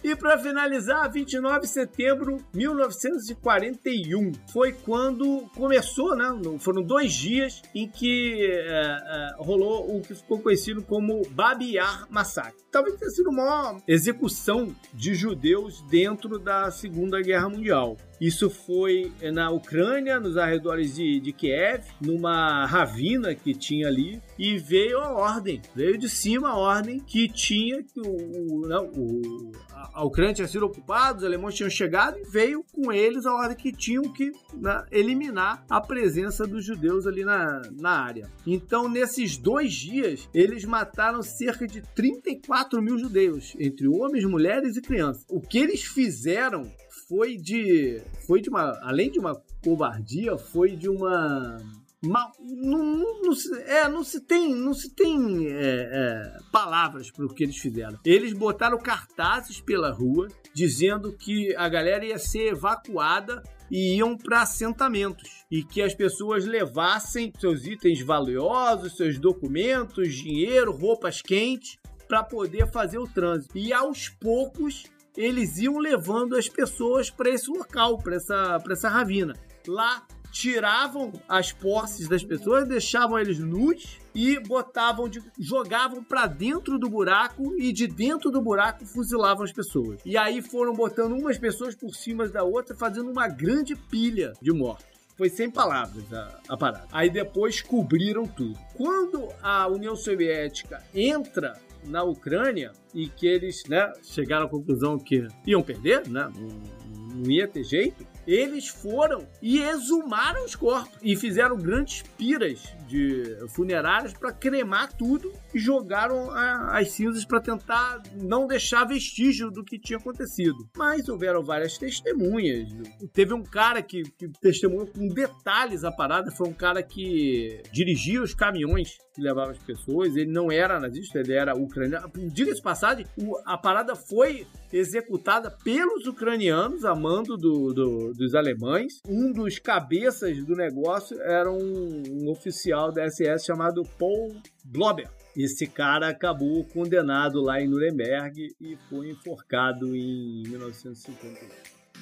[0.03, 6.25] E para finalizar, 29 de setembro de 1941 foi quando começou, né?
[6.59, 12.07] Foram dois dias em que é, é, rolou o que ficou conhecido como Babi Yar
[12.09, 12.63] Massacre.
[12.71, 17.97] Talvez tenha sido a maior execução de judeus dentro da Segunda Guerra Mundial.
[18.19, 24.57] Isso foi na Ucrânia, nos arredores de, de Kiev, numa ravina que tinha ali, e
[24.57, 30.05] veio a ordem, veio de cima a ordem que tinha que o, o- a- a
[30.05, 33.71] Ucrânia tinha sido ocupada, os alemães tinham chegado e veio com eles a ordem que
[33.71, 38.29] tinham que né, eliminar a presença dos judeus ali na, na área.
[38.45, 44.81] Então, nesses dois dias, eles mataram cerca de 34 mil judeus, entre homens, mulheres e
[44.81, 45.25] crianças.
[45.29, 46.63] O que eles fizeram
[47.09, 47.99] foi de.
[48.27, 48.77] Foi de uma.
[48.83, 51.57] Além de uma covardia, foi de uma.
[52.01, 57.11] Mal, não, não- não se, é, não se tem, não se tem é, é, palavras
[57.11, 57.99] para o que eles fizeram.
[58.05, 64.43] Eles botaram cartazes pela rua dizendo que a galera ia ser evacuada e iam para
[64.43, 71.77] assentamentos e que as pessoas levassem seus itens valiosos, seus documentos, dinheiro, roupas quentes
[72.07, 73.57] para poder fazer o trânsito.
[73.57, 79.33] E aos poucos eles iam levando as pessoas para esse local, para essa, essa ravina.
[79.67, 86.77] Lá tiravam as posses das pessoas, deixavam eles nus e botavam de, jogavam para dentro
[86.77, 89.99] do buraco e de dentro do buraco fuzilavam as pessoas.
[90.05, 94.51] E aí foram botando umas pessoas por cima da outra, fazendo uma grande pilha de
[94.51, 94.85] mortos.
[95.17, 96.87] Foi sem palavras a, a parada.
[96.93, 98.57] Aí depois cobriram tudo.
[98.73, 105.27] Quando a União Soviética entra na Ucrânia e que eles né, chegaram à conclusão que
[105.45, 106.29] iam perder, né?
[106.35, 108.05] Não, ia ter jeito.
[108.27, 113.23] Eles foram e exumaram os corpos e fizeram grandes piras de
[113.55, 119.63] funerárias para cremar tudo e jogaram a- as cinzas para tentar não deixar vestígio do
[119.63, 120.57] que tinha acontecido.
[120.75, 122.67] Mas houveram várias testemunhas.
[123.13, 128.21] Teve um cara que, que testemunhou com detalhes a parada, foi um cara que dirigia
[128.21, 130.15] os caminhões que levavam as pessoas.
[130.15, 132.09] Ele não era nazista, ele era ucraniano.
[132.33, 133.05] Diga-se passagem,
[133.45, 138.93] a parada foi executada pelos ucranianos, a mando do- do- dos alemães.
[139.07, 145.09] Um dos cabeças do negócio era um, um oficial da SS chamado Paul Blober.
[145.35, 151.47] Esse cara acabou condenado lá em Nuremberg e foi enforcado em 1951.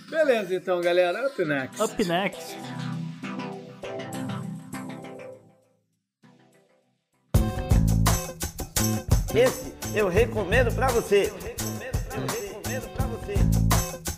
[0.10, 1.28] Beleza, então, galera.
[1.28, 1.82] Up next.
[1.84, 2.56] Up next.
[9.36, 11.32] Esse eu recomendo pra você.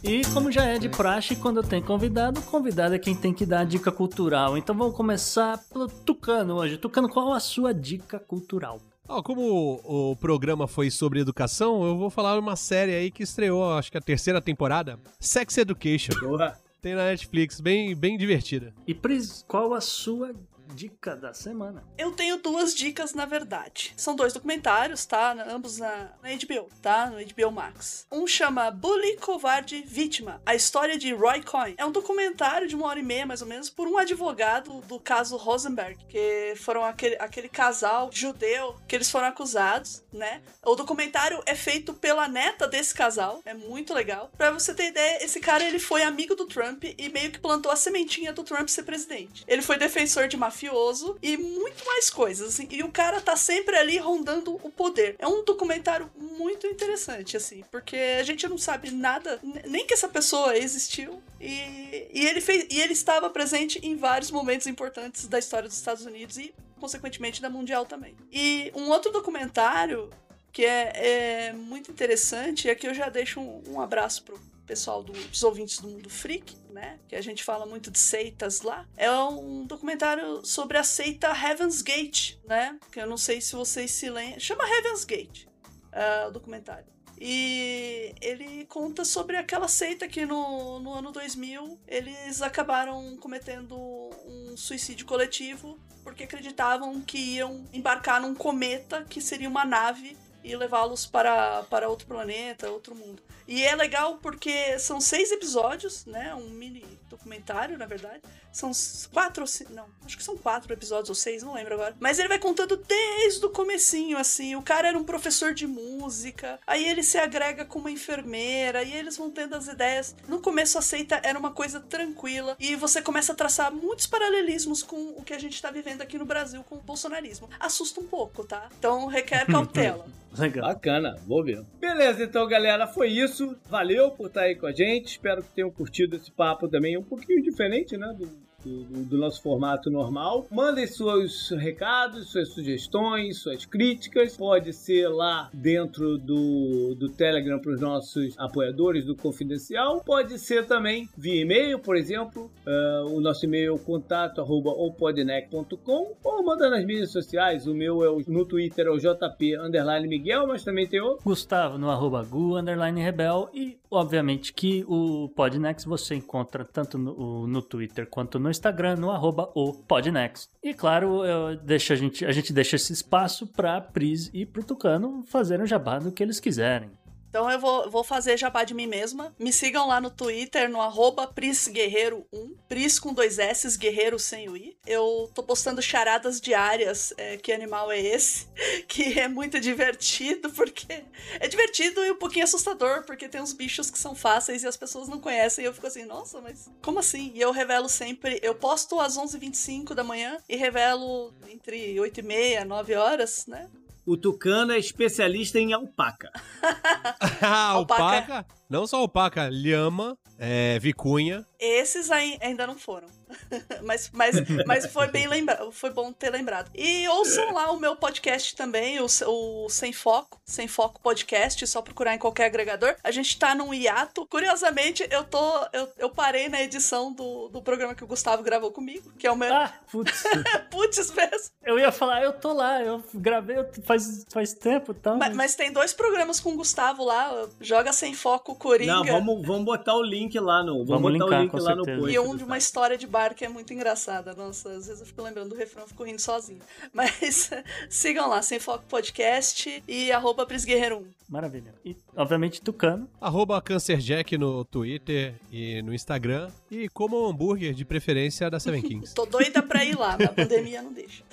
[0.02, 3.62] E como já é de praxe, quando tem convidado, convidado é quem tem que dar
[3.62, 4.58] a dica cultural.
[4.58, 6.78] Então vamos começar pelo Tucano hoje.
[6.78, 8.80] Tucano, qual a sua dica cultural?
[9.08, 13.24] Ó, como o, o programa foi sobre educação, eu vou falar uma série aí que
[13.24, 16.14] estreou, acho que a terceira temporada, Sex Education.
[16.22, 16.56] Boa.
[16.82, 18.74] Tem na Netflix, bem, bem divertida.
[18.88, 20.34] E Pris, qual a sua
[20.74, 21.84] dica da semana.
[21.98, 23.94] Eu tenho duas dicas, na verdade.
[23.98, 25.36] São dois documentários, tá?
[25.50, 27.08] Ambos na, na HBO, tá?
[27.08, 28.06] No HBO Max.
[28.12, 30.42] Um chama Bully, Covarde, Vítima.
[30.46, 31.76] A história de Roy Coyne.
[31.78, 35.00] É um documentário de uma hora e meia, mais ou menos, por um advogado do
[35.00, 40.42] caso Rosenberg, que foram aquele, aquele casal judeu que eles foram acusados, né?
[40.64, 43.42] O documentário é feito pela neta desse casal.
[43.46, 44.32] É muito legal.
[44.38, 47.72] Pra você ter ideia, esse cara, ele foi amigo do Trump e meio que plantou
[47.72, 49.44] a sementinha do Trump ser presidente.
[49.48, 52.68] Ele foi defensor de mafioso e muito mais coisas, assim.
[52.70, 55.16] E o cara tá sempre ali rondando o poder.
[55.18, 60.10] É um documentário muito interessante, assim, porque a gente não sabe nada, nem que essa
[60.10, 61.22] pessoa existiu.
[61.40, 65.78] E, e, ele fez, e ele estava presente em vários momentos importantes da história dos
[65.78, 68.16] Estados Unidos e, consequentemente, da Mundial também.
[68.32, 70.10] E um outro documentário
[70.52, 75.02] que é, é muito interessante, e aqui eu já deixo um, um abraço pro pessoal
[75.02, 77.00] do, dos ouvintes do Mundo Freak, né?
[77.08, 78.88] Que a gente fala muito de seitas lá.
[78.96, 82.78] É um documentário sobre a seita Heaven's Gate, né?
[82.92, 84.40] Que eu não sei se vocês se lembram.
[84.40, 86.86] Chama Heaven's Gate, uh, o documentário.
[87.20, 94.56] E ele conta sobre aquela seita que no, no ano 2000 eles acabaram cometendo um
[94.56, 101.06] suicídio coletivo porque acreditavam que iam embarcar num cometa que seria uma nave e levá-los
[101.06, 103.22] para, para outro planeta, outro mundo.
[103.48, 106.36] E é legal porque são seis episódios, né?
[106.36, 108.22] Um mini documentário, na verdade.
[108.52, 108.72] São
[109.12, 111.96] quatro ou cinco, não, acho que são quatro episódios ou seis, não lembro agora.
[112.00, 114.56] Mas ele vai contando desde o comecinho, assim.
[114.56, 118.94] O cara era um professor de música, aí ele se agrega com uma enfermeira, e
[118.94, 120.16] eles vão tendo as ideias.
[120.28, 124.82] No começo a seita era uma coisa tranquila, e você começa a traçar muitos paralelismos
[124.82, 127.50] com o que a gente tá vivendo aqui no Brasil com o bolsonarismo.
[127.60, 128.70] Assusta um pouco, tá?
[128.78, 130.08] Então requer cautela.
[130.38, 130.68] Legal.
[130.68, 131.64] Bacana, vou ver.
[131.80, 133.58] Beleza, então, galera, foi isso.
[133.70, 135.08] Valeu por estar aí com a gente.
[135.08, 138.14] Espero que tenham curtido esse papo também, um pouquinho diferente, né?
[138.18, 138.30] Do
[138.64, 140.48] do, do, nosso formato normal.
[140.52, 144.36] Mandem seus recados, suas sugestões, suas críticas.
[144.36, 150.02] Pode ser lá dentro do, do Telegram para os nossos apoiadores do Confidencial.
[150.06, 152.52] Pode ser também via e-mail, por exemplo.
[152.66, 157.68] Uh, o nosso e-mail é contato arroba opodnec.com ou manda nas mídias sociais.
[157.68, 161.18] O meu é o, no Twitter é o JP underline Miguel, mas também tem o
[161.24, 167.48] Gustavo no arroba Gu underline Rebel e obviamente que o Podnext você encontra tanto no,
[167.48, 170.50] no Twitter quanto no no Instagram, no arroba o Podnext.
[170.64, 174.64] E claro, eu deixo a, gente, a gente deixa esse espaço para Pris e pro
[174.64, 176.90] Tucano fazerem o jabá do que eles quiserem.
[177.30, 179.34] Então eu vou, vou fazer jabá de mim mesma.
[179.38, 182.56] Me sigam lá no Twitter, no arroba PrisGuerreiro1.
[182.68, 184.76] Pris com dois S, Guerreiro sem o I.
[184.86, 187.14] Eu tô postando charadas diárias.
[187.18, 188.48] É, que animal é esse?
[188.88, 191.04] Que é muito divertido, porque...
[191.40, 194.76] É divertido e um pouquinho assustador, porque tem uns bichos que são fáceis e as
[194.76, 195.64] pessoas não conhecem.
[195.64, 197.32] E eu fico assim, nossa, mas como assim?
[197.36, 198.40] E eu revelo sempre...
[198.42, 203.70] Eu posto às 11h25 da manhã e revelo entre 8h30 e 9 horas, né?
[204.10, 206.32] O Tucano é especialista em alpaca.
[207.46, 208.44] alpaca?
[208.70, 211.44] Não só alpaca, lhama, é, vicunha.
[211.60, 213.08] Esses ainda não foram.
[213.84, 214.36] mas, mas,
[214.66, 216.72] mas foi bem lembrado, foi bom ter lembrado.
[216.74, 221.82] E ouçam lá o meu podcast também, o, o Sem Foco, Sem Foco Podcast, só
[221.82, 222.96] procurar em qualquer agregador.
[223.04, 224.26] A gente tá num hiato.
[224.28, 225.68] Curiosamente, eu tô.
[225.74, 229.32] Eu, eu parei na edição do, do programa que o Gustavo gravou comigo, que é
[229.32, 229.54] o meu.
[229.54, 230.24] Ah, putz.
[230.72, 231.50] putz mesmo.
[231.64, 235.18] Eu ia falar, eu tô lá, eu gravei faz, faz tempo então.
[235.18, 238.94] Mas, mas tem dois programas com o Gustavo lá, Joga Sem Foco Coringa.
[238.94, 240.86] Não, vamos, vamos botar o link lá no.
[240.86, 241.98] Vamos, vamos botar linkar, o link lá certeza.
[241.98, 242.14] no post.
[242.14, 244.36] E um de uma história de bar que é muito engraçada.
[244.36, 246.60] Nossa, às vezes eu fico lembrando do refrão, fico rindo sozinho.
[246.94, 247.50] Mas
[247.90, 251.06] sigam lá, Sem Foco Podcast e arroba Prisguerreiro 1.
[251.30, 251.74] Maravilha.
[251.86, 253.08] E, obviamente, Tucano.
[253.22, 256.50] Arroba CancerJack no Twitter e no Instagram.
[256.70, 259.14] E como hambúrguer, de preferência, da Seven Kings.
[259.14, 261.24] Tô doida pra ir lá, mas a pandemia não deixa.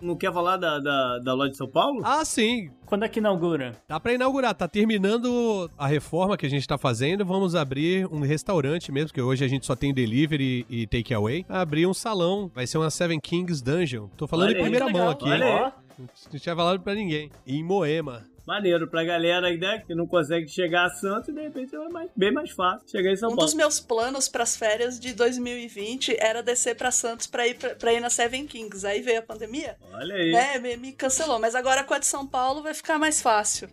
[0.00, 2.00] Não quer falar da, da, da loja de São Paulo?
[2.02, 2.70] Ah, sim.
[2.92, 3.74] Quando é que inaugura?
[3.88, 4.54] Dá pra inaugurar.
[4.54, 7.24] Tá terminando a reforma que a gente tá fazendo.
[7.24, 11.46] Vamos abrir um restaurante mesmo, que hoje a gente só tem delivery e takeaway.
[11.48, 12.50] Abrir um salão.
[12.54, 14.08] Vai ser uma Seven Kings Dungeon.
[14.08, 15.24] Tô falando Olha em primeira mão aqui.
[15.24, 17.30] Olha Não tinha falado pra ninguém.
[17.46, 21.74] Em Moema maneiro pra galera né, que não consegue chegar a Santos e de repente
[21.74, 23.42] é mais, bem mais fácil chegar em São um Paulo.
[23.42, 27.92] Um dos meus planos pras férias de 2020 era descer pra Santos pra ir, pra
[27.92, 28.86] ir na Seven Kings.
[28.86, 29.76] Aí veio a pandemia.
[29.92, 30.32] Olha aí.
[30.32, 31.38] Né, me, me cancelou.
[31.38, 33.68] Mas agora com a de São Paulo vai ficar mais fácil.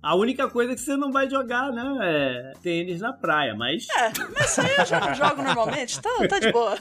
[0.00, 3.88] A única coisa que você não vai jogar, né, é tênis na praia, mas...
[3.90, 6.78] É, mas isso aí eu já jogo normalmente, tá, tá de boa.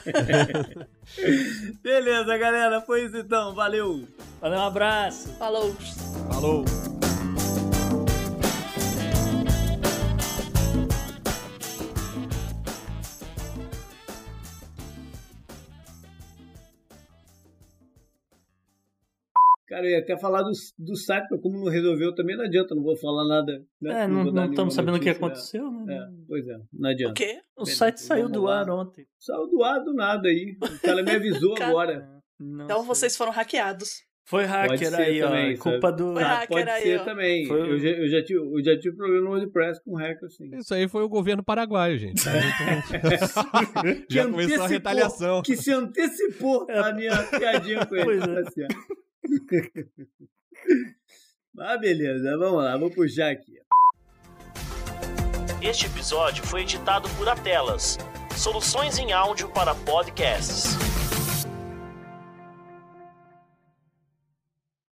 [1.81, 4.07] Beleza, galera, foi isso então, valeu.
[4.39, 5.34] Valeu, um abraço.
[5.39, 5.76] Falou.
[6.31, 6.64] Falou.
[19.68, 22.73] Cara, eu ia até falar do, do site, mas como não resolveu também não adianta,
[22.73, 23.61] não vou falar nada.
[23.81, 24.03] Né?
[24.03, 25.94] É, não vou dar estamos sabendo o que notícia, aconteceu, né?
[25.95, 27.11] É, pois é, não adianta.
[27.11, 27.39] O quê?
[27.57, 29.06] O site saiu do ar ontem.
[29.19, 30.56] Saiu do ar do nada aí.
[30.61, 32.10] O cara me avisou Cara, agora.
[32.39, 32.88] Não Então sei.
[32.88, 34.06] vocês foram hackeados.
[34.30, 35.27] Foi hacker aí, ó.
[35.30, 35.98] também, culpa sabe?
[36.03, 36.14] do.
[36.14, 37.03] Foi Ah, hacker pode aí, ser ó.
[37.06, 37.48] também.
[37.48, 40.49] Foi- Eu, já, eu, já tive, eu já tive problema no WordPress com hacker, assim.
[40.57, 42.22] Isso aí foi o governo paraguaio, gente.
[44.10, 45.41] Já começou a retaliação.
[45.41, 48.06] Que se antecipou a minha piadinha com ele.
[48.22, 48.68] Pois é.
[51.53, 53.57] Mas beleza, vamos lá, vou puxar aqui.
[55.61, 57.98] Este episódio foi editado por Atelas,
[58.35, 60.77] soluções em áudio para podcasts.